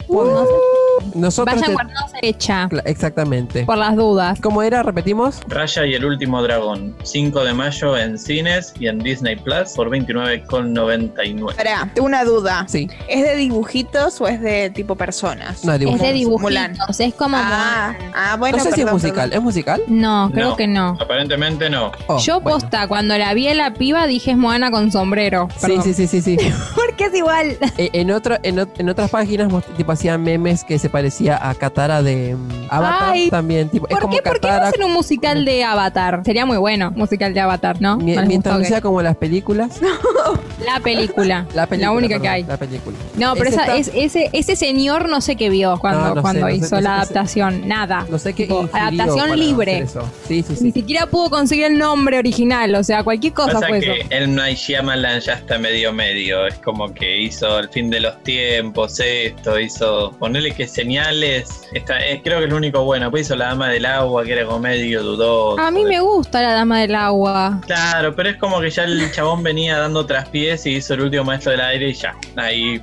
Nosotros 1.15 1.61
Vayan 1.61 1.75
guardándose 1.75 2.19
hecha. 2.23 2.69
Cla- 2.69 2.83
Exactamente. 2.85 3.65
Por 3.65 3.79
las 3.79 3.97
dudas. 3.97 4.39
¿Cómo 4.41 4.63
era? 4.63 4.83
¿Repetimos? 4.83 5.41
Raya 5.49 5.87
y 5.87 5.95
el 5.95 6.05
último 6.05 6.43
dragón, 6.43 6.95
5 7.03 7.45
de 7.45 7.53
mayo 7.55 7.97
en 7.97 8.19
cines 8.19 8.73
y 8.79 8.87
en 8.89 8.99
Disney 8.99 9.37
Plus 9.37 9.71
por 9.75 9.91
29,99. 9.91 11.55
Pará, 11.57 11.91
tengo 11.95 12.07
una 12.07 12.25
duda. 12.25 12.65
Sí. 12.69 12.89
¿Es 13.09 13.23
de 13.23 13.37
dibujitos 13.37 14.21
o 14.21 14.29
es 14.29 14.41
de 14.41 14.71
tipo 14.71 14.95
personas? 14.97 15.65
No, 15.65 15.73
Es 15.73 15.81
dibujitos. 15.81 16.07
de 16.07 16.13
dibujitos. 16.15 16.43
Mulan. 16.43 16.77
Es 16.99 17.15
como. 17.15 17.37
Ah, 17.39 17.95
ah, 18.15 18.37
bueno, 18.39 18.59
no 18.59 18.63
sé 18.65 18.71
si 18.73 18.81
es 18.81 18.85
perdón, 18.87 18.95
musical. 18.95 19.15
perdón. 19.31 19.33
¿Es 19.39 19.43
musical? 19.43 19.83
No, 19.89 20.31
creo 20.33 20.51
No. 20.51 20.57
que 20.57 20.67
no. 20.67 20.97
Aparentemente 21.01 21.71
no. 21.71 21.93
Oh, 22.07 22.19
Yo 22.19 22.41
bueno. 22.41 22.59
posta, 22.61 22.87
cuando 22.89 23.17
la 23.19 23.35
vi 23.35 23.49
a 23.49 23.55
la 23.55 23.75
piba 23.75 24.07
dije 24.07 24.33
es 24.33 24.37
Moana 24.37 24.71
con 24.71 24.91
sombrero. 24.93 25.49
Sí, 25.57 25.67
Perdón. 25.67 25.83
sí, 25.85 25.95
sí, 25.95 26.07
sí, 26.07 26.21
sí. 26.23 26.37
Porque 26.75 27.05
es 27.07 27.15
igual. 27.15 27.57
Eh, 27.77 27.91
en, 27.93 28.11
otro, 28.11 28.37
en, 28.43 28.59
en 28.79 28.89
otras 28.89 29.11
páginas 29.11 29.53
tipo 29.77 29.93
hacían 29.93 30.23
memes 30.23 30.65
que 30.65 30.79
se 30.83 30.91
parecía 30.91 31.49
a 31.49 31.55
Katara 31.55 32.03
de 32.03 32.35
mm, 32.37 32.67
Avatar 32.69 33.11
Ay, 33.13 33.31
también. 33.31 33.69
Tipo, 33.71 33.87
es 33.87 33.93
¿Por 33.93 34.01
como 34.03 34.17
qué? 34.17 34.23
¿Por 34.23 34.41
qué 34.41 34.47
no 34.49 34.53
Katara. 34.53 34.69
hacen 34.69 34.83
un 34.85 34.93
musical 34.93 35.45
de 35.45 35.65
Avatar? 35.65 36.23
Sería 36.25 36.45
muy 36.45 36.59
bueno, 36.59 36.91
musical 36.91 37.33
de 37.33 37.41
Avatar, 37.41 37.81
¿no? 37.81 37.97
mi- 37.97 38.17
mientras 38.27 38.59
no 38.59 38.65
sea 38.65 38.81
como 38.81 39.01
las 39.01 39.17
películas. 39.17 39.81
La 40.67 40.81
película. 40.81 41.47
La 41.55 41.67
película. 41.67 41.93
única 41.93 42.09
perdón, 42.15 42.23
que 42.23 42.29
hay. 42.29 42.43
La 42.45 42.57
película. 42.57 42.97
No, 43.17 43.35
pero 43.35 43.49
Ese 43.51 43.57
esa, 43.57 43.77
está- 43.77 43.77
es, 43.77 43.91
ese, 43.95 44.31
ese 44.33 44.57
señor 44.57 45.09
no 45.09 45.21
sé 45.21 45.37
qué 45.37 45.51
vio 45.51 45.79
cuando, 45.79 46.01
No, 46.01 46.09
no 46.11 46.15
sé, 46.17 46.21
cuando 46.23 46.41
no 46.41 46.47
sé, 46.49 46.55
hizo 46.55 46.71
no 46.71 46.77
sé 46.77 46.83
la 46.83 46.95
adaptación. 46.97 47.69
Nada. 47.69 48.07
No 48.09 48.19
sé 48.19 48.33
qué 48.35 48.45
Tipo, 48.45 48.63
ingirió 48.63 48.81
adaptación 48.83 49.39
libre. 49.39 49.87
Sí, 50.27 50.43
sí, 50.43 50.55
Ni 50.61 50.73
siquiera 50.73 51.07
pudo 51.07 51.31
conseguir 51.31 51.67
el 51.67 51.79
nombre 51.79 52.19
original, 52.19 52.75
o 52.75 52.83
sea, 52.85 53.03
cualquier 53.05 53.33
cosa 53.33 53.53
Pasa 53.55 53.67
fue 53.69 53.81
que 53.81 53.93
eso. 54.01 54.07
el 54.11 54.35
Night 54.35 54.57
Shyamalan 54.59 55.21
ya 55.21 55.35
está 55.35 55.59
medio 55.59 55.93
medio, 55.93 56.47
es 56.47 56.55
como 56.59 56.93
que 56.93 57.21
hizo 57.23 57.59
el 57.59 57.69
fin 57.69 57.91
de 57.91 58.01
los 58.01 58.23
tiempos, 58.23 58.99
esto, 59.01 59.59
hizo, 59.59 60.13
ponerle 60.19 60.53
que 60.53 60.67
señales, 60.67 61.63
está, 61.73 62.05
eh, 62.07 62.21
creo 62.23 62.39
que 62.39 62.45
es 62.45 62.51
lo 62.51 62.57
único 62.57 62.85
bueno, 62.85 63.11
pues 63.11 63.27
hizo 63.27 63.37
La 63.37 63.47
Dama 63.47 63.69
del 63.71 63.87
Agua, 63.87 64.25
que 64.25 64.33
era 64.33 64.45
como 64.45 64.59
medio 64.61 65.03
dudoso. 65.03 65.61
A 65.61 65.71
mí 65.71 65.85
me 65.85 66.01
gusta 66.01 66.43
la 66.43 66.53
dama 66.55 66.81
del 66.81 66.95
agua. 66.95 67.61
Claro, 67.67 68.15
pero 68.15 68.31
es 68.31 68.37
como 68.37 68.61
que 68.61 68.71
ya 68.71 68.85
el 68.85 69.11
chabón 69.13 69.43
venía 69.43 69.79
dando 69.79 70.05
traspiés 70.07 70.52
y 70.67 70.77
hizo 70.77 70.95
el 70.95 71.03
último 71.03 71.25
maestro 71.25 71.53
del 71.53 71.61
aire 71.61 71.89
y 71.91 71.93
ya, 71.95 72.15
ahí 72.37 72.81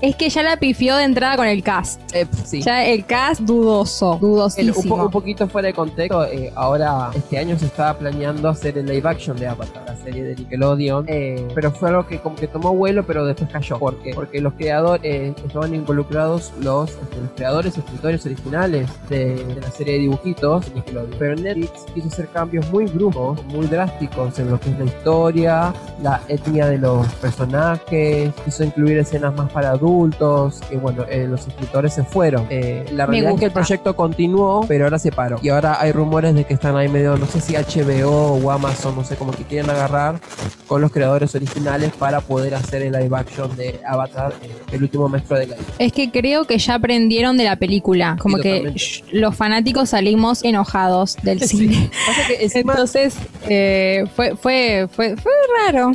Es 0.00 0.16
que 0.16 0.28
ya 0.28 0.42
la 0.42 0.56
pifió 0.56 0.96
de 0.96 1.04
entrada 1.04 1.36
con 1.36 1.46
el 1.46 1.62
cast. 1.62 2.00
Eh, 2.14 2.26
sí. 2.44 2.60
Ya 2.62 2.84
el 2.84 3.04
cast 3.06 3.40
dudoso, 3.42 4.10
El- 4.10 4.14
un, 4.14 4.20
po- 4.20 4.26
dudosísimo. 4.26 4.94
un 5.04 5.10
poquito 5.10 5.48
fuera 5.48 5.68
de 5.68 5.74
contexto, 5.74 6.24
eh, 6.26 6.52
ahora 6.54 7.10
este 7.14 7.38
año 7.38 7.58
se 7.58 7.66
estaba 7.66 7.96
planeando 7.98 8.48
hacer 8.48 8.76
el 8.78 8.86
live 8.86 9.08
action 9.08 9.36
de 9.36 9.46
Avatar, 9.46 9.82
la 9.86 9.96
serie 9.96 10.22
de 10.24 10.36
Nickelodeon, 10.36 11.06
eh, 11.08 11.46
pero 11.54 11.70
fue 11.72 11.88
algo 11.90 12.06
que 12.06 12.18
como 12.18 12.36
que 12.36 12.46
tomó 12.48 12.74
vuelo, 12.74 13.04
pero 13.06 13.24
después 13.24 13.48
cayó. 13.50 13.78
¿Por 13.78 13.96
qué? 14.02 14.12
Porque 14.14 14.40
los 14.40 14.52
creadores 14.54 15.02
eh, 15.04 15.34
estaban 15.46 15.74
involucrados 15.74 16.52
los, 16.60 16.90
este, 16.90 17.16
los 17.20 17.30
creadores, 17.36 17.76
escritores 17.78 18.24
originales 18.26 18.88
de, 19.08 19.34
de 19.36 19.60
la 19.60 19.70
serie 19.70 19.94
de 19.94 19.98
dibujitos 20.00 20.66
de 20.68 20.74
Nickelodeon. 20.76 21.14
Pero 21.18 21.36
Netflix 21.36 21.70
quiso 21.94 22.08
hacer 22.08 22.28
cambios 22.28 22.70
muy 22.70 22.84
bruscos, 22.86 23.42
muy 23.46 23.66
drásticos 23.66 24.38
en 24.38 24.50
lo 24.50 24.60
que 24.60 24.70
es 24.70 24.78
la 24.78 24.84
historia, 24.84 25.74
la 26.02 26.20
etnia 26.28 26.53
de 26.54 26.78
los 26.78 27.06
personajes, 27.14 28.32
quiso 28.44 28.64
incluir 28.64 28.98
escenas 28.98 29.34
más 29.34 29.50
para 29.50 29.70
adultos, 29.70 30.60
y 30.70 30.76
bueno, 30.76 31.04
eh, 31.10 31.26
los 31.28 31.46
escritores 31.46 31.92
se 31.92 32.04
fueron. 32.04 32.46
Eh, 32.50 32.84
la 32.92 33.06
realidad 33.06 33.32
es 33.32 33.38
que 33.40 33.46
el 33.46 33.50
proyecto 33.52 33.94
continuó, 33.96 34.64
pero 34.68 34.84
ahora 34.84 34.98
se 34.98 35.10
paró. 35.12 35.38
Y 35.42 35.48
ahora 35.48 35.80
hay 35.80 35.92
rumores 35.92 36.34
de 36.34 36.44
que 36.44 36.54
están 36.54 36.76
ahí 36.76 36.88
medio, 36.88 37.16
no 37.16 37.26
sé 37.26 37.40
si 37.40 37.54
HBO 37.54 38.34
o 38.42 38.50
Amazon, 38.50 38.94
no 38.96 39.04
sé, 39.04 39.16
como 39.16 39.32
que 39.32 39.44
quieren 39.44 39.68
agarrar 39.70 40.20
con 40.66 40.80
los 40.80 40.90
creadores 40.92 41.34
originales 41.34 41.92
para 41.98 42.20
poder 42.20 42.54
hacer 42.54 42.82
el 42.82 42.92
live 42.92 43.16
action 43.16 43.54
de 43.56 43.80
Avatar, 43.86 44.32
eh, 44.42 44.50
el 44.72 44.82
último 44.82 45.08
maestro 45.08 45.36
de 45.38 45.48
la 45.48 45.56
Es 45.78 45.92
que 45.92 46.10
creo 46.10 46.44
que 46.46 46.58
ya 46.58 46.74
aprendieron 46.74 47.36
de 47.36 47.44
la 47.44 47.56
película. 47.56 48.16
Como 48.20 48.36
Sí, 48.38 48.42
que 48.42 48.74
los 49.12 49.34
fanáticos 49.36 49.90
salimos 49.90 50.42
enojados 50.44 51.16
del 51.22 51.40
Sí. 51.40 51.56
cine. 51.58 51.90
Pasa 52.06 52.20
que 52.28 52.44
encima, 52.44 52.72
Entonces, 52.84 53.14
eh, 53.48 54.04
fue, 54.16 54.36
fue, 54.36 54.88
fue, 54.90 55.16
fue 55.16 55.32
raro. 55.66 55.90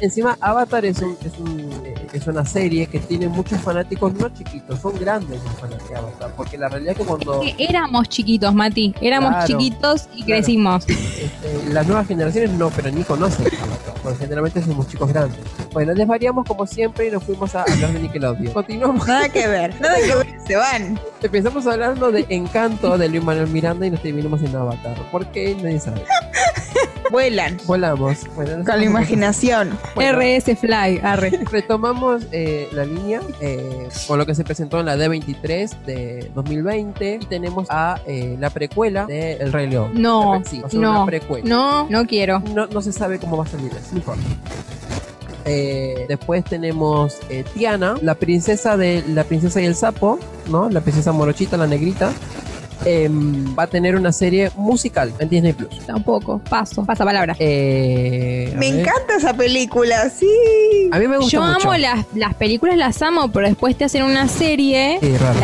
Encima 0.00 0.36
Avatar 0.40 0.84
es, 0.84 0.98
un, 1.00 1.16
es, 1.24 1.38
un, 1.38 1.60
eh, 1.84 1.94
es 2.12 2.26
una 2.26 2.44
serie 2.44 2.86
que 2.86 2.98
tiene 2.98 3.28
muchos 3.28 3.60
fanáticos 3.60 4.14
no 4.14 4.28
chiquitos, 4.28 4.78
son 4.80 4.98
grandes 4.98 5.42
los 5.42 5.52
fanáticos 5.54 5.88
de 5.90 5.96
Avatar, 5.96 6.32
porque 6.36 6.58
la 6.58 6.68
realidad 6.68 6.92
es 6.92 6.98
que 6.98 7.04
cuando 7.04 7.40
Que 7.40 7.54
Éramos 7.58 8.08
chiquitos, 8.08 8.54
Mati. 8.54 8.94
Éramos 9.00 9.30
Claro, 9.30 9.46
chiquitos 9.46 10.02
y 10.14 10.22
claro. 10.24 10.42
crecimos. 10.42 10.88
este, 10.88 11.72
las 11.72 11.86
nuevas 11.86 12.06
generaciones 12.06 12.50
no, 12.50 12.70
pero 12.70 12.90
ni 12.90 13.02
conocen 13.04 13.46
Avatar, 13.46 13.94
porque 14.02 14.18
generalmente 14.18 14.62
somos 14.62 14.88
chicos 14.88 15.08
grandes. 15.12 15.38
Bueno, 15.72 15.94
desvariamos 15.94 16.46
como 16.46 16.66
siempre 16.66 17.08
y 17.08 17.10
nos 17.10 17.22
fuimos 17.24 17.54
a 17.54 17.62
hablar 17.62 17.92
de 17.92 18.00
Nickelodeon. 18.00 18.52
Continuamos. 18.52 19.06
Nada 19.06 19.28
que 19.28 19.46
ver, 19.46 19.80
nada 19.80 19.96
que 19.98 20.14
ver, 20.14 20.26
se 20.46 20.56
van. 20.56 20.98
Empezamos 21.22 21.66
hablando 21.66 22.10
de 22.12 22.26
Encanto 22.28 22.98
de 22.98 23.08
Luis 23.08 23.22
Manuel 23.24 23.48
Miranda 23.48 23.86
y 23.86 23.90
nos 23.90 24.02
terminamos 24.02 24.42
en 24.42 24.54
Avatar. 24.56 24.94
¿Por 25.10 25.26
qué? 25.26 25.56
Nadie 25.62 25.80
sabe. 25.80 26.02
Vuelan. 27.12 27.58
Volamos. 27.66 28.26
Bueno, 28.34 28.58
no 28.58 28.64
Con 28.64 28.78
la 28.78 28.84
imaginación. 28.90 29.78
Bueno, 29.94 30.18
RS 30.18 30.58
Fly, 30.58 31.00
arre. 31.02 31.30
Retomamos 31.50 32.22
eh, 32.32 32.68
la 32.72 32.84
línea 32.84 33.20
eh, 33.40 33.88
con 34.08 34.18
lo 34.18 34.26
que 34.26 34.34
se 34.34 34.42
presentó 34.42 34.80
en 34.80 34.86
la 34.86 34.96
D23 34.96 35.84
de 35.84 36.30
2020 36.34 37.18
y 37.22 37.26
tenemos 37.26 37.68
a 37.70 38.00
eh, 38.06 38.36
la 38.40 38.50
precuela 38.50 39.06
de 39.06 39.34
El 39.34 39.52
Rey 39.52 39.68
León. 39.68 39.92
No, 39.94 40.42
Sí, 40.44 40.60
va 40.60 40.66
a 40.66 40.70
ser 40.70 40.80
no, 40.80 40.90
una 40.90 41.06
precuela. 41.06 41.48
no, 41.48 41.86
no 41.88 42.06
quiero. 42.06 42.40
No, 42.40 42.66
no 42.66 42.80
se 42.82 42.92
sabe 42.92 43.18
cómo 43.20 43.36
va 43.36 43.44
a 43.44 43.46
salir 43.46 43.70
eso, 43.70 43.88
no 43.92 43.98
importa. 43.98 44.22
Eh, 45.44 46.06
después 46.08 46.44
tenemos 46.44 47.18
eh, 47.28 47.44
Tiana, 47.54 47.96
la 48.00 48.14
princesa 48.14 48.76
de 48.76 49.04
la 49.08 49.24
princesa 49.24 49.60
y 49.60 49.66
el 49.66 49.74
sapo, 49.74 50.18
¿no? 50.48 50.70
La 50.70 50.80
princesa 50.80 51.12
morochita, 51.12 51.56
la 51.56 51.66
negrita. 51.66 52.12
Em, 52.84 53.56
va 53.58 53.64
a 53.64 53.66
tener 53.66 53.94
una 53.96 54.12
serie 54.12 54.50
musical 54.56 55.12
en 55.18 55.28
Disney 55.28 55.52
Plus. 55.52 55.78
Tampoco. 55.86 56.40
Paso, 56.48 56.84
pasa 56.84 57.04
palabra. 57.04 57.36
Eh, 57.38 58.52
Me 58.56 58.70
ver. 58.70 58.80
encanta 58.80 59.16
esa 59.16 59.34
película, 59.34 60.10
sí. 60.10 60.28
A 60.90 60.98
mí 60.98 61.06
me 61.08 61.16
gusta 61.18 61.30
Yo 61.30 61.42
mucho. 61.42 61.68
amo 61.70 61.76
las, 61.76 62.04
las 62.14 62.34
películas, 62.34 62.76
las 62.76 63.00
amo, 63.02 63.30
pero 63.30 63.46
después 63.46 63.76
te 63.76 63.84
hacen 63.84 64.02
una 64.04 64.28
serie. 64.28 64.98
Sí, 65.00 65.16
raro. 65.16 65.38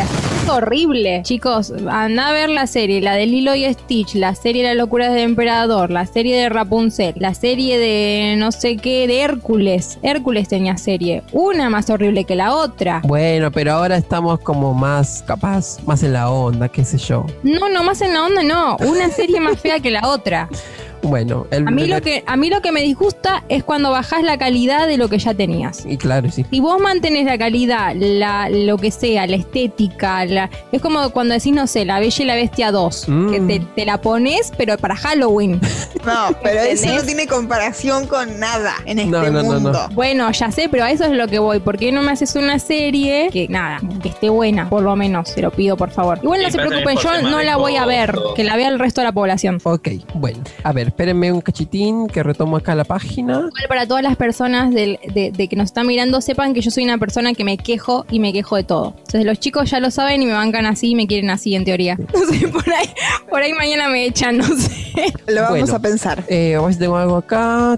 Horrible. 0.47 1.21
Chicos, 1.23 1.73
anda 1.89 2.29
a 2.29 2.31
ver 2.31 2.49
la 2.49 2.67
serie, 2.67 3.01
la 3.01 3.13
de 3.13 3.25
Lilo 3.25 3.55
y 3.55 3.71
Stitch, 3.73 4.15
la 4.15 4.35
serie 4.35 4.63
La 4.63 4.73
locura 4.73 5.09
del 5.09 5.19
emperador, 5.19 5.91
la 5.91 6.05
serie 6.05 6.37
de 6.37 6.49
Rapunzel, 6.49 7.13
la 7.17 7.33
serie 7.33 7.77
de 7.77 8.35
no 8.37 8.51
sé 8.51 8.77
qué, 8.77 9.07
de 9.07 9.21
Hércules. 9.21 9.99
Hércules 10.01 10.47
tenía 10.47 10.77
serie. 10.77 11.23
Una 11.31 11.69
más 11.69 11.89
horrible 11.89 12.23
que 12.23 12.35
la 12.35 12.55
otra. 12.55 13.01
Bueno, 13.03 13.51
pero 13.51 13.73
ahora 13.73 13.97
estamos 13.97 14.39
como 14.39 14.73
más 14.73 15.23
capaz, 15.25 15.77
más 15.85 16.03
en 16.03 16.13
la 16.13 16.29
onda, 16.29 16.69
qué 16.69 16.85
sé 16.85 16.97
yo. 16.97 17.25
No, 17.43 17.69
no 17.69 17.83
más 17.83 18.01
en 18.01 18.13
la 18.13 18.25
onda, 18.25 18.43
no. 18.43 18.77
Una 18.77 19.09
serie 19.09 19.39
más 19.39 19.59
fea 19.59 19.79
que 19.79 19.91
la 19.91 20.07
otra. 20.07 20.49
Bueno, 21.01 21.47
el 21.51 21.67
A 21.67 21.71
mí 21.71 21.85
lo 21.87 22.01
que, 22.01 22.23
a 22.25 22.35
mí 22.37 22.49
lo 22.49 22.61
que 22.61 22.71
me 22.71 22.81
disgusta 22.81 23.43
es 23.49 23.63
cuando 23.63 23.91
bajás 23.91 24.23
la 24.23 24.37
calidad 24.37 24.87
de 24.87 24.97
lo 24.97 25.07
que 25.09 25.17
ya 25.19 25.33
tenías. 25.33 25.85
Y 25.85 25.97
claro, 25.97 26.29
sí. 26.31 26.45
Si 26.49 26.59
vos 26.59 26.79
mantenés 26.79 27.25
la 27.25 27.37
calidad, 27.37 27.93
la, 27.95 28.49
lo 28.49 28.77
que 28.77 28.91
sea, 28.91 29.25
la 29.27 29.35
estética, 29.35 30.25
la, 30.25 30.49
es 30.71 30.81
como 30.81 31.09
cuando 31.11 31.33
decís, 31.33 31.53
no 31.53 31.67
sé, 31.67 31.85
La 31.85 31.99
Bella 31.99 32.23
y 32.23 32.25
la 32.27 32.35
Bestia 32.35 32.71
2, 32.71 33.05
Mm. 33.09 33.31
que 33.31 33.39
te, 33.41 33.59
te 33.75 33.85
la 33.85 34.01
pones, 34.01 34.51
pero 34.57 34.77
para 34.77 34.95
Halloween. 34.95 35.59
No, 36.05 36.29
pero 36.41 36.61
eso 36.61 36.87
no 36.95 37.01
tiene 37.03 37.27
comparación 37.27 38.07
con 38.07 38.39
nada 38.39 38.73
en 38.85 38.99
este 38.99 39.11
No, 39.11 39.23
no, 39.23 39.31
no, 39.31 39.43
no. 39.43 39.59
mundo. 39.59 39.89
Bueno, 39.93 40.31
ya 40.31 40.49
sé, 40.49 40.69
pero 40.69 40.85
a 40.85 40.91
eso 40.91 41.03
es 41.03 41.11
lo 41.11 41.27
que 41.27 41.39
voy. 41.39 41.59
¿Por 41.59 41.77
qué 41.77 41.91
no 41.91 42.01
me 42.01 42.11
haces 42.11 42.35
una 42.35 42.57
serie 42.57 43.29
que, 43.33 43.47
nada, 43.49 43.79
que 44.01 44.09
esté 44.09 44.29
buena, 44.29 44.69
por 44.69 44.81
lo 44.81 44.95
menos? 44.95 45.27
Se 45.29 45.41
lo 45.41 45.51
pido, 45.51 45.75
por 45.75 45.91
favor. 45.91 46.19
Igual 46.23 46.41
no 46.41 46.49
se 46.51 46.57
preocupen, 46.57 46.97
yo 46.97 47.21
no 47.29 47.41
la 47.43 47.57
voy 47.57 47.75
a 47.75 47.85
ver, 47.85 48.17
que 48.35 48.43
la 48.45 48.55
vea 48.55 48.69
el 48.69 48.79
resto 48.79 49.01
de 49.01 49.05
la 49.05 49.11
población. 49.11 49.59
Ok, 49.63 49.89
bueno, 50.13 50.39
a 50.63 50.71
ver, 50.71 50.88
espérenme 50.89 51.31
un 51.31 51.41
cachitín 51.41 52.07
que 52.07 52.21
retomo 52.23 52.57
acá 52.57 52.75
la 52.75 52.83
página. 52.83 53.33
Igual 53.35 53.51
para 53.67 53.87
todas 53.87 54.03
las 54.03 54.15
personas 54.15 54.73
del- 54.73 54.99
de, 55.13 55.31
de 55.31 55.47
que 55.47 55.55
nos 55.55 55.65
están 55.65 55.87
mirando, 55.87 56.21
sepan 56.21 56.53
que 56.53 56.61
yo 56.61 56.71
soy 56.71 56.83
una 56.83 56.97
persona 56.97 57.33
que 57.33 57.43
me 57.43 57.57
quejo 57.57 58.05
y 58.11 58.19
me 58.19 58.33
quejo 58.33 58.55
de 58.55 58.63
todo. 58.63 58.93
Entonces 58.97 59.25
los 59.25 59.39
chicos 59.39 59.69
ya 59.71 59.79
lo 59.79 59.91
saben 59.91 60.21
y 60.21 60.25
me 60.25 60.33
bancan 60.33 60.65
así 60.65 60.89
y 60.91 60.95
me 60.95 61.07
quieren 61.07 61.29
así 61.29 61.55
en 61.55 61.63
teoría. 61.65 61.97
No 62.13 62.25
sé, 62.25 62.47
por 62.49 62.69
ahí, 62.73 62.89
por 63.29 63.41
ahí 63.41 63.53
mañana 63.53 63.87
me 63.89 64.05
echan, 64.05 64.37
no 64.37 64.43
sé. 64.45 65.13
Lo 65.27 65.41
vamos 65.43 65.59
Bueno. 65.61 65.75
a 65.75 65.79
pensar. 65.79 66.23
Eh, 66.27 66.55
a 66.55 66.61
ver 66.61 66.73
si 66.73 66.79
tengo 66.79 66.97
algo 66.97 67.15
acá. 67.15 67.77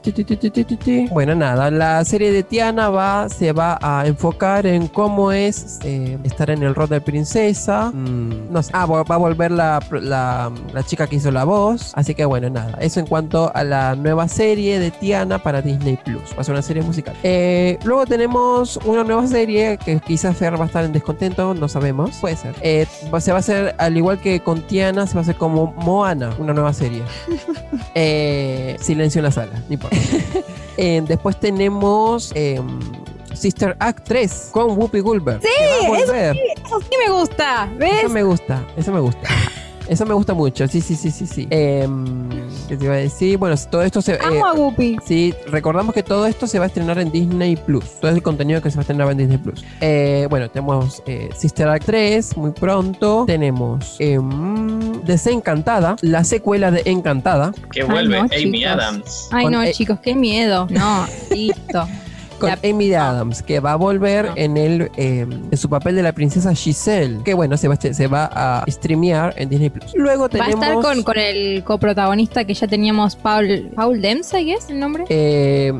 Bueno, 1.12 1.36
nada, 1.36 1.70
la 1.70 2.03
serie 2.05 2.32
de 2.32 2.43
Tiana 2.43 2.89
va, 2.89 3.28
se 3.30 3.51
va 3.51 3.78
a 3.82 4.07
enfocar 4.07 4.66
en 4.66 4.88
cómo 4.88 5.32
es 5.32 5.80
eh, 5.84 6.18
estar 6.24 6.49
en 6.49 6.64
el 6.64 6.74
rol 6.74 6.89
de 6.89 7.01
princesa. 7.01 7.91
Mm, 7.91 8.51
no 8.51 8.64
sé. 8.64 8.72
Ah, 8.74 8.86
va 8.86 9.03
va 9.03 9.16
a 9.16 9.18
volver 9.18 9.51
la, 9.51 9.80
la, 9.91 10.51
la 10.74 10.84
chica 10.84 11.07
que 11.07 11.18
hizo 11.18 11.32
la 11.32 11.43
voz. 11.43 11.91
Así 11.95 12.16
que 12.16 12.26
bueno, 12.26 12.49
nada. 12.49 12.78
Eso 12.82 13.01
en 13.02 13.08
cuanto 13.08 13.52
a 13.54 13.64
la 13.64 13.95
nueva 13.95 14.28
serie 14.28 14.80
de 14.80 14.91
Tiana 14.91 15.39
para 15.39 15.62
Disney 15.62 15.97
Plus. 15.97 16.32
Va 16.38 16.41
a 16.41 16.43
ser 16.43 16.54
una 16.54 16.62
serie 16.62 16.82
musical. 16.84 17.16
Eh, 17.24 17.78
luego 17.84 18.06
tenemos 18.06 18.78
una 18.86 19.04
nueva 19.04 19.28
serie 19.28 19.78
que 19.84 19.99
quizás 19.99 20.38
Fer 20.38 20.58
va 20.60 20.64
a 20.64 20.68
estar 20.68 20.86
en 20.86 20.93
descontento, 20.93 21.54
no 21.54 21.68
sabemos. 21.68 22.18
Puede 22.22 22.36
ser. 22.36 22.56
Eh, 22.62 22.86
se 23.20 23.32
va 23.32 23.38
a 23.38 23.39
hacer, 23.39 23.76
al 23.78 23.97
igual 23.97 24.20
que 24.20 24.39
con 24.39 24.62
Tiana, 24.62 25.06
se 25.08 25.16
va 25.16 25.20
a 25.20 25.24
hacer 25.24 25.36
como 25.36 25.74
Moana, 25.74 26.34
una 26.39 26.54
nueva 26.54 26.74
serie. 26.74 27.04
Eh, 27.93 28.78
silencio 28.80 29.20
en 29.20 29.26
la 29.26 29.32
sala, 29.32 29.52
no 29.68 29.74
importa. 29.74 29.97
Después 30.78 31.38
tenemos 31.39 32.32
em, 32.36 32.80
Sister 33.34 33.76
Act 33.80 34.08
3 34.08 34.49
con 34.52 34.78
Whoopi 34.78 34.99
Goldberg. 34.99 35.41
Sí, 35.41 35.49
eso 35.95 36.14
sí, 36.14 36.39
eso 36.66 36.80
sí 36.80 36.95
me 37.06 37.12
gusta. 37.12 37.70
¿Ves? 37.78 37.99
Eso 37.99 38.10
me 38.10 38.24
gusta, 38.24 38.66
eso 38.78 38.91
me 38.91 38.99
gusta. 38.99 39.28
Eso 39.91 40.05
me 40.05 40.13
gusta 40.13 40.33
mucho, 40.33 40.69
sí, 40.69 40.79
sí, 40.79 40.95
sí, 40.95 41.11
sí, 41.11 41.27
sí. 41.27 41.47
Em, 41.49 42.29
¿Qué 42.69 42.77
te 42.77 42.85
iba 42.85 42.93
a 42.93 42.97
decir? 42.97 43.37
Bueno, 43.37 43.57
todo 43.69 43.81
esto 43.81 44.01
se... 44.01 44.17
Amo 44.23 44.45
a 44.45 44.53
Guppy. 44.53 44.95
Sí, 45.05 45.33
recordamos 45.47 45.93
que 45.93 46.01
todo 46.01 46.27
esto 46.27 46.47
se 46.47 46.59
va 46.59 46.63
a 46.63 46.67
estrenar 46.67 46.97
en 46.97 47.11
Disney 47.11 47.57
Plus. 47.57 47.99
Todo 47.99 48.09
el 48.11 48.23
contenido 48.23 48.61
que 48.61 48.71
se 48.71 48.77
va 48.77 48.79
a 48.79 48.83
estrenar 48.83 49.11
en 49.11 49.17
Disney 49.17 49.37
Plus. 49.37 49.65
Eh, 49.81 50.27
bueno, 50.29 50.49
tenemos 50.49 51.03
eh, 51.07 51.27
Sister 51.37 51.67
Act 51.67 51.87
3 51.87 52.37
muy 52.37 52.51
pronto. 52.51 53.25
Tenemos 53.27 53.97
em, 53.99 55.03
Desencantada, 55.03 55.97
la 56.03 56.23
secuela 56.23 56.71
de 56.71 56.83
Encantada. 56.85 57.51
Que 57.73 57.83
vuelve 57.83 58.15
no, 58.15 58.23
Amy 58.23 58.59
chicos. 58.59 58.71
Adams. 58.71 59.29
Ay, 59.33 59.43
Con- 59.43 59.51
no, 59.51 59.61
eh, 59.61 59.73
chicos, 59.73 59.99
qué 60.01 60.15
miedo. 60.15 60.67
No, 60.69 61.05
listo. 61.31 61.85
Con 62.41 62.49
La- 62.49 62.59
Amy 62.69 62.93
Adams, 62.93 63.41
que 63.41 63.59
va 63.59 63.71
a 63.73 63.75
volver 63.75 64.31
en 64.35 64.57
el 64.57 64.91
em, 64.97 65.31
en 65.51 65.57
su 65.57 65.69
papel 65.69 65.95
de 65.95 66.03
la 66.03 66.11
princesa 66.11 66.53
Giselle. 66.53 67.23
Que 67.23 67.33
bueno, 67.33 67.55
se 67.57 67.67
va, 67.67 67.75
a 67.75 67.93
se 67.93 68.07
va 68.07 68.29
a 68.33 68.65
streamear 68.69 69.33
en 69.37 69.49
Disney 69.49 69.69
Plus. 69.69 69.93
Luego 69.95 70.21
Va 70.23 70.25
a 70.25 70.29
tenemos. 70.29 70.53
estar 70.65 70.73
con, 70.81 71.03
con 71.03 71.17
el 71.17 71.63
coprotagonista 71.63 72.43
que 72.45 72.53
ya 72.53 72.67
teníamos, 72.67 73.15
Paul, 73.15 73.71
Paul 73.75 74.01
Dempsey, 74.01 74.51
¿es 74.51 74.69
el 74.69 74.79
nombre? 74.79 75.05
eh, 75.09 75.71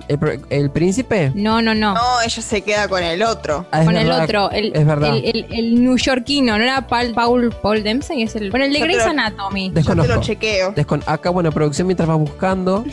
el, 0.49 0.70
príncipe. 0.72 1.32
No, 1.36 1.62
no, 1.62 1.74
no. 1.76 1.93
No, 1.93 2.22
ella 2.26 2.41
se 2.41 2.62
queda 2.62 2.88
con 2.88 3.03
el 3.03 3.22
otro. 3.24 3.66
Ah, 3.72 3.84
con 3.84 3.95
el 3.97 4.12
otro, 4.12 4.49
el, 4.51 4.72
es 4.76 4.86
verdad. 4.86 5.16
el, 5.16 5.26
el, 5.26 5.45
el 5.51 5.84
newyorkino, 5.84 6.57
¿no 6.57 6.64
era 6.64 6.88
Paul, 6.88 7.14
Paul, 7.14 7.53
Paul 7.62 7.84
Dempsey? 7.84 8.22
Es 8.24 8.36
el, 8.36 8.51
bueno, 8.51 8.66
el 8.66 8.74
de 8.74 8.80
Grey's 8.80 9.03
lo- 9.03 9.12
Anatomy. 9.12 9.68
Yo 9.68 9.74
te 9.74 9.80
Desconozco. 9.80 10.14
lo 10.16 10.22
chequeo. 10.22 10.74
Descon- 10.76 11.03
acá, 11.05 11.30
bueno, 11.32 11.51
producción 11.51 11.88
mientras 11.88 12.07
va 12.09 12.16
buscando. 12.16 12.84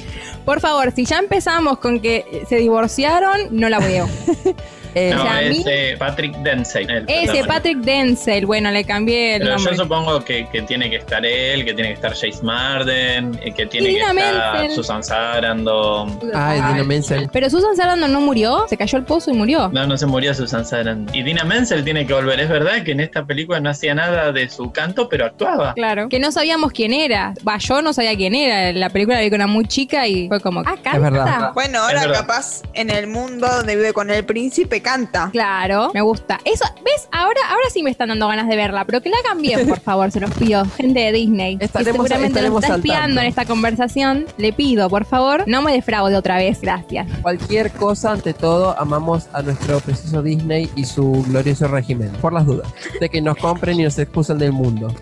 Por 0.44 0.60
favor, 0.60 0.92
si 0.92 1.04
ya 1.04 1.18
empezamos 1.18 1.78
con 1.78 2.00
que 2.00 2.44
se 2.48 2.56
divorciaron, 2.56 3.48
no 3.58 3.68
la 3.68 3.78
veo. 3.80 4.08
Eh, 4.94 5.10
No, 5.14 5.20
o 5.20 5.22
sea, 5.22 5.38
a 5.38 5.40
mí- 5.42 5.58
es 5.58 5.66
eh, 5.66 5.96
Patrick 5.98 6.36
Dempsey. 6.38 6.86
el 6.88 7.04
Ese. 7.08 7.44
Patrick 7.44 7.78
Denzel, 7.78 8.46
bueno, 8.46 8.70
le 8.70 8.84
cambié 8.84 9.36
el 9.36 9.42
Pero 9.42 9.54
nombre. 9.56 9.76
yo 9.76 9.82
supongo 9.82 10.24
que, 10.24 10.46
que 10.48 10.62
tiene 10.62 10.90
que 10.90 10.96
estar 10.96 11.24
él, 11.24 11.64
que 11.64 11.74
tiene 11.74 11.88
que 11.90 11.94
estar 11.94 12.12
Jace 12.12 12.42
Marden, 12.42 13.38
eh, 13.42 13.52
que 13.52 13.66
tiene 13.66 13.86
que 13.88 13.92
Dina 13.94 14.08
estar 14.10 14.54
Menzel. 14.60 14.70
Susan 14.76 15.02
Sarandon. 15.02 16.18
Ay, 16.34 16.60
Dina 16.60 16.84
Menzel. 16.84 17.28
Pero 17.32 17.50
Susan 17.50 17.76
Sarandon 17.76 18.12
no 18.12 18.20
murió, 18.20 18.66
se 18.68 18.76
cayó 18.76 18.98
al 18.98 19.04
pozo 19.04 19.30
y 19.30 19.34
murió. 19.34 19.68
No, 19.72 19.86
no 19.86 19.96
se 19.96 20.06
murió 20.06 20.34
Susan 20.34 20.64
Sarandon. 20.64 21.14
Y 21.14 21.22
Dina 21.22 21.44
Menzel 21.44 21.84
tiene 21.84 22.06
que 22.06 22.12
volver. 22.12 22.40
Es 22.40 22.48
verdad 22.48 22.82
que 22.84 22.92
en 22.92 23.00
esta 23.00 23.24
película 23.24 23.60
no 23.60 23.70
hacía 23.70 23.94
nada 23.94 24.32
de 24.32 24.48
su 24.48 24.70
canto, 24.72 25.08
pero 25.08 25.26
actuaba. 25.26 25.74
Claro. 25.74 26.08
Que 26.08 26.18
no 26.18 26.32
sabíamos 26.32 26.72
quién 26.72 26.92
era. 26.92 27.34
Va, 27.46 27.58
yo 27.58 27.82
no 27.82 27.92
sabía 27.92 28.16
quién 28.16 28.34
era. 28.34 28.72
La 28.72 28.90
película 28.90 29.16
la 29.16 29.22
vi 29.22 29.30
con 29.30 29.36
una 29.38 29.46
muy 29.46 29.66
chica 29.66 30.06
y 30.06 30.28
fue 30.28 30.40
como, 30.40 30.60
ah, 30.60 30.76
canta. 30.82 30.98
verdad. 30.98 31.50
Bueno, 31.54 31.80
ahora 31.80 32.00
Es 32.00 32.06
verdad. 32.06 32.20
capaz 32.20 32.62
en 32.74 32.90
el 32.90 33.06
mundo 33.06 33.46
donde 33.48 33.76
vive 33.76 33.92
con 33.92 34.10
el 34.10 34.24
príncipe 34.24 34.77
canta. 34.80 35.30
Claro, 35.32 35.90
me 35.94 36.00
gusta. 36.00 36.38
Eso, 36.44 36.64
¿ves? 36.84 37.08
Ahora, 37.12 37.40
ahora 37.50 37.64
sí 37.72 37.82
me 37.82 37.90
están 37.90 38.08
dando 38.08 38.28
ganas 38.28 38.48
de 38.48 38.56
verla, 38.56 38.84
pero 38.84 39.00
que 39.00 39.08
la 39.10 39.16
hagan 39.24 39.40
bien, 39.42 39.66
por 39.68 39.80
favor, 39.88 40.10
se 40.10 40.20
los 40.20 40.30
pido. 40.32 40.64
Gente 40.76 41.00
de 41.00 41.12
Disney. 41.12 41.56
que 41.56 41.64
Estaremos- 41.66 41.92
seguramente 42.06 42.26
estaremos 42.38 42.60
nos 42.62 42.64
está 42.64 42.76
espiando 42.76 43.20
en 43.20 43.26
esta 43.26 43.44
conversación. 43.44 44.26
Le 44.36 44.52
pido, 44.52 44.88
por 44.90 45.04
favor, 45.04 45.44
no 45.46 45.62
me 45.62 45.72
defraude 45.72 46.16
otra 46.16 46.36
vez. 46.36 46.60
Gracias. 46.60 47.06
Cualquier 47.22 47.70
cosa, 47.72 48.12
ante 48.12 48.34
todo, 48.34 48.78
amamos 48.78 49.28
a 49.32 49.42
nuestro 49.42 49.80
precioso 49.80 50.22
Disney 50.22 50.70
y 50.76 50.84
su 50.84 51.24
glorioso 51.28 51.68
régimen. 51.68 52.10
Por 52.20 52.32
las 52.32 52.46
dudas. 52.46 52.68
De 53.00 53.08
que 53.08 53.20
nos 53.20 53.36
compren 53.36 53.78
y 53.80 53.84
nos 53.84 53.98
expulsan 53.98 54.38
del 54.38 54.52
mundo. 54.52 54.92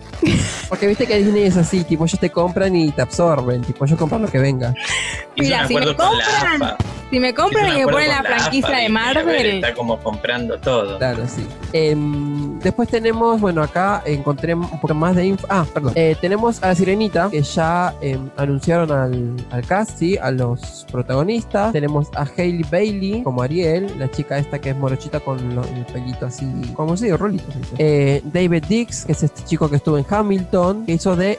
Porque 0.69 0.87
viste 0.87 1.05
que 1.07 1.17
Disney 1.17 1.43
es 1.43 1.57
así, 1.57 1.83
tipo, 1.83 2.05
ellos 2.05 2.19
te 2.19 2.29
compran 2.29 2.75
y 2.75 2.91
te 2.91 3.01
absorben. 3.01 3.61
Tipo, 3.61 3.85
ellos 3.85 3.97
compran 3.97 4.21
lo 4.21 4.27
que 4.29 4.39
venga. 4.39 4.73
Mira, 5.37 5.67
si 5.67 5.75
me 5.75 5.85
compran. 5.95 6.75
Si 7.09 7.19
me 7.19 7.33
compran 7.33 7.75
y 7.75 7.79
me 7.85 7.91
ponen 7.91 8.09
la 8.09 8.23
franquicia 8.23 8.77
de 8.77 8.89
Marvel. 8.89 9.45
Está 9.47 9.73
como 9.73 9.97
comprando 9.99 10.57
todo. 10.59 10.97
Claro, 10.97 11.23
sí. 11.27 11.45
Em, 11.73 12.59
después 12.59 12.89
tenemos, 12.89 13.39
bueno, 13.39 13.61
acá 13.63 14.01
encontré 14.05 14.53
un 14.53 14.67
poco 14.79 14.93
más 14.93 15.15
de 15.15 15.25
info. 15.27 15.45
Ah, 15.49 15.65
perdón. 15.73 15.93
Eh, 15.95 16.15
tenemos 16.19 16.61
a 16.63 16.67
la 16.67 16.75
Sirenita, 16.75 17.29
que 17.29 17.41
ya 17.41 17.93
em, 18.01 18.29
anunciaron 18.37 18.91
al, 18.91 19.35
al 19.51 19.65
cast, 19.65 19.97
sí, 19.97 20.17
a 20.17 20.31
los 20.31 20.85
protagonistas. 20.91 21.71
Tenemos 21.73 22.07
a 22.15 22.25
Hailey 22.37 22.65
Bailey 22.69 23.23
como 23.23 23.41
Ariel, 23.41 23.91
la 23.97 24.09
chica 24.11 24.37
esta 24.37 24.59
que 24.59 24.71
es 24.71 24.75
morochita 24.75 25.19
con 25.19 25.55
lo- 25.55 25.63
el 25.63 25.85
pelito 25.85 26.25
así, 26.25 26.45
como 26.75 26.95
se 26.97 27.05
dice, 27.05 27.17
rolito. 27.17 27.45
Eh, 27.77 28.21
David 28.25 28.65
Dix, 28.67 29.05
que 29.05 29.11
es 29.13 29.23
este 29.23 29.43
chico 29.43 29.69
que 29.69 29.77
estuvo 29.77 29.97
en 29.97 30.05
Hamilton, 30.09 30.85
que 30.85 30.93
hizo 30.93 31.15
de... 31.15 31.37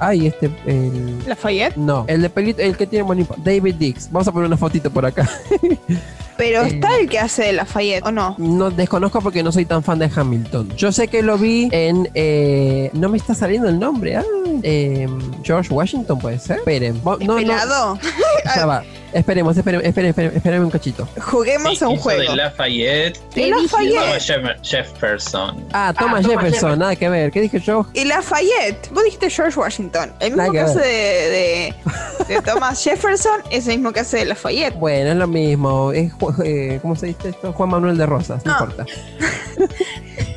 ay, 0.00 0.26
este... 0.26 0.50
El, 0.66 1.18
Lafayette. 1.26 1.76
no, 1.76 2.04
el 2.08 2.22
de 2.22 2.30
pelito, 2.30 2.62
el 2.62 2.76
que 2.76 2.86
tiene 2.86 3.04
David 3.38 3.74
Dix. 3.74 4.10
Vamos 4.10 4.28
a 4.28 4.32
poner 4.32 4.46
una 4.46 4.56
fotito 4.56 4.90
por 4.90 5.06
acá. 5.06 5.28
Pero 6.36 6.62
Eh. 6.62 6.68
está 6.68 6.96
el 6.98 7.08
que 7.08 7.18
hace 7.18 7.44
de 7.44 7.52
Lafayette, 7.52 8.04
¿o 8.06 8.10
no? 8.10 8.34
No 8.38 8.70
desconozco 8.70 9.20
porque 9.20 9.42
no 9.42 9.52
soy 9.52 9.64
tan 9.64 9.82
fan 9.82 9.98
de 9.98 10.10
Hamilton. 10.14 10.74
Yo 10.76 10.90
sé 10.92 11.08
que 11.08 11.22
lo 11.22 11.38
vi 11.38 11.68
en. 11.72 12.08
eh, 12.14 12.90
no 12.92 13.08
me 13.08 13.16
está 13.18 13.34
saliendo 13.34 13.68
el 13.68 13.78
nombre. 13.78 14.16
ah, 14.16 14.22
eh, 14.62 15.08
George 15.42 15.72
Washington 15.72 16.18
puede 16.18 16.38
ser. 16.38 16.58
Esperen. 16.58 17.00
No, 17.20 17.38
ya 18.56 18.66
va. 18.66 18.82
Esperemos, 19.12 19.56
esperemos, 19.56 19.86
esperen, 19.86 20.10
esperen, 20.10 20.32
esperen 20.34 20.64
un 20.64 20.70
cachito. 20.70 21.06
Juguemos 21.20 21.78
Sí, 21.78 21.84
a 21.84 21.88
un 21.88 21.96
juego. 21.98 22.32
de 22.32 22.36
Lafayette. 22.36 23.20
De 23.32 23.48
Lafayette. 23.48 23.94
Thomas 23.94 24.26
Jeff- 24.26 24.60
Jefferson. 24.88 25.64
Ah, 25.72 25.94
Thomas 25.96 26.26
Jefferson, 26.26 26.76
nada 26.80 26.96
que 26.96 27.08
ver. 27.08 27.30
¿Qué 27.30 27.40
dije 27.40 27.60
yo? 27.60 27.86
Y 27.94 28.04
Lafayette, 28.06 28.90
vos 28.90 29.04
dijiste 29.04 29.30
George 29.30 29.56
Washington. 29.60 30.12
El 30.18 30.34
Nada 30.34 30.50
mismo 30.50 30.52
que 30.52 30.58
que 30.58 30.80
hace 30.80 30.88
de, 30.88 31.74
de, 32.26 32.34
de 32.34 32.42
Thomas 32.44 32.82
Jefferson 32.82 33.40
es 33.52 33.68
el 33.68 33.76
mismo 33.76 33.92
que 33.92 34.00
hace 34.00 34.16
de 34.18 34.24
Lafayette. 34.24 34.74
Bueno, 34.74 35.10
es 35.10 35.16
lo 35.16 35.28
mismo. 35.28 35.92
Es, 35.92 36.12
eh, 36.44 36.78
¿Cómo 36.82 36.94
se 36.96 37.06
dice 37.06 37.30
esto? 37.30 37.52
Juan 37.52 37.70
Manuel 37.70 37.96
de 37.98 38.06
Rosas, 38.06 38.44
no 38.44 38.52
Ah. 38.52 38.58
importa. 38.60 38.86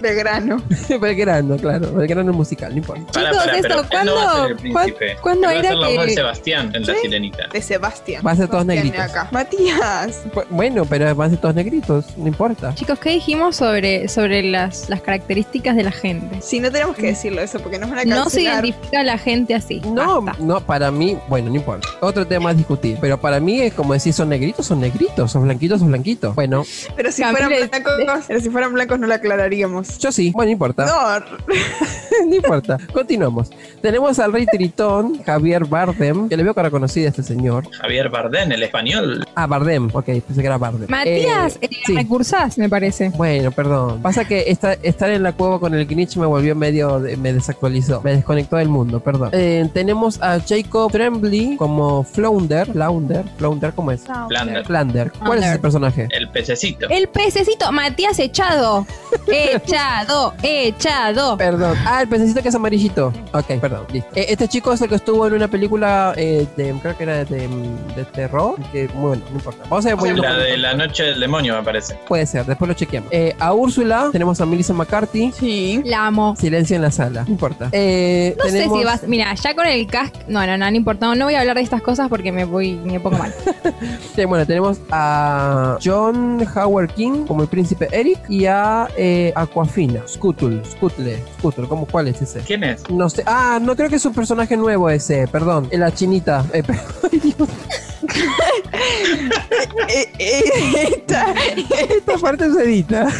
Belgrano. 0.01 0.61
Belgrano, 1.01 1.57
claro. 1.61 1.91
Belgrano 1.93 2.31
musical, 2.33 2.71
no 2.71 2.77
importa. 2.77 3.11
Chicos, 3.11 3.37
esto, 3.55 3.85
¿cuándo- 3.89 4.15
no 4.15 4.17
va 4.17 4.31
a 4.31 4.35
ser 4.47 4.51
el 4.51 4.71
cuán- 4.71 4.83
príncipe. 4.85 5.15
cuándo 5.21 5.41
va 5.47 5.49
a 5.49 5.53
era 5.55 5.69
ser 5.69 5.77
la 5.77 5.87
voz 5.87 5.97
que- 5.97 6.05
de 6.05 6.13
Sebastián 6.13 6.71
en 6.75 6.85
La. 6.85 6.95
Sirenita. 6.95 7.43
De 7.51 7.61
Sebastián. 7.61 8.23
Va 8.25 8.31
a 8.31 8.35
ser 8.35 8.47
todos 8.47 8.65
negritos. 8.65 8.99
acá. 8.99 9.27
Matías. 9.31 10.23
Bu- 10.33 10.45
Bueno, 10.51 10.85
pero 10.85 11.15
van 11.15 11.27
a 11.27 11.29
ser 11.31 11.39
todos 11.41 11.55
negritos, 11.55 12.05
no 12.17 12.27
importa. 12.27 12.75
Chicos, 12.75 12.99
¿qué 12.99 13.09
dijimos 13.11 13.55
sobre, 13.55 14.07
sobre 14.07 14.43
las, 14.43 14.87
las 14.89 15.01
características 15.01 15.75
de 15.75 15.83
la 15.83 15.91
gente? 15.91 16.41
Sí, 16.41 16.59
no 16.59 16.71
tenemos 16.71 16.95
que 16.95 17.07
decirlo 17.07 17.41
eso 17.41 17.59
porque 17.59 17.79
nos 17.79 17.89
van 17.89 17.99
a 17.99 18.05
No 18.05 18.15
se 18.29 18.43
cancelar. 18.43 18.65
identifica 18.65 18.99
a 18.99 19.03
la 19.03 19.17
gente 19.17 19.55
así. 19.55 19.81
No, 19.81 20.21
Basta. 20.21 20.43
no, 20.43 20.59
para 20.61 20.91
mí, 20.91 21.17
bueno, 21.27 21.49
no 21.49 21.55
importa. 21.55 21.87
Otro 22.01 22.25
tema 22.27 22.51
es 22.51 22.57
discutir. 22.57 22.97
Pero 23.01 23.19
para 23.19 23.39
mí 23.39 23.61
es 23.61 23.73
como 23.73 23.93
decir, 23.93 24.13
son 24.13 24.29
negritos, 24.29 24.65
son 24.67 24.79
negritos, 24.79 25.31
son 25.31 25.43
blanquitos, 25.43 25.76
son 25.79 25.89
blanquitos. 25.89 26.35
Bueno, 26.35 26.63
Pero 26.95 27.11
si 27.11 27.23
fueran 27.23 27.49
blancos, 27.49 27.93
pero 28.27 28.39
si 28.39 28.49
fueran 28.49 28.73
blancos 28.73 28.99
no 28.99 29.07
lo 29.07 29.13
aclararíamos. 29.13 29.97
yo 29.99 30.11
sí, 30.11 30.31
bueno, 30.31 30.47
no 30.47 30.51
importa. 30.53 30.85
No, 30.85 31.47
no 32.27 32.35
importa. 32.35 32.77
Continuamos. 32.93 33.49
Tenemos 33.81 34.19
al 34.19 34.33
rey 34.33 34.45
Tritón, 34.45 35.21
Javier 35.23 35.65
Bardem, 35.65 36.29
que 36.29 36.37
le 36.37 36.43
veo 36.43 36.53
cara 36.53 36.69
conocida 36.71 37.07
a 37.07 37.09
este 37.09 37.23
señor. 37.23 37.69
Javier 37.71 38.09
Bardem, 38.09 38.51
el 38.51 38.63
español. 38.63 39.25
Ah, 39.35 39.47
Bardem, 39.47 39.89
ok, 39.93 40.05
pensé 40.05 40.41
que 40.41 40.45
era 40.47 40.57
Bardem. 40.57 40.89
Matías, 40.89 41.55
Eh, 41.61 41.67
eh, 41.67 41.69
sí. 41.85 41.95
recursás, 41.95 42.57
me 42.57 42.69
parece. 42.69 43.09
Bueno, 43.15 43.51
perdón. 43.51 44.01
Pasa 44.01 44.25
que 44.25 44.45
esta- 44.47 44.73
estar 44.73 45.09
en 45.09 45.23
la 45.23 45.33
cueva 45.33 45.59
con 45.59 45.73
el 45.73 45.85
Grinch 45.85 46.15
me 46.17 46.25
volvió 46.25 46.55
medio. 46.55 46.99
de- 46.99 47.17
me 47.17 47.33
desactualizó. 47.33 48.01
Me 48.03 48.11
desconectó 48.15 48.55
del 48.57 48.69
mundo, 48.69 48.99
perdón. 48.99 49.29
Eh, 49.33 49.69
tenemos 49.73 50.21
a 50.21 50.39
Jacob 50.39 50.91
Tremblay 50.91 51.55
como 51.57 52.03
Flounder. 52.03 52.71
Flounder. 52.71 53.25
Flounder, 53.37 53.73
¿cómo 53.73 53.91
es? 53.91 54.01
Flander. 54.27 54.65
Flander. 54.65 55.11
¿Cuál 55.11 55.39
es 55.39 55.43
Flounder. 55.45 55.61
Personaje? 55.67 56.07
El 56.11 56.29
pececito. 56.29 56.87
El 56.89 57.07
pececito, 57.09 57.71
Matías 57.71 58.17
echado. 58.19 58.85
Echado, 59.27 60.33
echado. 60.43 61.37
Perdón. 61.37 61.77
Ah, 61.85 62.01
el 62.01 62.07
pececito 62.07 62.41
que 62.41 62.49
es 62.49 62.55
amarillito. 62.55 63.13
Ok, 63.33 63.45
perdón, 63.59 63.85
listo. 63.91 64.09
Eh, 64.15 64.25
este 64.29 64.47
chico 64.47 64.73
es 64.73 64.81
el 64.81 64.89
que 64.89 64.95
estuvo 64.95 65.27
en 65.27 65.33
una 65.33 65.47
película 65.47 66.13
eh, 66.15 66.47
de, 66.55 66.73
creo 66.81 66.97
que 66.97 67.03
era 67.03 67.25
de, 67.25 67.47
de 67.95 68.05
terror. 68.13 68.55
Que, 68.71 68.87
bueno, 68.87 69.21
no 69.29 69.35
importa. 69.35 69.63
Vamos 69.69 69.85
a 69.85 69.89
ver. 69.89 69.95
voy 69.97 70.09
a- 70.09 70.13
La 70.13 70.37
de 70.37 70.57
la 70.57 70.73
noche 70.73 71.03
del 71.03 71.19
demonio, 71.19 71.55
me 71.55 71.63
parece. 71.63 71.95
Puede 72.07 72.25
ser, 72.25 72.45
después 72.45 72.67
lo 72.67 72.73
chequeamos. 72.73 73.09
Eh, 73.11 73.35
a 73.39 73.53
Úrsula 73.53 74.09
tenemos 74.11 74.39
a 74.41 74.45
Melissa 74.45 74.73
McCarthy. 74.73 75.31
Sí. 75.37 75.81
La 75.85 76.07
amo. 76.07 76.35
Silencio 76.37 76.75
en 76.75 76.81
la 76.81 76.91
sala, 76.91 77.23
no 77.23 77.31
importa. 77.31 77.69
Eh, 77.71 78.35
No 78.37 78.45
sé 78.49 78.63
si 78.69 78.83
vas. 78.83 79.03
Mira, 79.03 79.33
ya 79.35 79.53
con 79.55 79.65
el 79.67 79.85
cast. 79.87 80.15
No, 80.27 80.45
no, 80.45 80.57
no, 80.57 80.69
no 80.69 80.77
importa. 80.77 81.13
No 81.15 81.25
voy 81.25 81.35
a 81.35 81.41
hablar 81.41 81.55
de 81.57 81.63
estas 81.63 81.81
cosas 81.81 82.07
porque 82.09 82.31
me 82.31 82.45
voy 82.45 82.75
me 82.75 82.99
pongo 82.99 83.17
mal. 83.17 83.33
Sí, 84.15 84.25
bueno, 84.25 84.45
tenemos 84.47 84.79
a 84.89 85.56
John 85.83 86.45
Howard 86.55 86.91
King 86.93 87.25
como 87.25 87.41
el 87.43 87.47
príncipe 87.47 87.87
Eric 87.91 88.19
y 88.29 88.45
a 88.45 88.87
eh, 88.97 89.31
Aquafina, 89.35 90.01
Scuttle, 90.07 90.63
Scuttle, 90.65 91.23
Scuttle, 91.39 91.67
¿cómo, 91.67 91.85
¿cuál 91.85 92.07
es 92.07 92.21
ese? 92.21 92.39
¿Quién 92.41 92.63
es? 92.63 92.89
No 92.89 93.09
sé, 93.09 93.23
ah, 93.25 93.59
no 93.61 93.75
creo 93.75 93.89
que 93.89 93.95
es 93.97 94.05
un 94.05 94.13
personaje 94.13 94.55
nuevo 94.57 94.89
ese, 94.89 95.27
perdón, 95.27 95.69
la 95.71 95.93
chinita. 95.93 96.45
Eh, 96.53 96.63
pero- 96.67 96.79
ay, 97.11 97.19
Dios, 97.19 97.35
Eh, 99.89 100.11
esta- 100.93 101.33
esta 101.89 102.17
parte 102.19 102.51
se 102.51 102.63
edita. 102.63 103.07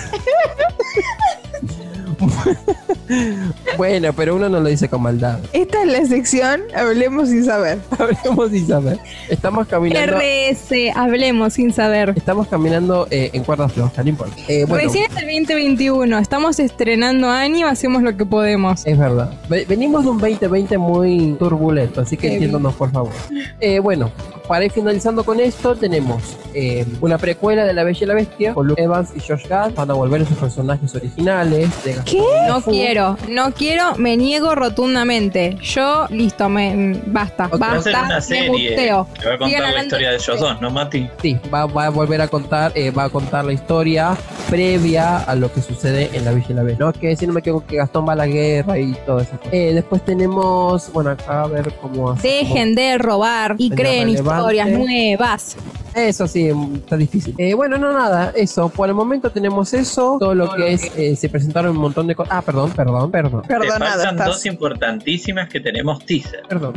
bueno, 3.78 4.14
pero 4.14 4.36
uno 4.36 4.50
no 4.50 4.60
lo 4.60 4.70
dice 4.70 4.90
con 4.90 5.02
maldad. 5.02 5.40
esta 5.54 5.84
es 5.84 5.88
la 5.92 6.06
sección 6.06 6.62
Hablemos 6.76 7.30
sin 7.30 7.44
saber. 7.46 7.80
Hablemos 8.00 8.52
sin 8.52 8.68
saber. 8.68 9.00
Estamos 9.30 9.68
caminando. 9.68 10.18
RS, 10.18 10.72
hablemos 10.96 11.54
sin 11.54 11.74
saber. 11.74 12.14
Estamos 12.16 12.48
caminando 12.48 13.08
eh, 13.12 13.30
en 13.34 13.44
cuerdas 13.44 13.74
flojas, 13.74 14.04
no 14.04 14.10
importa. 14.10 14.36
Eh, 14.48 14.66
bueno, 14.68 14.84
Recién 14.86 15.06
es 15.06 15.18
el 15.18 15.26
2021. 15.46 16.18
Estamos 16.20 16.60
estrenando 16.60 17.30
año, 17.30 17.68
hacemos 17.68 18.02
lo 18.04 18.16
que 18.18 18.26
podemos. 18.26 18.86
Es 18.86 18.98
verdad. 18.98 19.32
Ve- 19.50 19.66
Venimos 19.68 20.04
de 20.04 20.10
un 20.12 20.18
2020 20.18 20.78
muy 20.78 21.36
turbulento, 21.40 22.02
así 22.02 22.18
que 22.18 22.34
entiéndonos, 22.34 22.74
por 22.76 22.92
favor. 22.92 23.12
Eh, 23.60 23.80
bueno, 23.80 24.12
para 24.48 24.66
ir 24.66 24.72
finalizando 24.72 25.24
con 25.24 25.40
esto, 25.40 25.76
tenemos 25.76 26.38
eh, 26.54 26.86
una 27.02 27.18
precuela 27.18 27.66
de 27.66 27.74
La 27.74 27.84
Bella 27.84 28.00
y 28.02 28.06
la 28.06 28.14
Bestia 28.14 28.54
con 28.54 28.68
Luke 28.68 28.82
Evans 28.82 29.10
y 29.16 29.20
Josh 29.20 29.48
Gad. 29.48 29.74
Van 29.74 29.90
a 29.92 29.94
volver 29.94 30.22
a 30.22 30.26
sus 30.26 30.38
personajes 30.38 30.94
originales. 30.96 31.70
de 31.84 31.94
Gastón 31.94 32.22
No 32.48 32.62
Fu. 32.62 32.72
Quiero, 32.98 33.18
no 33.30 33.52
quiero, 33.54 33.96
me 33.98 34.18
niego 34.18 34.56
rotundamente. 34.56 35.58
Yo, 35.62 36.08
listo, 36.10 36.50
me 36.50 37.00
basta, 37.08 37.46
Ok. 37.52 37.62
Va 37.62 37.74
a 37.74 37.82
ser 37.82 37.94
basta, 37.94 38.06
una 38.08 38.16
me 38.16 38.22
serie 38.22 38.50
muteo. 38.72 39.08
que 39.20 39.28
va 39.28 39.36
a 39.36 39.38
contar 39.38 39.50
Sigan 39.50 39.74
la 39.76 39.84
historia 39.84 40.08
de 40.08 40.18
de- 40.18 40.24
ellos 40.24 40.40
dos, 40.40 40.62
¿no, 40.62 40.72
Mati? 40.72 41.10
Sí, 41.22 41.38
va, 41.54 41.66
va 41.66 41.86
a 41.86 41.90
volver 41.90 42.22
a 42.22 42.28
contar, 42.28 42.72
eh, 42.76 42.92
va 42.92 43.04
a 43.06 43.10
contar 43.10 43.46
la 43.46 43.54
historia 43.54 44.16
previa 44.50 45.18
a 45.18 45.36
lo 45.36 45.52
que 45.52 45.62
sucede 45.62 46.10
en 46.14 46.24
La 46.26 46.32
Bella 46.32 46.46
y 46.50 46.54
la 46.54 46.64
Bestia. 46.64 46.86
No, 46.86 46.94
que 46.94 47.16
si 47.16 47.28
no 47.28 47.34
me 47.34 47.42
equivoco 47.42 47.66
que 47.68 47.76
Gastón 47.78 48.08
va 48.08 48.14
a 48.14 48.16
la 48.16 48.28
guerra 48.28 48.80
y 48.80 48.94
todo 49.06 49.20
eso. 49.20 49.32
Eh, 49.52 49.72
después 49.74 50.04
tenemos, 50.06 50.92
bueno, 50.94 51.12
acá 51.12 51.44
a 51.44 51.48
ver 51.48 51.74
cómo 51.82 52.12
hace- 52.12 52.28
Dejen 52.28 52.74
de 52.76 52.98
robar 52.98 53.56
y 53.58 53.70
creen 53.72 54.08
relevante. 54.08 54.40
historias 54.42 54.70
nuevas. 54.70 55.58
Eso 55.94 56.28
sí, 56.28 56.52
está 56.76 56.96
difícil. 56.96 57.34
Eh, 57.40 57.56
bueno, 57.56 57.78
no, 57.80 57.92
nada, 57.92 58.32
eso. 58.36 58.70
Por 58.70 58.88
el 58.88 58.94
momento 58.94 59.32
tenemos 59.32 59.74
eso. 59.74 60.18
Todo 60.20 60.36
lo 60.36 60.54
que 60.54 60.74
es, 60.74 60.92
eh, 60.96 61.16
se 61.16 61.28
presentaron 61.28 61.72
un 61.72 61.82
montón 61.82 62.06
de 62.06 62.14
cosas. 62.14 62.34
Ah, 62.38 62.42
perdón, 62.44 62.70
perdón, 62.72 62.87
perdón. 63.12 63.42
Te 63.44 63.48
Perdonado 63.48 63.80
faltan 63.96 64.10
estás. 64.16 64.28
dos 64.28 64.46
importantísimas 64.46 65.50
que 65.50 65.60
tenemos 65.60 66.06
teaser. 66.06 66.44
Perdón. 66.48 66.74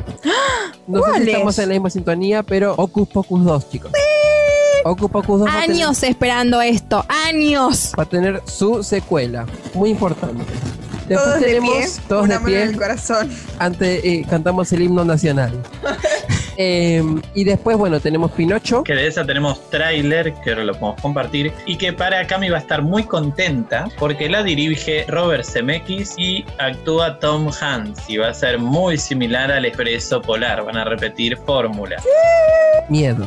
No 0.86 1.02
sé 1.02 1.22
si 1.24 1.30
estamos 1.30 1.58
en 1.58 1.68
la 1.68 1.72
misma 1.74 1.90
sintonía, 1.90 2.42
pero 2.42 2.74
Ocus 2.76 3.08
Pocus 3.08 3.44
2, 3.44 3.70
chicos. 3.70 3.92
Ocus 4.84 5.10
Pocus 5.10 5.40
2 5.40 5.48
va 5.48 5.52
a 5.58 5.60
tener- 5.62 5.76
Años 5.76 6.02
esperando 6.02 6.60
esto, 6.62 7.04
años. 7.26 7.92
va 7.98 8.02
a 8.04 8.06
tener 8.06 8.42
su 8.46 8.82
secuela. 8.82 9.46
Muy 9.74 9.90
importante. 9.90 10.42
Después 11.08 11.24
Todos 11.28 11.40
de 11.40 11.46
tenemos 11.46 11.70
pie, 11.74 11.88
todos 12.08 12.24
una 12.24 12.34
de 12.34 12.40
mano 12.40 12.48
en 12.48 12.62
pie. 12.62 12.70
el 12.70 12.76
corazón. 12.78 13.30
Antes 13.58 14.04
eh, 14.04 14.24
cantamos 14.30 14.72
el 14.72 14.82
himno 14.82 15.04
nacional. 15.04 15.52
Eh, 16.56 17.02
y 17.34 17.44
después, 17.44 17.76
bueno, 17.76 18.00
tenemos 18.00 18.30
Pinocho. 18.32 18.82
Que 18.84 18.94
de 18.94 19.06
esa 19.06 19.24
tenemos 19.24 19.68
tráiler, 19.70 20.34
que 20.44 20.50
ahora 20.50 20.64
lo 20.64 20.72
podemos 20.74 21.00
compartir, 21.00 21.52
y 21.66 21.76
que 21.76 21.92
para 21.92 22.26
Cami 22.26 22.50
va 22.50 22.58
a 22.58 22.60
estar 22.60 22.82
muy 22.82 23.04
contenta 23.04 23.88
porque 23.98 24.28
la 24.28 24.42
dirige 24.42 25.04
Robert 25.08 25.44
Zemeckis 25.44 26.14
y 26.16 26.44
actúa 26.58 27.18
Tom 27.18 27.50
Hanks 27.60 28.08
y 28.08 28.16
va 28.16 28.28
a 28.28 28.34
ser 28.34 28.58
muy 28.58 28.98
similar 28.98 29.50
al 29.50 29.64
Expreso 29.64 30.20
Polar, 30.20 30.64
van 30.64 30.76
a 30.76 30.84
repetir 30.84 31.36
fórmula. 31.36 31.96
Miedo. 32.88 33.26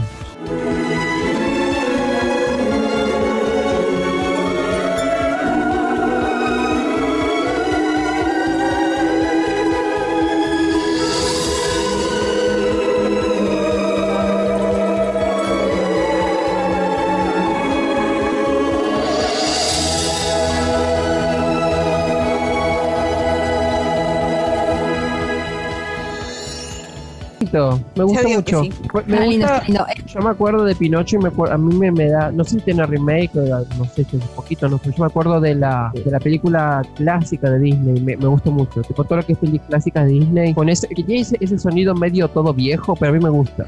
Me 28.05 28.11
gusta 28.13 28.27
mucho. 28.27 28.63
sí. 28.63 28.71
Me 29.07 29.27
lindo, 29.27 29.47
gusta- 29.47 29.57
está 29.57 29.65
lindo. 29.65 29.85
Yo 30.05 30.19
me 30.21 30.29
acuerdo 30.29 30.65
de 30.65 30.75
Pinocho 30.75 31.15
y 31.15 31.19
me 31.19 31.29
acuerdo, 31.29 31.53
a 31.53 31.57
mí 31.57 31.75
me, 31.75 31.91
me 31.91 32.07
da, 32.09 32.31
no 32.31 32.43
sé 32.43 32.51
si 32.51 32.61
tiene 32.61 32.85
remake, 32.85 33.33
no 33.35 33.85
sé 33.85 34.03
si 34.05 34.17
es 34.17 34.23
un 34.23 34.29
poquito, 34.35 34.67
no, 34.69 34.77
pero 34.77 34.95
yo 34.95 35.03
me 35.03 35.07
acuerdo 35.07 35.39
de 35.41 35.55
la, 35.55 35.91
de 35.93 36.11
la 36.11 36.19
película 36.19 36.81
clásica 36.95 37.49
de 37.49 37.59
Disney, 37.59 37.99
me, 38.01 38.17
me 38.17 38.27
gusta 38.27 38.49
mucho. 38.49 38.81
Tipo 38.81 39.03
todo 39.03 39.17
lo 39.17 39.25
que 39.25 39.33
es 39.33 39.39
película 39.39 39.67
clásica 39.69 40.03
de 40.05 40.11
Disney, 40.13 40.53
con 40.53 40.69
ese, 40.69 40.87
que 40.87 41.03
tiene 41.03 41.21
ese, 41.21 41.37
ese 41.39 41.57
sonido 41.57 41.93
medio 41.95 42.27
todo 42.27 42.53
viejo, 42.53 42.95
pero 42.95 43.11
a 43.11 43.15
mí 43.15 43.23
me 43.23 43.29
gusta. 43.29 43.65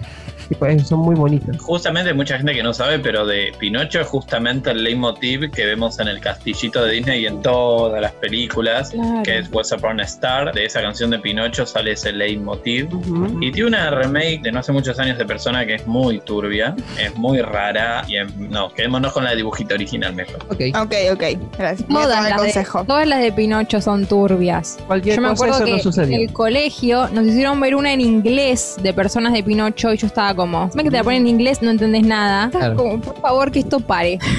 Tipo, 0.50 0.68
eh, 0.68 0.80
son 0.80 1.00
muy 1.00 1.16
bonitas. 1.16 1.58
Justamente 1.60 2.12
hay 2.12 2.16
mucha 2.16 2.38
gente 2.38 2.54
que 2.54 2.62
no 2.62 2.72
sabe, 2.74 3.00
pero 3.00 3.26
de 3.26 3.52
Pinocho 3.60 4.00
es 4.02 4.08
justamente 4.08 4.70
el 4.70 4.84
leitmotiv 4.84 5.50
que 5.50 5.66
vemos 5.66 6.00
en 6.00 6.08
el 6.08 6.20
castillito 6.20 6.84
de 6.86 6.92
Disney 6.94 7.22
y 7.24 7.26
en 7.26 7.42
todas 7.42 8.00
las 8.00 8.12
películas, 8.12 8.92
Claro. 8.92 9.24
que 9.24 9.40
es 9.40 9.50
What's 9.52 9.72
Upon 9.72 10.00
a 10.00 10.04
Star. 10.04 10.54
De 10.54 10.66
esa 10.66 10.82
canción 10.84 11.10
de 11.10 11.18
Pinocho 11.18 11.66
sale 11.66 11.94
ese 11.94 12.12
leitmotiv. 12.12 12.94
Ujú. 12.94 13.42
Y 13.42 13.52
tiene 13.52 13.70
una 13.70 13.90
remake 13.90 14.25
de 14.42 14.52
no 14.52 14.60
hace 14.60 14.72
muchos 14.72 15.00
años 15.00 15.18
de 15.18 15.26
persona 15.26 15.66
que 15.66 15.76
es 15.76 15.88
muy 15.88 16.20
turbia, 16.20 16.76
es 17.00 17.16
muy 17.16 17.42
rara 17.42 18.04
y 18.08 18.18
es- 18.18 18.36
no, 18.38 18.70
quedémonos 18.74 19.14
con 19.14 19.24
la 19.24 19.32
de 19.32 19.38
dibujito 19.38 19.74
original 19.76 20.14
mejor. 20.14 20.38
Ok. 20.50 20.62
Ok, 20.82 20.94
ok. 21.14 21.24
Gracias. 21.58 21.88
Todas 21.88 22.10
las, 22.24 22.30
de, 22.30 22.36
consejo. 22.38 22.84
todas 22.86 23.08
las 23.08 23.22
de 23.22 23.32
Pinocho 23.32 23.82
son 23.82 24.06
turbias. 24.06 24.78
Cualquier 24.88 25.16
Yo 25.18 25.22
me 25.22 25.30
cosa, 25.30 25.46
acuerdo 25.46 25.66
que 25.66 25.82
no 25.84 26.04
en 26.04 26.14
el 26.14 26.34
colegio 26.34 27.08
nos 27.14 27.26
hicieron 27.26 27.60
ver 27.60 27.76
una 27.76 27.94
en 27.94 28.02
inglés 28.02 28.78
de 28.82 28.94
personas 28.94 29.34
de 29.34 29.44
Pinocho 29.44 29.94
y 29.94 29.98
yo 29.98 30.08
estaba 30.08 30.34
como, 30.36 30.70
¿sabes 30.70 30.84
que 30.86 30.92
te 30.92 30.98
la 30.98 31.04
ponen 31.04 31.22
en 31.22 31.28
inglés? 31.28 31.62
No 31.62 31.72
entendés 31.72 32.04
nada. 32.04 32.46
Estaba 32.46 32.66
Claro. 32.66 32.78
como, 32.78 33.02
por 33.02 33.22
favor, 33.22 33.52
que 33.52 33.60
esto 33.60 33.80
pare. 33.80 34.20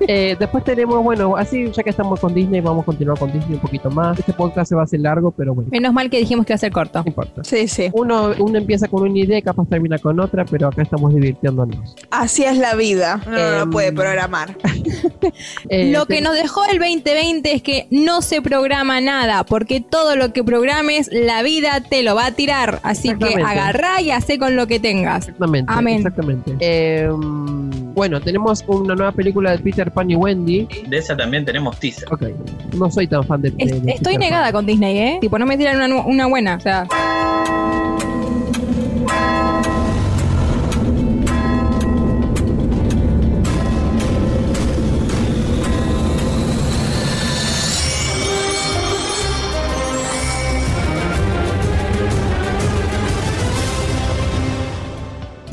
Eh, 0.00 0.34
después 0.38 0.64
tenemos, 0.64 1.02
bueno, 1.04 1.36
así 1.36 1.70
ya 1.70 1.82
que 1.84 1.90
estamos 1.90 2.18
con 2.18 2.34
Disney, 2.34 2.60
vamos 2.60 2.82
a 2.82 2.86
continuar 2.86 3.16
con 3.16 3.30
Disney 3.32 3.54
un 3.54 3.60
poquito 3.60 3.90
más. 3.90 4.18
Este 4.18 4.32
podcast 4.32 4.68
se 4.70 4.74
va 4.74 4.80
a 4.80 4.84
hacer 4.84 4.98
largo, 5.00 5.30
pero 5.30 5.54
bueno, 5.54 5.70
Menos 5.70 5.92
mal 5.92 6.10
que 6.10 6.18
dijimos 6.18 6.44
que 6.46 6.52
iba 6.52 6.56
a 6.56 6.58
ser 6.58 6.72
corto. 6.72 7.00
no 7.00 7.04
importa. 7.08 7.44
Sí, 7.44 7.68
sí. 7.68 7.88
Uno, 7.92 8.32
uno 8.38 8.58
empieza 8.58 8.88
con 8.88 9.02
una 9.02 9.12
idea, 9.28 9.42
capaz 9.42 9.66
termina 9.68 9.98
con 9.98 10.18
otra, 10.20 10.44
pero 10.44 10.68
acá 10.68 10.82
estamos 10.82 11.14
divirtiéndonos. 11.14 11.94
Así 12.10 12.44
es 12.44 12.58
la 12.58 12.74
vida. 12.74 13.20
Uno 13.26 13.36
no 13.38 13.48
Em, 13.52 13.58
lo 13.60 13.70
puede 13.70 13.92
programar. 13.92 14.56
Eh, 15.68 15.92
lo 15.92 16.06
que 16.06 16.20
nos 16.20 16.34
dejó 16.34 16.64
el 16.66 16.78
2020 16.78 17.52
es 17.52 17.62
que 17.62 17.86
no 17.90 18.22
se 18.22 18.40
programa 18.40 19.00
nada, 19.00 19.44
porque 19.44 19.80
todo 19.80 20.16
lo 20.16 20.32
que 20.32 20.42
programes, 20.42 21.10
la 21.12 21.42
vida 21.42 21.80
te 21.82 22.02
lo 22.02 22.14
va 22.14 22.26
a 22.26 22.32
tirar. 22.32 22.80
Así 22.82 23.14
que 23.16 23.34
agarrá 23.42 24.00
y 24.00 24.10
hacé 24.10 24.38
con 24.38 24.56
lo 24.56 24.66
que 24.66 24.80
tengas. 24.80 25.24
Exactamente. 25.26 25.72
Amén. 25.72 25.96
Exactamente. 25.96 26.56
Eh, 26.60 27.08
bueno, 27.12 28.20
tenemos 28.20 28.64
una 28.68 28.94
nueva 28.94 29.12
película 29.12 29.50
de 29.52 29.58
Peter 29.58 29.90
Pan 29.90 30.10
y 30.10 30.16
Wendy. 30.16 30.66
De 30.88 30.98
esa 30.98 31.16
también 31.16 31.44
tenemos 31.44 31.78
teaser. 31.78 32.10
Ok. 32.12 32.22
No 32.76 32.90
soy 32.90 33.06
tan 33.06 33.24
fan 33.24 33.42
de. 33.42 33.50
de- 33.50 33.64
Es- 33.64 33.82
de 33.84 33.90
estoy 33.92 34.14
Peter 34.14 34.20
negada 34.20 34.44
Pan. 34.44 34.52
con 34.52 34.66
Disney, 34.66 34.98
¿eh? 34.98 35.18
Tipo, 35.20 35.38
no 35.38 35.46
me 35.46 35.56
tiran 35.58 35.76
una, 35.92 36.02
una 36.06 36.26
buena. 36.26 36.54
O 36.56 36.60
sea, 36.60 36.86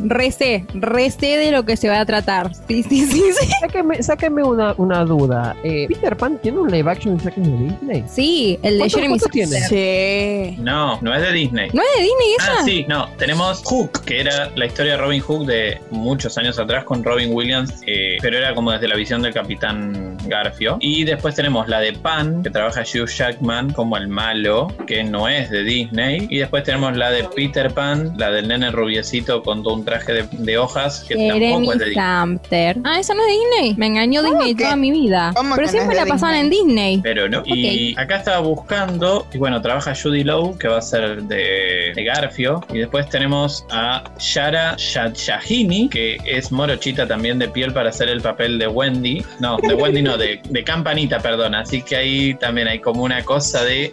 recé, 0.07 0.65
recé 0.73 1.37
de 1.37 1.51
lo 1.51 1.65
que 1.65 1.77
se 1.77 1.89
va 1.89 1.99
a 1.99 2.05
tratar. 2.05 2.51
Sí, 2.67 2.83
sí, 2.83 3.05
sí, 3.05 3.21
sí. 3.39 3.47
Sáquenme, 3.61 4.01
sáquenme 4.03 4.43
una, 4.43 4.73
una 4.77 5.03
duda. 5.03 5.55
Eh, 5.63 5.85
¿Peter 5.87 6.15
Pan 6.15 6.39
tiene 6.41 6.59
un 6.59 6.71
live 6.71 6.89
action 6.89 7.17
de 7.17 7.31
Disney? 7.35 8.03
Sí, 8.07 8.59
el 8.61 8.73
de 8.75 8.79
¿Cuánto- 8.79 8.95
Jeremy 8.97 9.19
tiene? 9.31 9.59
Sí. 9.61 10.57
No, 10.61 10.99
no 11.01 11.13
es 11.13 11.21
de 11.21 11.31
Disney. 11.31 11.69
¿No 11.73 11.81
es 11.81 11.87
de 11.97 12.03
Disney 12.03 12.33
esa? 12.39 12.51
Ah, 12.59 12.63
sí, 12.65 12.85
no. 12.87 13.09
Tenemos 13.17 13.61
Hook, 13.63 14.01
que 14.05 14.19
era 14.21 14.49
la 14.55 14.65
historia 14.65 14.93
de 14.93 14.97
Robin 14.99 15.21
Hood 15.21 15.47
de 15.47 15.79
muchos 15.91 16.37
años 16.37 16.59
atrás 16.59 16.83
con 16.83 17.03
Robin 17.03 17.29
Williams, 17.33 17.73
eh, 17.87 18.17
pero 18.21 18.37
era 18.37 18.53
como 18.53 18.71
desde 18.71 18.87
la 18.87 18.95
visión 18.95 19.21
del 19.21 19.33
Capitán 19.33 20.17
Garfio. 20.27 20.77
Y 20.79 21.03
después 21.03 21.35
tenemos 21.35 21.67
la 21.67 21.79
de 21.79 21.93
Pan, 21.93 22.43
que 22.43 22.49
trabaja 22.49 22.81
Hugh 22.81 23.07
Jackman 23.07 23.73
como 23.73 23.97
el 23.97 24.07
malo, 24.07 24.67
que 24.87 25.03
no 25.03 25.27
es 25.27 25.49
de 25.49 25.63
Disney. 25.63 26.27
Y 26.29 26.37
después 26.39 26.63
tenemos 26.63 26.95
la 26.95 27.11
de 27.11 27.23
Peter 27.35 27.71
Pan, 27.73 28.13
la 28.17 28.31
del 28.31 28.47
nene 28.47 28.71
rubiecito 28.71 29.41
con 29.43 29.63
todo 29.63 29.73
un 29.73 29.85
traje 29.85 29.94
de, 30.03 30.27
de 30.31 30.57
hojas, 30.57 31.05
que 31.07 31.15
Jeremy 31.15 31.51
tampoco 31.51 31.73
es 31.73 31.79
de 31.79 31.85
Disney. 31.85 32.05
Sumter. 32.21 32.77
Ah, 32.83 32.99
esa 32.99 33.13
no 33.13 33.21
es 33.21 33.27
de 33.27 33.33
Disney. 33.33 33.75
Me 33.77 33.87
engañó 33.87 34.23
Disney 34.23 34.55
que- 34.55 34.63
toda 34.63 34.75
mi 34.75 34.91
vida. 34.91 35.33
Pero 35.55 35.67
siempre 35.67 35.95
la 35.95 36.05
pasaban 36.05 36.35
en 36.35 36.49
Disney. 36.49 36.99
Pero 37.01 37.29
no. 37.29 37.43
Y 37.45 37.95
acá 37.97 38.17
estaba 38.17 38.39
buscando, 38.39 39.27
y 39.33 39.37
bueno, 39.37 39.61
trabaja 39.61 39.93
Judy 39.95 40.23
Lowe, 40.23 40.57
que 40.57 40.67
va 40.67 40.77
a 40.79 40.81
ser 40.81 41.23
de, 41.23 41.91
de 41.95 42.03
Garfio. 42.03 42.61
Y 42.73 42.79
después 42.79 43.07
tenemos 43.09 43.65
a 43.71 44.03
Shara 44.19 44.75
Shahini, 44.77 45.89
que 45.89 46.17
es 46.25 46.51
morochita 46.51 47.07
también 47.07 47.39
de 47.39 47.47
piel 47.47 47.73
para 47.73 47.89
hacer 47.89 48.09
el 48.09 48.21
papel 48.21 48.57
de 48.59 48.67
Wendy. 48.67 49.23
No, 49.39 49.57
de 49.57 49.73
Wendy 49.73 50.01
no, 50.01 50.17
de, 50.17 50.41
de 50.49 50.63
Campanita, 50.63 51.19
perdón. 51.19 51.55
Así 51.55 51.81
que 51.81 51.95
ahí 51.95 52.33
también 52.35 52.67
hay 52.67 52.79
como 52.79 53.03
una 53.03 53.23
cosa 53.23 53.63
de 53.63 53.91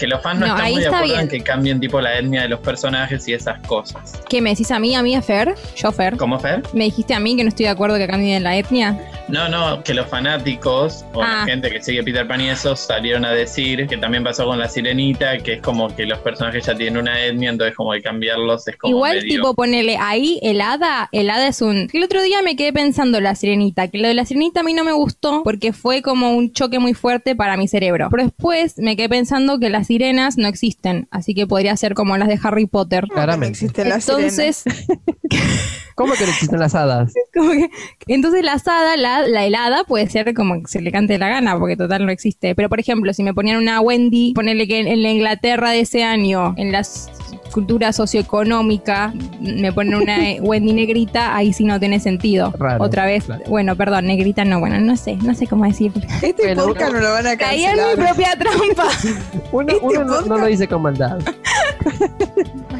que 0.00 0.06
los 0.08 0.20
fans 0.22 0.40
no, 0.40 0.46
No, 0.48 0.56
están 0.56 0.72
muy 0.72 0.80
de 0.80 0.88
acuerdo 0.88 1.18
en 1.20 1.28
que 1.28 1.40
cambien 1.42 1.78
tipo 1.78 2.00
la 2.00 2.18
etnia 2.18 2.42
de 2.42 2.48
los 2.48 2.60
personajes 2.60 3.28
y 3.28 3.34
esas 3.34 3.60
cosas. 3.66 4.20
¿Qué 4.28 4.40
me 4.40 4.50
decís 4.50 4.70
a 4.70 4.78
mí, 4.80 4.94
a 4.96 5.02
mí, 5.02 5.14
a 5.14 5.22
Fer? 5.22 5.54
Yo, 5.76 5.92
Fer. 5.92 6.16
¿Cómo, 6.16 6.38
Fer? 6.40 6.62
¿Me 6.72 6.84
dijiste 6.84 7.14
a 7.14 7.20
mí 7.20 7.36
que 7.36 7.42
no 7.44 7.50
estoy 7.50 7.66
de 7.66 7.70
acuerdo 7.70 7.96
que 7.98 8.06
cambien 8.08 8.42
la 8.42 8.56
etnia? 8.56 8.98
No, 9.28 9.48
no, 9.48 9.82
que 9.84 9.94
los 9.94 10.06
fanáticos 10.08 11.04
o 11.12 11.22
Ah. 11.22 11.40
la 11.40 11.44
gente 11.44 11.70
que 11.70 11.82
sigue 11.82 12.02
Peter 12.02 12.26
Pan 12.26 12.40
y 12.40 12.48
eso 12.48 12.74
salieron 12.74 13.24
a 13.24 13.30
decir 13.32 13.86
que 13.86 13.96
también 13.96 14.24
pasó 14.24 14.46
con 14.46 14.58
la 14.58 14.68
sirenita, 14.68 15.38
que 15.38 15.54
es 15.54 15.60
como 15.62 15.94
que 15.94 16.06
los 16.06 16.18
personajes 16.20 16.64
ya 16.66 16.74
tienen 16.74 16.96
una 17.00 17.22
etnia, 17.24 17.50
entonces 17.50 17.76
como 17.76 17.92
que 17.92 18.00
cambiarlos 18.02 18.66
es 18.68 18.76
como 18.76 18.94
Igual, 18.96 19.16
medio- 19.18 19.28
tipo, 19.36 19.54
ponele 19.54 19.96
ahí 19.98 20.40
el 20.42 20.60
hada. 20.60 21.08
El 21.12 21.28
hada 21.30 21.46
es 21.48 21.60
un. 21.62 21.88
El 21.92 22.02
otro 22.02 22.22
día 22.22 22.42
me 22.42 22.56
quedé 22.56 22.72
pensando 22.72 23.20
la 23.20 23.34
sirenita. 23.34 23.88
Que 23.88 23.98
lo 23.98 24.08
de 24.08 24.14
la 24.14 24.24
sirenita 24.24 24.60
a 24.60 24.62
mí 24.62 24.72
no 24.74 24.84
me 24.84 24.92
gustó 24.92 25.42
porque 25.44 25.72
fue 25.72 26.02
como 26.02 26.30
un 26.32 26.52
choque 26.52 26.78
muy 26.78 26.94
fuerte 26.94 27.36
para 27.36 27.56
mi 27.56 27.68
cerebro. 27.68 28.08
Pero 28.10 28.24
después 28.24 28.78
me 28.78 28.96
quedé 28.96 29.08
pensando 29.08 29.58
que 29.58 29.68
las 29.70 29.89
sirenas 29.90 30.38
no 30.38 30.46
existen. 30.46 31.08
Así 31.10 31.34
que 31.34 31.48
podría 31.48 31.76
ser 31.76 31.94
como 31.94 32.16
las 32.16 32.28
de 32.28 32.38
Harry 32.42 32.66
Potter. 32.66 33.08
Claramente. 33.12 33.48
existe 33.50 33.84
la 33.84 33.96
Entonces, 33.96 34.62
¿Cómo 35.96 36.14
que 36.14 36.24
no 36.24 36.30
existen 36.30 36.60
las 36.60 36.74
hadas? 36.76 37.12
como 37.34 37.50
que- 37.50 37.68
entonces 38.06 38.44
la 38.44 38.52
asada, 38.54 38.96
la, 38.96 39.26
la 39.26 39.44
helada 39.44 39.82
puede 39.84 40.08
ser 40.08 40.32
como 40.32 40.54
que 40.62 40.68
se 40.68 40.80
le 40.80 40.92
cante 40.92 41.18
la 41.18 41.28
gana, 41.28 41.58
porque 41.58 41.76
total 41.76 42.06
no 42.06 42.12
existe. 42.12 42.54
Pero 42.54 42.68
por 42.68 42.78
ejemplo, 42.80 43.12
si 43.12 43.22
me 43.24 43.34
ponían 43.34 43.56
una 43.58 43.80
Wendy, 43.80 44.32
ponerle 44.32 44.66
que 44.68 44.78
en, 44.78 44.86
en 44.86 45.02
la 45.02 45.10
Inglaterra 45.10 45.70
de 45.70 45.80
ese 45.80 46.04
año, 46.04 46.54
en 46.56 46.70
la 46.72 46.80
s- 46.80 47.10
cultura 47.50 47.92
socioeconómica, 47.92 49.12
me 49.40 49.72
ponen 49.72 49.94
una 49.96 50.16
Wendy 50.40 50.72
negrita, 50.72 51.36
ahí 51.36 51.52
sí 51.52 51.64
no 51.64 51.78
tiene 51.78 52.00
sentido. 52.00 52.52
Raro, 52.58 52.82
Otra 52.84 53.04
vez, 53.06 53.24
claro. 53.24 53.42
bueno, 53.48 53.76
perdón, 53.76 54.06
negrita 54.06 54.44
no, 54.44 54.60
bueno, 54.60 54.80
no 54.80 54.96
sé, 54.96 55.16
no 55.16 55.34
sé 55.34 55.46
cómo 55.46 55.64
decir. 55.64 55.92
Este 56.22 56.42
Bueno, 56.46 56.64
podcast 56.64 56.92
no 56.92 57.00
lo 57.00 57.10
van 57.12 57.26
a 57.26 57.36
Caí 57.36 57.64
en 57.64 57.72
mi 57.72 57.78
cancelar. 57.78 58.06
propia 58.06 58.36
trampa. 58.38 58.88
Uno, 59.52 59.72
Este 59.72 59.84
uno 59.86 60.04
no, 60.04 60.20
no 60.22 60.38
lo 60.38 60.46
dice 60.46 60.66
con 60.68 60.82
maldad. 60.82 61.18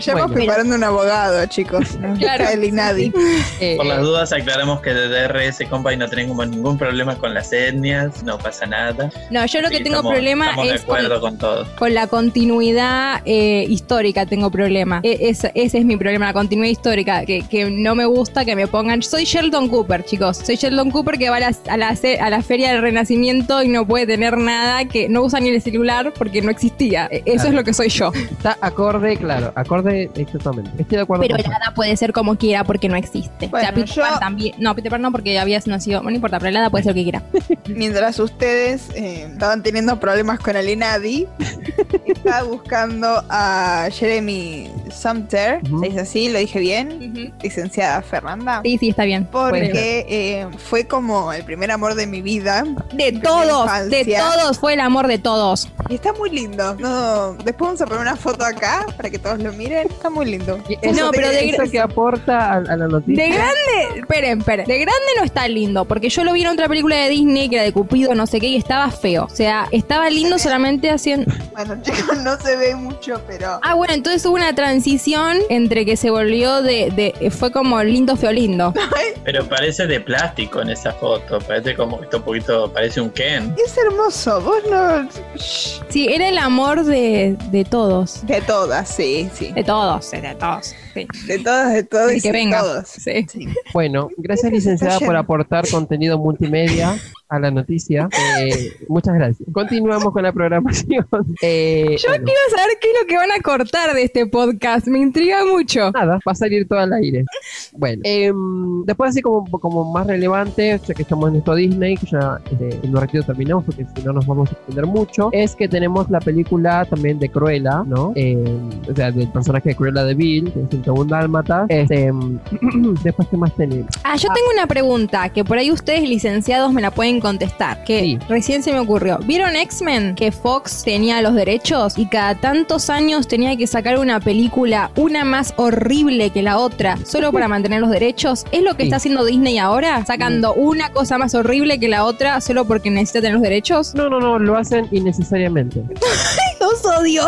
Vayamos 0.00 0.22
Bueno. 0.28 0.34
preparando 0.34 0.74
un 0.76 0.84
abogado, 0.84 1.46
chicos. 1.46 1.98
Claro. 2.18 2.44
El 2.52 2.64
Inadi. 2.64 3.12
Eh, 3.60 3.76
Por 3.76 3.84
las 3.86 4.00
dudas 4.00 4.32
aclaramos 4.32 4.80
que 4.80 4.94
desde 4.94 5.28
RS 5.28 5.68
Compa 5.68 5.92
y 5.92 5.96
no 5.98 6.08
tenemos 6.08 6.48
ningún 6.48 6.78
problema 6.78 7.16
con 7.16 7.34
las 7.34 7.52
etnias, 7.52 8.22
no 8.22 8.38
pasa 8.38 8.64
nada. 8.64 9.10
No, 9.30 9.44
yo 9.44 9.60
lo 9.60 9.68
Sí, 9.68 9.76
que 9.76 9.84
tengo 9.84 9.96
estamos- 9.98 10.12
problema 10.14 10.44
estamos 10.46 10.66
de 10.68 10.74
es 10.74 10.80
con, 10.82 10.96
acuerdo 10.96 11.20
con 11.20 11.38
todo. 11.38 11.66
con 11.76 11.92
la 11.92 12.06
continuidad 12.06 13.20
eh, 13.26 13.66
histórica 13.68 14.24
tengo 14.26 14.50
problema. 14.50 15.00
E- 15.02 15.18
ese, 15.28 15.52
ese 15.54 15.78
es 15.78 15.84
mi 15.84 15.96
problema, 15.98 16.26
la 16.26 16.32
continuidad 16.32 16.70
histórica, 16.70 17.26
que, 17.26 17.42
que 17.42 17.70
no 17.70 17.94
me 17.94 18.06
gusta 18.06 18.44
que 18.46 18.56
me 18.56 18.66
pongan... 18.66 19.02
Soy 19.02 19.24
Sheldon 19.24 19.68
Cooper, 19.68 20.04
chicos. 20.04 20.38
Soy 20.38 20.56
Sheldon 20.56 20.90
Cooper 20.90 21.18
que 21.18 21.28
va 21.28 21.36
a 21.36 21.40
la, 21.40 21.52
a 21.68 21.76
la, 21.76 21.94
ce- 21.96 22.18
a 22.18 22.30
la 22.30 22.42
feria 22.42 22.72
del 22.72 22.80
Renacimiento 22.82 23.62
y 23.62 23.68
no 23.68 23.86
puede 23.86 24.06
tener 24.06 24.38
nada, 24.38 24.86
que 24.86 25.08
no 25.10 25.22
usa 25.22 25.38
ni 25.40 25.50
el 25.50 25.60
celular 25.60 26.12
porque 26.16 26.40
no 26.40 26.50
existía. 26.50 27.08
E- 27.10 27.22
Eso 27.26 27.34
Claro. 27.34 27.48
es 27.50 27.54
lo 27.56 27.64
que 27.64 27.74
soy 27.74 27.88
yo. 27.90 28.10
Está 28.14 28.56
acorde, 28.62 29.16
claro, 29.18 29.52
acorde 29.54 29.89
exactamente. 29.90 30.70
Estoy 30.78 30.96
de 30.96 31.02
acuerdo 31.02 31.22
Pero 31.22 31.36
con 31.36 31.44
el 31.46 31.52
hada 31.52 31.74
puede 31.74 31.96
ser 31.96 32.12
como 32.12 32.36
quiera 32.36 32.64
porque 32.64 32.88
no 32.88 32.96
existe. 32.96 33.46
o 33.46 33.50
sea, 33.50 33.50
Bueno, 33.50 33.68
Peter 33.74 33.88
yo- 33.96 34.02
Pan 34.02 34.20
también. 34.20 34.54
No, 34.58 34.74
Peter 34.74 34.90
Pan 34.90 35.02
no 35.02 35.12
porque 35.12 35.38
habías 35.38 35.66
nacido... 35.66 36.02
No 36.02 36.10
importa, 36.10 36.38
pero 36.38 36.48
el 36.50 36.56
hada 36.56 36.70
puede 36.70 36.84
ser 36.84 36.92
lo 36.92 36.94
que 36.96 37.02
quiera. 37.04 37.22
Mientras 37.68 38.18
ustedes 38.18 38.88
eh, 38.94 39.28
estaban 39.32 39.62
teniendo 39.62 39.98
problemas 40.00 40.38
con 40.40 40.56
el 40.56 40.68
Inadi, 40.68 41.26
estaba 42.06 42.42
buscando 42.44 43.22
a 43.28 43.88
Jeremy 43.92 44.70
Sumter. 44.90 45.60
Ujú. 45.64 45.80
¿Se 45.80 45.86
dice 45.88 46.00
así? 46.00 46.28
¿Lo 46.28 46.38
dije 46.38 46.58
bien? 46.58 47.34
Licenciada 47.42 48.02
Fernanda. 48.02 48.60
Sí, 48.64 48.78
sí, 48.78 48.90
está 48.90 49.04
bien. 49.04 49.26
Porque 49.30 50.06
eh, 50.08 50.46
fue 50.58 50.86
como 50.86 51.32
el 51.32 51.44
primer 51.44 51.70
amor 51.70 51.94
de 51.94 52.06
mi 52.06 52.22
vida. 52.22 52.64
De 52.92 53.12
todos, 53.12 53.70
de 53.88 54.04
todos, 54.04 54.58
fue 54.58 54.74
el 54.74 54.80
amor 54.80 55.06
de 55.06 55.18
todos. 55.18 55.68
Y 55.88 55.94
está 55.94 56.12
muy 56.12 56.30
lindo. 56.30 56.74
No, 56.76 57.32
después 57.34 57.68
vamos 57.68 57.80
a 57.80 57.86
poner 57.86 58.02
una 58.02 58.16
foto 58.16 58.44
acá 58.44 58.86
para 58.96 59.10
que 59.10 59.18
todos 59.18 59.38
lo 59.40 59.52
miren. 59.52 59.79
Está 59.88 60.10
muy 60.10 60.26
lindo. 60.26 60.58
Eso, 60.82 61.04
No, 61.04 61.10
pero 61.10 61.28
de 61.28 61.48
eso 61.50 61.62
que 61.70 61.80
aporta 61.80 62.52
a, 62.52 62.56
a 62.56 62.76
la 62.76 62.88
noticia. 62.88 63.24
De 63.24 63.30
grande, 63.30 63.98
esperen, 64.00 64.38
esperen. 64.40 64.66
De 64.66 64.78
grande 64.78 65.06
no 65.18 65.24
está 65.24 65.46
lindo, 65.48 65.84
porque 65.84 66.08
yo 66.08 66.24
lo 66.24 66.32
vi 66.32 66.42
en 66.42 66.48
otra 66.48 66.68
película 66.68 66.96
de 66.96 67.08
Disney 67.08 67.48
que 67.48 67.56
era 67.56 67.64
de 67.64 67.72
Cupido, 67.72 68.14
no 68.14 68.26
sé 68.26 68.40
qué, 68.40 68.48
y 68.48 68.56
estaba 68.56 68.90
feo. 68.90 69.24
O 69.24 69.34
sea, 69.34 69.66
estaba 69.70 70.08
lindo 70.10 70.38
solamente 70.38 70.90
haciendo. 70.90 71.32
Bueno, 71.52 71.76
chicos, 71.82 72.18
no 72.22 72.38
se 72.40 72.56
ve 72.56 72.74
mucho, 72.74 73.20
pero. 73.26 73.58
Ah, 73.62 73.74
bueno, 73.74 73.94
entonces 73.94 74.24
hubo 74.26 74.34
una 74.34 74.54
transición 74.54 75.38
entre 75.48 75.84
que 75.84 75.96
se 75.96 76.10
volvió 76.10 76.62
de. 76.62 76.90
de- 76.90 77.30
fue 77.30 77.52
como 77.52 77.82
lindo, 77.82 78.16
feo, 78.16 78.32
lindo. 78.32 78.72
Pero 79.24 79.46
parece 79.48 79.86
de 79.86 80.00
plástico 80.00 80.60
en 80.62 80.70
esa 80.70 80.92
foto, 80.92 81.38
parece 81.40 81.76
como 81.76 81.98
que 81.98 82.04
está 82.04 82.16
un 82.16 82.22
poquito, 82.24 82.72
parece 82.72 83.00
un 83.00 83.10
Ken. 83.10 83.54
Es 83.64 83.76
hermoso. 83.76 84.40
Vos 84.40 84.56
no. 84.70 85.08
Shh. 85.36 85.80
Sí, 85.90 86.08
era 86.10 86.28
el 86.28 86.38
amor 86.38 86.84
de, 86.84 87.36
de 87.50 87.64
todos. 87.64 88.26
De 88.26 88.40
todas, 88.40 88.88
sí, 88.88 89.28
sí. 89.34 89.52
De 89.52 89.62
todos, 89.70 90.10
de 90.10 90.34
todos. 90.34 90.74
Sí. 90.94 91.06
De 91.26 91.38
todas, 91.38 91.72
de 91.72 91.84
todos 91.84 92.12
y 92.12 92.20
que 92.20 92.32
venga. 92.32 92.60
todos. 92.60 92.88
Sí. 92.88 93.24
Bueno, 93.72 94.08
gracias 94.16 94.52
licenciada 94.52 94.98
por 94.98 95.14
aportar 95.14 95.68
contenido 95.70 96.18
multimedia 96.18 96.96
a 97.30 97.38
la 97.38 97.50
noticia. 97.50 98.08
Eh, 98.40 98.72
muchas 98.88 99.14
gracias. 99.14 99.48
Continuamos 99.52 100.12
con 100.12 100.22
la 100.22 100.32
programación. 100.32 101.06
Eh, 101.42 101.96
Yo 101.98 102.08
bueno, 102.08 102.24
quiero 102.24 102.40
saber 102.56 102.78
qué 102.80 102.90
es 102.90 103.00
lo 103.00 103.06
que 103.06 103.16
van 103.16 103.30
a 103.30 103.40
cortar 103.40 103.94
de 103.94 104.02
este 104.02 104.26
podcast. 104.26 104.86
Me 104.86 104.98
intriga 104.98 105.44
mucho. 105.44 105.90
Nada, 105.90 106.18
va 106.26 106.32
a 106.32 106.34
salir 106.34 106.66
todo 106.66 106.78
al 106.78 106.92
aire. 106.92 107.24
Bueno, 107.72 108.02
em, 108.04 108.84
después 108.84 109.10
así 109.10 109.20
como, 109.20 109.44
como 109.50 109.90
más 109.92 110.06
relevante, 110.06 110.80
ya 110.86 110.94
que 110.94 111.02
estamos 111.02 111.30
en 111.30 111.36
esto 111.36 111.54
Disney, 111.54 111.96
que 111.96 112.06
ya 112.06 112.40
este, 112.50 112.80
en 112.82 112.90
un 112.90 113.00
ratito 113.00 113.24
terminamos 113.24 113.64
porque 113.64 113.86
si 113.94 114.02
no 114.02 114.12
nos 114.12 114.26
vamos 114.26 114.50
a 114.50 114.52
extender 114.52 114.86
mucho, 114.86 115.28
es 115.32 115.54
que 115.54 115.68
tenemos 115.68 116.10
la 116.10 116.20
película 116.20 116.84
también 116.84 117.18
de 117.18 117.28
Cruella, 117.28 117.82
¿no? 117.86 118.12
Em, 118.14 118.70
o 118.88 118.94
sea, 118.94 119.10
del 119.10 119.28
personaje 119.28 119.70
de 119.70 119.74
Cruella 119.76 120.04
de 120.04 120.14
Bill, 120.14 120.52
que 120.52 120.60
es 120.62 120.68
101 120.70 121.04
Dálmatas. 121.04 121.66
Este, 121.68 122.06
em, 122.06 122.38
después, 123.02 123.28
¿qué 123.28 123.36
más 123.36 123.54
tenemos? 123.56 123.90
Ah, 124.04 124.16
yo 124.16 124.28
tengo 124.34 124.48
una 124.54 124.66
pregunta 124.66 125.28
que 125.30 125.44
por 125.44 125.58
ahí 125.58 125.70
ustedes, 125.70 126.02
licenciados, 126.02 126.72
me 126.72 126.80
la 126.80 126.90
pueden 126.90 127.19
contestar. 127.20 127.84
Que 127.84 128.00
Sí. 128.00 128.18
recién 128.28 128.62
se 128.62 128.72
me 128.72 128.78
ocurrió. 128.80 129.18
¿Vieron 129.18 129.56
X-Men? 129.56 130.14
Que 130.14 130.32
Fox 130.32 130.82
tenía 130.84 131.20
los 131.22 131.34
derechos 131.34 131.96
y 131.98 132.06
cada 132.06 132.34
tantos 132.34 132.90
años 132.90 133.28
tenía 133.28 133.56
que 133.56 133.66
sacar 133.66 133.98
una 133.98 134.20
película, 134.20 134.90
una 134.96 135.24
más 135.24 135.52
horrible 135.56 136.30
que 136.30 136.42
la 136.42 136.58
otra, 136.58 136.98
solo 137.04 137.32
para 137.32 137.48
mantener 137.48 137.80
los 137.80 137.90
derechos. 137.90 138.44
¿Es 138.52 138.62
lo 138.62 138.74
que 138.76 138.82
Sí. 138.82 138.88
está 138.88 138.96
haciendo 138.96 139.24
Disney 139.24 139.58
ahora? 139.58 140.04
Sacando 140.04 140.54
una 140.54 140.90
cosa 140.90 141.18
más 141.18 141.34
horrible 141.34 141.78
que 141.78 141.88
la 141.88 142.04
otra 142.04 142.40
solo 142.40 142.64
porque 142.66 142.90
necesita 142.90 143.20
tener 143.20 143.34
los 143.34 143.42
derechos. 143.42 143.94
No, 143.94 144.08
no, 144.08 144.20
no, 144.20 144.38
lo 144.38 144.56
hacen 144.56 144.86
innecesariamente. 144.90 145.82
Los 146.60 146.84
odio. 146.84 147.24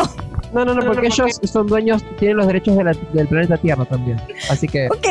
No, 0.52 0.64
no, 0.64 0.74
no, 0.74 0.84
porque 0.86 1.06
ellos 1.08 1.40
son 1.44 1.66
dueños, 1.66 2.02
tienen 2.18 2.36
los 2.36 2.46
derechos 2.46 2.76
de 2.76 2.84
la- 2.84 2.96
del 3.12 3.26
planeta 3.28 3.56
Tierra 3.56 3.84
también. 3.84 4.20
Así 4.50 4.68
que 4.68 4.86
Ok. 4.88 5.06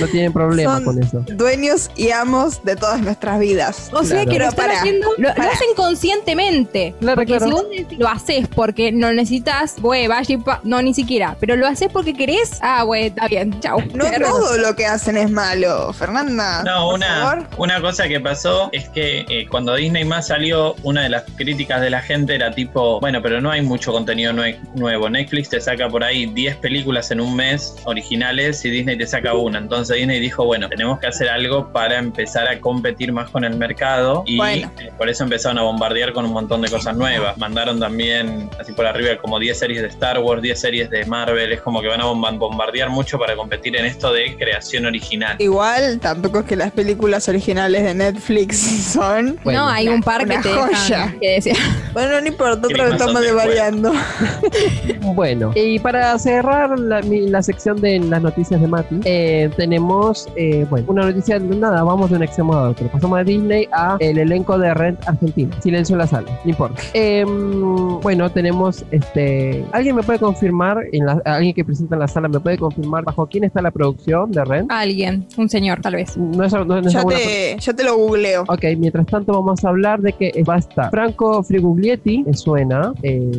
no 0.00 0.06
tienen 0.08 0.32
problema 0.32 0.76
Son 0.76 0.84
con 0.84 1.02
eso. 1.02 1.24
dueños 1.34 1.90
y 1.96 2.10
amos 2.10 2.62
de 2.64 2.76
todas 2.76 3.00
nuestras 3.00 3.38
vidas. 3.40 3.90
O 3.92 4.04
sea 4.04 4.22
Claro. 4.22 4.30
que 4.30 4.38
lo 4.38 4.44
están 4.48 4.70
haciendo, 4.70 5.08
lo, 5.18 5.28
lo 5.28 5.42
hacen 5.42 5.68
conscientemente. 5.76 6.94
Claro, 7.00 7.16
porque 7.16 7.36
claro. 7.38 7.46
si 7.46 7.52
vos 7.52 7.66
lo 7.98 8.08
haces 8.08 8.48
porque 8.48 8.92
no 8.92 9.12
necesitas, 9.12 9.76
güey, 9.80 10.06
vaya 10.06 10.34
y 10.34 10.38
pa- 10.38 10.60
no, 10.64 10.80
ni 10.82 10.94
siquiera. 10.94 11.36
Pero 11.40 11.56
lo 11.56 11.66
haces 11.66 11.88
porque 11.92 12.14
querés, 12.14 12.58
ah, 12.62 12.82
güey, 12.84 13.06
está 13.06 13.28
bien, 13.28 13.58
chau. 13.60 13.80
No 13.94 14.04
todo 14.20 14.56
lo 14.58 14.74
que 14.76 14.86
hacen 14.86 15.16
es 15.16 15.30
malo, 15.30 15.92
Fernanda. 15.92 16.62
No, 16.64 16.86
por 16.86 16.94
una, 16.94 17.06
favor. 17.20 17.46
una 17.58 17.80
cosa 17.80 18.08
que 18.08 18.20
pasó 18.20 18.68
es 18.72 18.88
que 18.90 19.24
eh, 19.28 19.46
cuando 19.50 19.74
Disney 19.74 20.04
más 20.04 20.28
salió, 20.28 20.74
una 20.82 21.02
de 21.02 21.08
las 21.10 21.24
críticas 21.36 21.80
de 21.80 21.90
la 21.90 22.00
gente 22.02 22.34
era 22.34 22.52
tipo, 22.52 23.00
bueno, 23.00 23.20
pero 23.22 23.40
no 23.40 23.50
hay 23.50 23.62
mucho 23.62 23.92
contenido 23.92 24.32
nue- 24.32 24.56
nuevo. 24.76 25.08
Netflix 25.10 25.48
te 25.48 25.60
saca 25.60 25.88
por 25.88 26.04
ahí 26.04 26.26
10 26.26 26.56
películas 26.56 27.10
en 27.10 27.20
un 27.20 27.34
mes 27.34 27.74
originales 27.84 28.64
y 28.64 28.70
Disney 28.70 28.96
te 28.96 29.06
saca 29.06 29.34
una. 29.34 29.58
Entonces 29.58 29.96
Disney 29.96 30.20
dijo, 30.20 30.44
bueno, 30.44 30.68
tenemos 30.68 30.98
que 31.00 31.06
hacer 31.08 31.28
algo 31.28 31.72
para 31.72 31.98
empezar 31.98 32.48
a 32.48 32.60
competir 32.60 33.12
más 33.12 33.30
con 33.30 33.44
el 33.44 33.56
mercado 33.56 34.22
y 34.26 34.36
Bueno. 34.36 34.70
eh, 34.78 34.90
por 34.96 35.08
eso 35.08 35.24
empezaron 35.24 35.58
a 35.58 35.62
bombardear 35.62 36.12
con 36.12 36.24
un 36.24 36.32
montón 36.32 36.62
de 36.62 36.68
cosas 36.70 36.96
nuevas. 36.96 37.36
Mandaron 37.38 37.80
también, 37.80 38.48
así 38.60 38.72
por 38.72 38.86
arriba, 38.86 39.16
como 39.20 39.38
10 39.38 39.58
series 39.58 39.82
de 39.82 39.88
Star 39.88 40.18
Wars, 40.18 40.42
10 40.42 40.60
series 40.60 40.90
de 40.90 41.04
Marvel. 41.06 41.52
Es 41.52 41.60
como 41.60 41.80
que 41.80 41.88
van 41.88 42.00
a 42.00 42.04
bomba- 42.04 42.36
bombardear 42.36 42.88
mucho 42.90 43.18
para 43.18 43.34
competir 43.36 43.76
en 43.76 43.84
esto 43.86 44.12
de 44.12 44.36
creación 44.36 44.86
original. 44.86 45.36
Igual, 45.38 45.98
tampoco 46.00 46.40
es 46.40 46.44
que 46.46 46.56
las 46.56 46.72
películas 46.72 47.28
originales 47.28 47.82
de 47.82 47.94
Netflix 47.94 48.58
son. 48.92 49.38
no, 49.44 49.68
hay 49.68 49.88
un 49.88 50.02
par 50.02 50.26
que 50.26 50.38
te 50.38 50.48
joya. 50.50 50.68
dejan 50.88 51.18
que 51.20 51.28
desear. 51.32 51.56
Bueno, 51.92 52.20
no 52.20 52.26
importa, 52.26 52.66
otra 52.66 52.84
vez 52.84 52.92
estamos 52.94 53.34
variando. 53.34 53.92
Bueno, 55.14 55.52
y 55.54 55.78
para 55.78 56.18
cerrar 56.18 56.78
la, 56.78 57.00
mi- 57.02 57.28
la 57.28 57.42
sección 57.42 57.80
de 57.80 57.98
las 58.00 58.22
noticias 58.22 58.60
de 58.60 58.66
Mati, 58.66 59.00
eh, 59.04 59.50
tenemos, 59.56 60.28
eh, 60.36 60.66
bueno, 60.68 60.86
una 60.88 61.06
noticia, 61.06 61.38
nada, 61.38 61.82
vamos 61.82 62.10
de 62.10 62.16
un 62.16 62.22
extremo 62.22 62.54
a 62.54 62.70
otro. 62.70 62.88
Pasamos 62.88 63.18
de 63.18 63.24
Disney 63.24 63.68
a 63.72 63.96
el 64.00 64.18
elenco 64.18 64.58
de 64.58 64.74
Rent 64.74 64.98
Argentina. 65.08 65.54
Silencio 65.62 65.94
en 65.94 65.98
la 65.98 66.06
sala, 66.06 66.28
no 66.44 66.50
importa. 66.50 66.82
Em, 66.92 68.00
bueno, 68.00 68.30
tenemos, 68.30 68.84
este, 68.90 69.64
¿alguien 69.72 69.96
me 69.96 70.02
puede 70.02 70.18
confirmar, 70.18 70.78
en 70.92 71.06
la- 71.06 71.22
alguien 71.24 71.54
que 71.54 71.64
presenta 71.64 71.94
en 71.96 72.00
la 72.00 72.08
sala, 72.08 72.28
me 72.28 72.40
puede 72.40 72.58
confirmar 72.58 73.04
bajo 73.04 73.26
quién 73.26 73.44
está 73.44 73.62
la 73.62 73.70
producción 73.70 74.30
de 74.32 74.44
Rent? 74.44 74.70
Alguien, 74.70 75.26
un 75.36 75.48
señor, 75.48 75.80
tal 75.80 75.94
vez. 75.94 76.16
No 76.16 76.44
es, 76.44 76.52
no- 76.52 76.64
no 76.64 76.78
es 76.78 76.92
Ya 76.92 76.98
alguna 77.00 77.16
te, 77.16 77.56
ya 77.58 77.72
te 77.72 77.84
lo 77.84 77.96
googleo. 77.96 78.42
Ok, 78.48 78.64
mientras 78.78 79.06
tanto 79.06 79.32
vamos 79.32 79.64
a 79.64 79.68
hablar 79.68 80.00
de 80.00 80.12
que 80.12 80.42
va 80.48 80.54
a 80.56 80.58
estar 80.58 80.90
Franco 80.90 81.42
Friguglietti, 81.42 82.24
me 82.24 82.34
suena. 82.34 82.92
eh, 83.02 83.30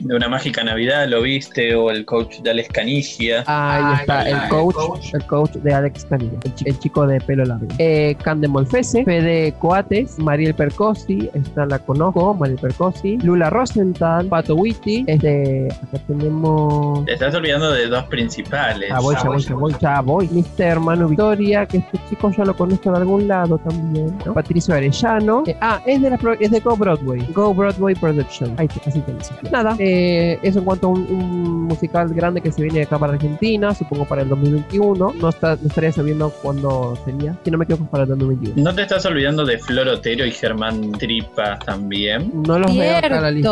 De 0.00 0.14
una 0.16 0.28
mágica 0.28 0.62
Navidad, 0.68 1.06
¿lo 1.08 1.22
viste? 1.22 1.74
O 1.74 1.90
el 1.90 2.04
coach 2.04 2.38
de 2.40 2.50
Alex 2.50 2.68
Canigia. 2.68 3.44
ahí 3.46 3.94
está 4.00 4.28
el 4.28 4.48
coach, 4.48 5.14
el 5.14 5.24
coach 5.26 5.52
de 5.52 5.74
Alex 5.74 6.04
Canilla, 6.04 6.38
el, 6.44 6.54
chi- 6.54 6.64
el 6.68 6.78
chico 6.78 7.06
de 7.06 7.20
pelo 7.20 7.44
largo. 7.44 7.66
Eh, 7.78 8.14
Cande 8.22 8.48
Molfese, 8.48 9.04
Fede 9.04 9.52
Coates, 9.58 10.18
Mariel 10.18 10.54
Percosi, 10.54 11.30
esta 11.34 11.66
la 11.66 11.78
conozco, 11.78 12.34
Mariel 12.34 12.58
Percosi, 12.58 13.16
Lula 13.18 13.50
Rosenthal, 13.50 14.26
Pato 14.26 14.54
Witty, 14.54 15.04
este, 15.06 15.68
acá 15.72 15.98
tenemos 16.06 17.04
Te 17.06 17.14
estás 17.14 17.34
olvidando 17.34 17.72
de 17.72 17.86
dos 17.88 18.04
principales. 18.04 18.90
Ah, 18.92 19.00
voy, 19.00 19.14
ya 19.16 19.24
voy, 19.28 19.40
ya 19.42 19.54
voy, 19.54 19.74
ya 19.80 20.00
voy. 20.00 20.28
Mister 20.28 20.68
Hermano 20.68 21.08
Victoria, 21.08 21.66
que 21.66 21.78
este 21.78 21.98
chico 22.08 22.30
ya 22.36 22.44
lo 22.44 22.56
conozco 22.56 22.90
de 22.92 22.98
algún 22.98 23.26
lado 23.28 23.58
también. 23.58 24.16
¿no? 24.24 24.34
Patricio 24.34 24.74
Arellano. 24.74 25.42
Eh, 25.46 25.56
ah, 25.60 25.80
es 25.86 26.00
de, 26.02 26.10
la, 26.10 26.18
es 26.40 26.50
de 26.50 26.60
Go 26.60 26.76
Broadway. 26.76 27.20
Go 27.34 27.54
Broadway 27.54 27.94
Production. 27.94 28.54
Ahí, 28.58 28.68
te- 28.68 28.80
así 28.88 29.00
te 29.00 29.12
dice. 29.14 29.32
Nada, 29.50 29.74
eh, 29.78 30.38
eso 30.42 30.57
en 30.58 30.64
cuanto 30.64 30.88
a 30.88 30.90
un, 30.90 31.00
un 31.10 31.62
musical 31.64 32.08
grande 32.08 32.40
que 32.40 32.50
se 32.50 32.62
viene 32.62 32.82
acá 32.82 32.98
para 32.98 33.12
Argentina, 33.12 33.74
supongo 33.74 34.04
para 34.04 34.22
el 34.22 34.28
2021. 34.28 35.14
No, 35.14 35.28
está, 35.28 35.56
no 35.56 35.68
estaría 35.68 35.92
sabiendo 35.92 36.30
cuándo 36.42 36.98
sería. 37.04 37.36
Si 37.44 37.50
no 37.50 37.58
me 37.58 37.64
equivoco, 37.64 37.86
para 37.90 38.04
el 38.04 38.10
2021. 38.10 38.62
¿No 38.62 38.74
te 38.74 38.82
estás 38.82 39.04
olvidando 39.06 39.44
de 39.44 39.58
Flor 39.58 39.88
Otero 39.88 40.24
y 40.26 40.30
Germán 40.30 40.92
Tripa 40.92 41.58
también? 41.58 42.30
No 42.46 42.58
los 42.58 42.74
veo 42.76 42.96
acá 42.96 43.06
en 43.06 43.22
la 43.22 43.30
lista. 43.30 43.50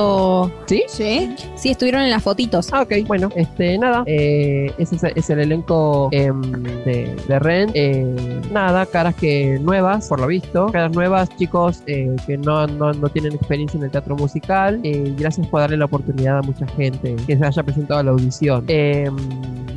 ¿Sí? 0.67 0.85
¿Sí? 0.89 1.35
Sí, 1.55 1.71
estuvieron 1.71 2.03
en 2.03 2.11
las 2.11 2.23
fotitos. 2.23 2.73
Ah, 2.73 2.83
ok, 2.83 2.93
bueno, 3.07 3.31
este, 3.37 3.79
nada, 3.79 4.03
eh, 4.07 4.73
ese 4.79 4.97
es, 5.15 5.31
el 5.31 5.41
elenco 5.41 6.09
em, 6.13 6.41
de, 6.85 7.15
de 7.29 7.39
Rent. 7.39 7.71
Eh, 7.75 8.15
nada, 8.53 8.87
caras 8.87 9.15
que 9.15 9.59
nuevas, 9.61 10.09
por 10.09 10.21
lo 10.21 10.27
visto, 10.27 10.67
caras 10.67 10.93
nuevas, 10.93 11.29
chicos 11.37 11.83
eh, 11.87 12.15
que 12.27 12.37
no, 12.39 12.67
no, 12.67 12.93
no 12.93 13.09
tienen 13.09 13.33
experiencia 13.33 13.79
en 13.79 13.85
el 13.85 13.91
teatro 13.91 14.17
musical. 14.17 14.81
Eh, 14.83 15.15
gracias 15.17 15.47
por 15.47 15.61
darle 15.61 15.77
la 15.77 15.85
oportunidad 15.85 16.39
a 16.39 16.43
mucha 16.43 16.67
gente 16.69 16.86
que 16.93 17.37
se 17.37 17.45
haya 17.45 17.62
presentado 17.62 18.01
a 18.01 18.03
la 18.03 18.11
audición. 18.12 18.64
Em, 18.68 19.16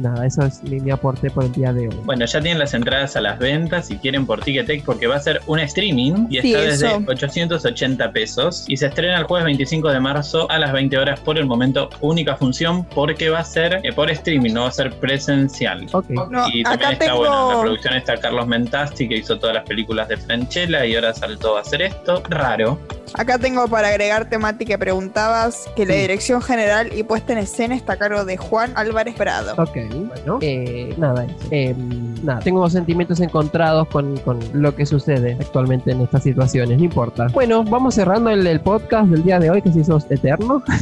nada, 0.01 0.26
eso 0.26 0.45
es 0.45 0.64
mi, 0.64 0.80
mi 0.80 0.91
aporte 0.91 1.30
por 1.30 1.45
el 1.45 1.51
día 1.51 1.74
de 1.74 1.89
hoy. 1.89 1.95
Bueno, 2.05 2.26
ya 2.26 2.41
tienen 2.41 2.60
las 2.60 2.74
entradas 2.74 3.16
a 3.16 3.22
las 3.22 3.39
ventas 3.39 3.88
si 3.88 3.97
quieren 3.97 4.26
por 4.26 4.41
Ticketek 4.41 4.84
porque 4.84 5.07
va 5.07 5.16
a 5.16 5.20
ser 5.20 5.41
un 5.47 5.60
streaming 5.60 6.28
y 6.30 6.41
Sí, 6.41 6.53
está 6.53 6.62
desde 6.62 6.88
eso. 6.88 7.03
880 7.07 8.12
pesos 8.12 8.66
y 8.68 8.78
se 8.78 8.88
estrena 8.88 9.18
el 9.18 9.24
jueves 9.26 9.45
25 9.45 9.89
de 9.89 9.99
marzo 9.99 10.49
a 10.49 10.57
las 10.60 10.72
20 10.72 10.97
horas 10.97 11.20
por 11.20 11.38
el 11.38 11.45
momento 11.45 11.89
única 12.01 12.36
función 12.36 12.86
porque 12.86 13.30
va 13.30 13.39
a 13.39 13.43
ser 13.43 13.80
eh, 13.84 13.93
por 13.93 14.10
streaming, 14.10 14.53
no 14.53 14.62
va 14.64 14.70
a 14.70 14.72
ser 14.72 14.93
presencial. 14.99 15.88
Ok. 15.91 16.10
No, 16.10 16.47
y 16.51 16.64
también 16.64 16.68
acá 16.68 16.91
está 16.91 17.05
tengo. 17.05 17.18
bueno, 17.20 17.49
en 17.49 17.55
la 17.55 17.62
producción 17.62 17.93
está 17.95 18.18
Carlos 18.18 18.47
Mentasti 18.47 19.07
que 19.07 19.18
hizo 19.18 19.38
todas 19.39 19.55
las 19.55 19.64
películas 19.66 20.07
de 20.07 20.18
Franchella 20.18 20.86
y 20.86 20.95
ahora 20.95 21.14
saltó 21.14 21.57
a 21.57 21.62
hacer 21.62 21.82
esto. 21.82 22.24
Raro. 22.30 22.80
Acá 23.16 23.39
tengo 23.39 23.68
para 23.68 23.89
agregarte, 23.89 24.38
Mati, 24.38 24.66
que 24.66 24.78
preguntabas 24.78 25.68
que 25.76 25.86
la 25.86 25.95
dirección 25.95 26.41
general 26.41 26.91
y 27.00 27.04
puesta 27.04 27.34
en 27.34 27.39
escena 27.39 27.76
está 27.76 27.93
a 27.93 27.97
cargo 27.97 28.26
de 28.26 28.38
Juan 28.38 28.72
Álvarez 28.76 29.16
Prado. 29.16 29.54
Ok, 29.58 29.78
bueno, 30.08 30.39
eh, 30.41 30.93
nada, 30.97 31.26
eso. 31.26 31.36
Em, 31.52 32.16
nada, 32.24 32.39
tengo 32.41 32.70
sentimientos 32.70 33.20
encontrados 33.20 33.88
con, 33.88 34.18
con 34.18 34.39
lo 34.54 34.76
que 34.76 34.86
sucede 34.86 35.38
actualmente 35.39 35.91
en 35.91 36.02
estas 36.02 36.24
situaciones, 36.24 36.78
no 36.78 36.84
importa. 36.86 37.28
Bueno, 37.34 37.64
vamos 37.64 37.95
cerrando 37.95 38.30
el, 38.30 38.45
el 38.45 38.60
podcast 38.62 39.08
del 39.10 39.24
día 39.24 39.39
de 39.39 39.50
hoy 39.50 39.62
que 39.62 39.72
se 39.72 39.80
hizo 39.80 39.97
eterno. 40.10 40.64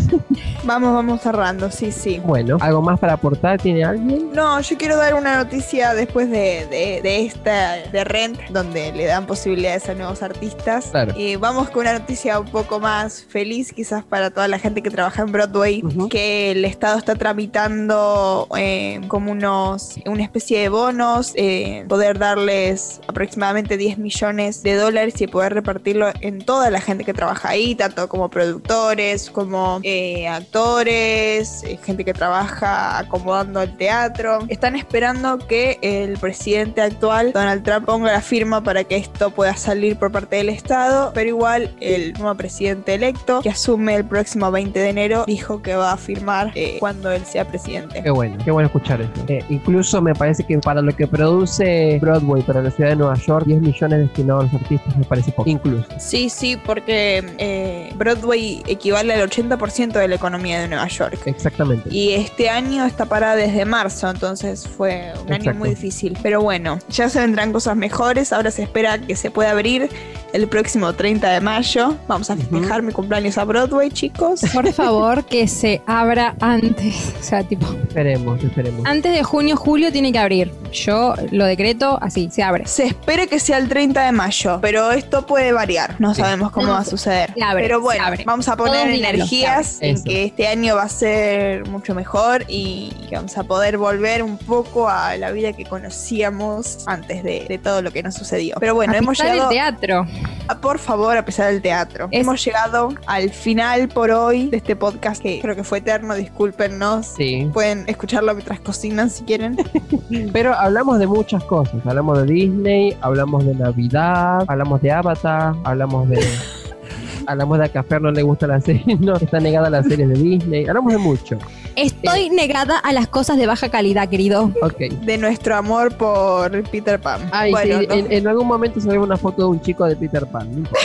Vamos, 0.63 0.93
vamos 0.93 1.21
cerrando, 1.21 1.71
sí, 1.71 1.91
sí. 1.91 2.21
Bueno, 2.25 2.57
¿algo 2.59 2.81
más 2.81 2.99
para 2.99 3.13
aportar? 3.13 3.59
¿Tiene 3.61 3.83
alguien? 3.85 4.31
No, 4.33 4.59
yo 4.59 4.77
quiero 4.77 4.97
dar 4.97 5.13
una 5.13 5.37
noticia 5.41 5.93
después 5.93 6.29
de, 6.29 6.67
de- 6.69 6.99
de 7.01 7.25
esta 7.25 7.75
de 7.91 8.03
Rent, 8.03 8.37
donde 8.49 8.91
le 8.91 9.05
dan 9.05 9.25
posibilidades 9.25 9.87
a 9.87 9.93
nuevos 9.93 10.21
artistas. 10.23 10.87
Claro. 10.91 11.13
Eh, 11.17 11.37
vamos 11.37 11.69
con 11.69 11.81
una 11.81 11.93
noticia 11.99 12.39
un 12.39 12.47
poco 12.47 12.79
más 12.79 13.23
feliz, 13.29 13.71
quizás 13.71 14.03
para 14.03 14.29
toda 14.29 14.47
la 14.49 14.59
gente 14.59 14.81
que 14.81 14.89
trabaja 14.89 15.21
en 15.21 15.31
Broadway, 15.31 15.81
Que 16.09 16.51
el 16.51 16.65
Estado 16.65 16.97
está 16.97 17.15
tramitando 17.15 18.47
eh, 18.57 19.01
como 19.07 19.31
unos, 19.31 19.95
una 20.05 20.23
especie 20.23 20.59
de 20.59 20.69
bonos, 20.69 21.33
eh, 21.35 21.85
poder 21.87 22.17
darles 22.19 23.01
aproximadamente 23.07 23.77
10 23.77 23.97
millones 23.97 24.63
de 24.63 24.75
dólares 24.75 25.19
y 25.21 25.27
poder 25.27 25.53
repartirlo 25.53 26.11
en 26.21 26.39
toda 26.39 26.69
la 26.69 26.81
gente 26.81 27.03
que 27.03 27.13
trabaja 27.13 27.49
ahí, 27.49 27.75
tanto 27.75 28.07
como 28.07 28.29
productores, 28.29 29.29
como 29.29 29.79
eh, 29.83 30.27
actores, 30.27 31.63
eh, 31.63 31.79
gente 31.83 32.05
que 32.05 32.13
trabaja 32.13 32.99
acomodando 32.99 33.61
el 33.61 33.75
teatro. 33.77 34.39
Están 34.47 34.75
esperando 34.75 35.37
que 35.39 35.79
el 35.81 36.17
presidente 36.17 36.81
actual, 36.81 37.31
Donald 37.33 37.63
Trump, 37.63 37.85
ponga 37.85 38.11
la 38.11 38.21
firma 38.21 38.63
para 38.63 38.83
que 38.83 38.97
esto 38.97 39.31
pueda 39.31 39.55
salir 39.55 39.97
por 39.97 40.11
parte 40.11 40.37
del 40.37 40.49
Estado, 40.49 41.11
pero 41.13 41.29
igual 41.29 41.75
el 41.79 42.13
nuevo 42.13 42.35
presidente 42.35 42.93
electo, 42.93 43.41
que 43.41 43.49
asume 43.49 43.95
el 43.95 44.05
próximo 44.05 44.51
20 44.51 44.79
de 44.79 44.89
enero, 44.89 45.23
dijo 45.27 45.61
que 45.61 45.75
va 45.75 45.93
a 45.93 45.96
firmar 45.97 46.51
eh, 46.55 46.77
cuando 46.79 47.11
él 47.11 47.25
sea 47.25 47.45
presidente. 47.45 48.01
Qué 48.01 48.09
bueno, 48.09 48.37
qué 48.43 48.51
bueno 48.51 48.67
escuchar 48.67 49.01
eso. 49.01 49.11
Eh, 49.27 49.43
incluso 49.49 50.01
me 50.01 50.13
parece 50.13 50.43
que 50.43 50.57
para 50.59 50.81
lo 50.81 50.95
que 50.95 51.07
produce 51.07 51.99
Broadway 52.01 52.41
para 52.43 52.61
la 52.61 52.71
ciudad 52.71 52.91
de 52.91 52.95
Nueva 52.97 53.15
York, 53.15 53.45
10 53.45 53.61
millones 53.61 53.99
destinados 53.99 54.43
a 54.43 54.53
los 54.53 54.61
artistas 54.61 54.97
me 54.97 55.05
parece 55.05 55.31
poco. 55.31 55.49
Incluso. 55.49 55.87
Sí, 55.99 56.29
sí, 56.29 56.57
porque 56.57 57.23
eh, 57.37 57.91
Broadway 57.95 58.63
equivale 58.67 59.13
al 59.13 59.29
80% 59.29 59.93
de 59.93 60.07
la 60.07 60.15
economía 60.15 60.59
de 60.59 60.67
Nueva 60.67 60.87
York. 60.87 61.19
Exactamente. 61.25 61.89
Y 61.91 62.13
este 62.13 62.49
año 62.49 62.85
está 62.85 63.05
parada 63.05 63.35
desde 63.35 63.65
marzo, 63.65 64.09
entonces 64.09 64.67
fue 64.67 65.13
un 65.25 65.33
año 65.33 65.53
muy 65.53 65.69
difícil. 65.69 66.17
Pero 66.21 66.41
bueno, 66.41 66.79
ya 66.89 67.09
se 67.09 67.19
vendrán 67.19 67.51
cosas 67.51 67.75
mejores. 67.75 68.33
Ahora 68.33 68.51
se 68.51 68.63
espera 68.63 68.99
que 68.99 69.15
se 69.15 69.31
pueda 69.31 69.51
abrir 69.51 69.89
el 70.33 70.47
próximo 70.47 70.93
30 70.93 71.29
de 71.29 71.41
mayo. 71.41 71.95
Vamos 72.07 72.29
a 72.29 72.35
festejar 72.35 72.81
mi 72.81 72.91
cumpleaños 72.91 73.37
a 73.37 73.45
Broadway, 73.45 73.89
chicos. 73.89 74.41
Por 74.53 74.71
favor, 74.73 75.25
que 75.25 75.47
se 75.47 75.81
abra 75.87 76.35
antes. 76.41 77.13
O 77.19 77.23
sea, 77.23 77.43
tipo, 77.43 77.65
Esperemos, 77.87 78.43
esperemos. 78.43 78.85
antes 78.85 79.13
de 79.13 79.23
junio, 79.23 79.55
julio 79.55 79.91
tiene 79.91 80.11
que 80.11 80.19
abrir. 80.19 80.51
Yo 80.71 81.15
lo 81.31 81.45
decreto 81.45 81.97
así, 82.01 82.29
se 82.31 82.43
abre. 82.43 82.67
Se 82.67 82.85
espera 82.85 83.25
que 83.25 83.39
sea 83.39 83.57
el 83.57 83.69
30 83.69 84.03
de 84.05 84.11
mayo, 84.11 84.59
pero 84.61 84.91
esto 84.91 85.25
puede 85.25 85.53
variar. 85.53 85.95
No 85.99 86.13
sabemos 86.13 86.51
cómo 86.51 86.67
No, 86.67 86.73
va 86.73 86.79
a 86.79 86.83
suceder. 86.85 87.33
se 87.33 87.41
abre, 87.43 87.63
pero 87.63 87.77
se 87.77 87.83
bueno, 87.83 88.03
abre. 88.05 88.23
vamos 88.25 88.47
a 88.49 88.57
poner 88.57 88.89
energías 88.89 89.77
en 89.81 89.95
Eso. 89.95 90.03
que 90.03 90.25
este 90.25 90.47
año 90.47 90.75
va 90.75 90.83
a 90.83 90.89
ser 90.89 91.65
mucho 91.69 91.95
mejor 91.95 92.43
y 92.49 92.91
que 93.09 93.15
vamos 93.15 93.37
a 93.37 93.43
poder 93.45 93.77
volver 93.77 94.23
un 94.23 94.37
poco 94.37 94.89
a 94.89 95.15
la 95.15 95.31
vida 95.31 95.53
que 95.53 95.63
conocíamos 95.65 96.83
antes 96.85 97.23
de, 97.23 97.45
de 97.47 97.57
todo 97.57 97.81
lo 97.81 97.91
que 97.91 98.03
nos 98.03 98.13
sucedió. 98.15 98.57
Pero 98.59 98.75
bueno, 98.75 98.93
A 98.93 98.97
hemos 98.97 99.17
llegado. 99.17 99.43
el 99.43 99.49
teatro. 99.49 100.05
a- 100.49 100.57
por 100.57 100.79
favor, 100.79 101.15
a 101.17 101.23
pesar 101.23 101.51
del 101.51 101.61
teatro. 101.61 102.09
Es- 102.11 102.21
Hemos 102.21 102.43
llegado 102.43 102.89
al 103.05 103.29
final 103.29 103.87
por 103.87 104.11
hoy 104.11 104.49
de 104.49 104.57
este 104.57 104.75
podcast 104.75 105.21
que 105.21 105.39
creo 105.41 105.55
que 105.55 105.63
fue 105.63 105.76
eterno. 105.77 106.15
Discúlpenos. 106.15 107.05
Sí. 107.07 107.49
Pueden 107.53 107.85
escucharlo 107.87 108.33
mientras 108.33 108.59
cocinan 108.59 109.09
si 109.09 109.23
quieren. 109.23 109.57
Pero 110.33 110.53
hablamos 110.53 110.99
de 110.99 111.07
muchas 111.07 111.43
cosas. 111.43 111.75
Hablamos 111.85 112.19
de 112.19 112.33
Disney, 112.33 112.97
hablamos 113.01 113.45
de 113.45 113.55
Navidad, 113.55 114.43
hablamos 114.47 114.81
de 114.81 114.91
Avatar, 114.91 115.53
hablamos 115.63 116.09
de. 116.09 116.19
hablamos 117.27 117.59
de 117.59 117.69
que 117.69 117.77
a 117.77 117.83
Fer 117.83 118.01
no 118.01 118.09
le 118.11 118.21
gusta 118.23 118.47
la 118.47 118.61
serie, 118.61 118.95
no, 118.99 119.15
está 119.17 119.39
negada 119.39 119.67
a 119.67 119.69
las 119.69 119.85
series 119.85 120.07
de 120.09 120.15
Disney. 120.15 120.65
Hablamos 120.67 120.93
de 120.93 120.97
mucho. 120.99 121.37
Estoy 121.75 122.29
negada 122.31 122.79
a 122.79 122.91
las 122.91 123.07
cosas 123.07 123.37
de 123.37 123.45
baja 123.45 123.69
calidad, 123.69 124.09
querido. 124.09 124.51
Ok. 124.63 124.79
De 125.03 125.17
nuestro 125.19 125.55
amor 125.55 125.93
por 125.95 126.49
Peter 126.69 126.99
Pan. 126.99 127.21
Ay, 127.31 127.51
bueno, 127.51 127.79
sí, 127.81 127.87
no- 127.87 127.93
en, 127.93 128.11
en 128.11 128.27
algún 128.27 128.47
momento 128.47 128.79
se 128.81 128.87
ve 128.89 128.97
una 128.97 129.15
foto 129.17 129.43
de 129.43 129.47
un 129.49 129.61
chico 129.61 129.85
de 129.85 129.95
Peter 129.95 130.25
Pan. 130.25 130.49
no 130.51 130.57
importa. 130.59 130.79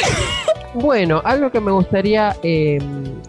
Bueno, 0.74 1.20
algo 1.24 1.50
que 1.50 1.60
me 1.60 1.70
gustaría 1.70 2.34
eh, 2.42 2.78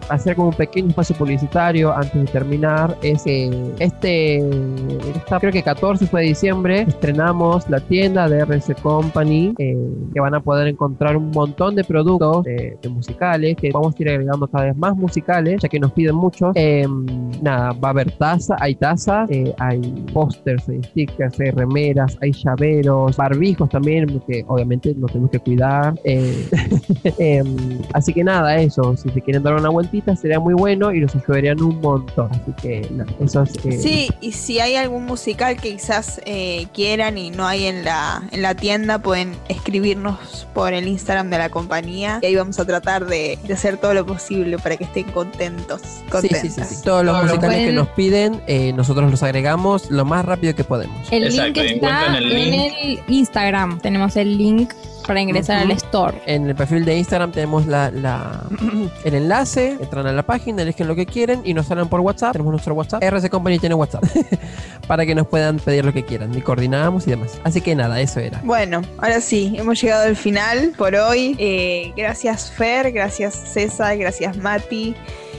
hacer 0.08 0.34
como 0.34 0.48
un 0.48 0.54
pequeño 0.54 0.88
espacio 0.88 1.14
publicitario 1.16 1.94
antes 1.94 2.14
de 2.14 2.24
terminar 2.26 2.96
es 3.02 3.22
que 3.22 3.50
este, 3.78 4.38
esta- 5.14 5.38
creo 5.40 5.52
que 5.52 5.62
14 5.62 6.06
fue 6.06 6.22
de 6.22 6.28
diciembre, 6.28 6.82
estrenamos 6.88 7.68
la 7.68 7.80
tienda 7.80 8.28
de 8.28 8.38
RC 8.40 8.74
Company, 8.76 9.54
eh, 9.58 9.76
que 10.14 10.20
van 10.20 10.34
a 10.34 10.40
poder 10.40 10.68
encontrar 10.68 11.16
un 11.16 11.30
montón 11.32 11.74
de 11.74 11.84
productos 11.84 12.44
de, 12.44 12.76
de 12.80 12.88
musicales, 12.88 13.56
que 13.56 13.70
vamos 13.72 13.94
a 13.98 14.02
ir 14.02 14.08
agregando 14.08 14.46
cada 14.46 14.64
vez 14.64 14.76
más 14.76 14.96
musicales, 14.96 15.60
ya 15.62 15.68
que 15.68 15.78
nos 15.78 15.92
piden 15.92 16.14
muchos. 16.14 16.52
Eh, 16.54 16.86
nada, 17.42 17.72
va 17.72 17.88
a 17.88 17.90
haber 17.90 18.10
taza, 18.12 18.56
hay 18.58 18.74
taza, 18.74 19.26
eh, 19.28 19.52
hay 19.58 19.80
pósters, 20.12 20.66
hay 20.68 20.82
stickers, 20.82 21.38
hay 21.40 21.50
remeras, 21.50 22.16
hay 22.22 22.32
llaveros, 22.32 23.16
barbijos 23.16 23.68
también, 23.68 24.06
porque 24.06 24.44
obviamente 24.48 24.94
nos 24.94 25.10
tenemos 25.12 25.30
que 25.30 25.38
cuidar. 25.40 25.94
eh, 27.36 27.38
Em, 27.44 27.78
así 27.92 28.12
que 28.12 28.22
nada, 28.24 28.56
eso, 28.58 28.96
si 28.96 29.08
se 29.10 29.20
quieren 29.20 29.42
dar 29.42 29.54
una 29.54 29.68
vueltita 29.68 30.14
sería 30.16 30.38
muy 30.38 30.54
bueno 30.54 30.92
y 30.92 31.00
nos 31.00 31.14
ayudarían 31.14 31.60
un 31.62 31.80
montón. 31.80 32.30
Así 32.30 32.52
que 32.60 32.88
nada, 32.92 33.10
eso 33.20 33.42
es... 33.42 33.56
eh, 33.64 33.78
Sí, 33.80 34.08
y 34.20 34.32
si 34.32 34.60
hay 34.60 34.76
algún 34.76 35.04
musical 35.04 35.56
que 35.60 35.72
quizás 35.74 36.20
eh, 36.26 36.66
quieran 36.72 37.18
y 37.18 37.30
no 37.30 37.46
hay 37.46 37.66
en 37.66 37.84
la, 37.84 38.22
en 38.30 38.42
la 38.42 38.54
tienda, 38.54 38.98
pueden 39.00 39.34
escribirnos 39.48 40.46
por 40.54 40.72
el 40.72 40.86
Instagram 40.86 41.30
de 41.30 41.38
la 41.38 41.48
compañía 41.50 42.18
y 42.22 42.26
ahí 42.26 42.36
vamos 42.36 42.58
a 42.60 42.64
tratar 42.64 43.06
de, 43.06 43.38
de 43.46 43.54
hacer 43.54 43.78
todo 43.78 43.94
lo 43.94 44.06
posible 44.06 44.58
para 44.58 44.76
que 44.76 44.84
estén 44.84 45.04
contentos. 45.10 45.80
Sí, 45.82 45.88
sí, 45.98 46.10
Contentas. 46.10 46.40
sí, 46.68 46.74
sí. 46.76 46.82
Todos 46.84 47.04
los 47.04 47.22
musicales 47.24 47.66
que 47.66 47.72
nos 47.72 47.88
piden, 47.88 48.40
eh, 48.46 48.72
nosotros 48.72 49.10
los 49.10 49.22
agregamos 49.22 49.90
lo 49.90 50.04
más 50.04 50.24
rápido 50.24 50.54
que 50.54 50.64
podemos. 50.64 50.96
El 51.10 51.24
Exacto, 51.24 51.62
link 51.62 51.74
está 51.74 52.18
el 52.18 52.32
en 52.32 52.54
el 52.60 53.00
Instagram. 53.08 53.80
Tenemos 53.80 54.16
el 54.16 54.36
link 54.38 54.70
para 55.06 55.20
ingresar 55.20 55.58
al 55.58 55.70
store. 55.72 56.20
En 56.26 56.48
el 56.48 56.54
perfil 56.54 56.84
de 56.84 56.96
Instagram 56.98 57.32
tenemos 57.32 57.66
la, 57.66 57.90
la- 57.90 58.44
el 59.04 59.14
enlace, 59.14 59.76
entran 59.80 60.06
a 60.06 60.12
la 60.12 60.22
página, 60.22 60.62
eligen 60.62 60.88
lo 60.88 60.94
que 60.94 61.06
quieren 61.06 61.40
y 61.44 61.54
nos 61.54 61.70
hablan 61.70 61.88
por 61.88 62.00
WhatsApp. 62.00 62.32
Tenemos 62.32 62.52
nuestro 62.52 62.74
WhatsApp. 62.74 63.02
RC 63.02 63.30
Company 63.30 63.58
tiene 63.58 63.74
WhatsApp 63.74 64.04
para 64.86 65.04
que 65.06 65.14
nos 65.14 65.26
puedan 65.26 65.58
pedir 65.58 65.84
lo 65.84 65.92
que 65.92 66.04
quieran 66.04 66.36
y 66.36 66.40
coordinamos 66.40 67.06
y 67.06 67.10
demás. 67.10 67.38
Así 67.44 67.60
que 67.60 67.74
nada, 67.74 68.00
eso 68.00 68.20
era. 68.20 68.40
Bueno, 68.44 68.82
ahora 68.98 69.20
sí, 69.20 69.54
hemos 69.56 69.80
llegado 69.80 70.04
al 70.04 70.16
final 70.16 70.72
por 70.76 70.94
hoy. 70.94 71.36
Eh, 71.38 71.92
gracias 71.96 72.50
Fer, 72.50 72.92
gracias 72.92 73.34
César, 73.34 73.96
gracias 73.96 74.36
Mati. 74.36 74.94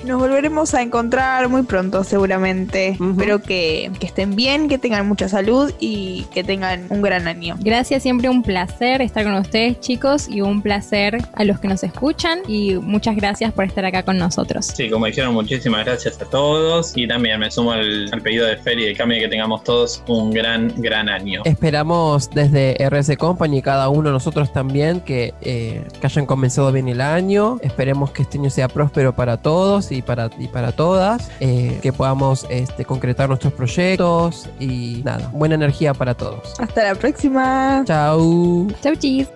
Nos 0.06 0.20
volveremos 0.20 0.76
a 0.76 0.84
encontrar 0.84 1.50
muy 1.50 1.64
pronto 1.64 2.04
seguramente. 2.04 2.90
Espero 2.90 3.42
que, 3.42 3.90
que 4.00 4.06
estén 4.06 4.36
bien, 4.36 4.70
que 4.70 4.78
tengan 4.78 5.08
mucha 5.08 5.28
salud 5.28 5.74
y 5.80 6.28
que 6.32 6.44
tengan 6.44 6.86
un 6.90 7.02
gran 7.02 7.28
año. 7.28 7.56
Gracias, 7.60 8.04
siempre 8.04 8.30
un 8.30 8.44
placer 8.44 9.02
estar 9.02 9.24
con 9.24 9.34
ustedes, 9.34 9.80
chicos, 9.80 10.30
y 10.30 10.42
un 10.42 10.62
placer 10.62 11.18
a 11.34 11.44
los 11.44 11.60
que 11.60 11.68
nos 11.68 11.84
escuchan. 11.84 12.42
Y 12.48 12.76
muchas 12.76 13.16
gracias 13.16 13.52
por 13.52 13.66
estar 13.66 13.84
acá 13.84 14.04
con 14.04 14.20
nosotros. 14.20 14.68
Sí, 14.68 14.92
como 14.92 15.08
dijeron, 15.08 15.34
muchísimas 15.34 15.84
gracias 15.84 16.22
a 16.22 16.26
todos. 16.26 16.96
Y 16.96 17.08
también 17.08 17.40
me 17.40 17.50
sumo 17.50 17.72
al, 17.72 18.08
al 18.12 18.22
pedido 18.22 18.46
de 18.46 18.58
Fer 18.58 18.78
y 18.78 18.86
de 18.86 18.96
Cami 18.96 19.20
que 19.20 19.28
tengamos 19.28 19.64
todos 19.64 20.04
un 20.08 20.30
gran, 20.30 20.72
gran 20.78 21.10
año. 21.10 21.42
Esperamos 21.46 22.30
desde 22.30 22.78
RS 22.88 23.18
Company, 23.18 23.64
cada 23.64 23.90
uno 23.90 24.10
de 24.10 24.14
nosotros 24.14 24.54
también, 24.54 25.02
que, 25.02 25.34
eh, 25.42 25.84
que 26.00 26.06
hayan 26.06 26.28
comenzado 26.28 26.72
bien 26.72 26.90
el 26.90 27.02
año. 27.02 27.58
Esperemos 27.62 28.12
que 28.12 28.22
este 28.22 28.38
año 28.38 28.52
sea 28.52 28.68
próspero 28.68 29.16
para 29.16 29.38
todos 29.38 29.92
y 29.96 30.02
para, 30.02 30.30
y 30.38 30.48
para 30.48 30.72
todas. 30.72 31.30
eh, 31.40 31.80
que 31.82 31.92
podamos 31.94 32.46
este, 32.50 32.86
concretar 32.86 33.28
nuestros 33.30 33.54
proyectos 33.54 34.48
y 34.60 35.02
nada, 35.04 35.30
buena 35.34 35.56
energía 35.56 35.94
para 35.94 36.14
todos. 36.14 36.54
Hasta 36.60 36.84
la 36.84 36.96
próxima. 36.96 37.84
Chau. 37.86 38.68
Chau, 38.82 38.96
chis. 38.96 39.28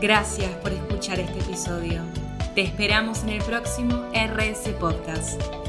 Gracias 0.00 0.50
por 0.62 0.72
escuchar 0.72 1.18
este 1.20 1.38
episodio. 1.38 2.00
Te 2.54 2.62
esperamos 2.62 3.22
en 3.24 3.30
el 3.30 3.42
próximo 3.42 4.04
RS 4.14 4.68
Podcast. 4.80 5.65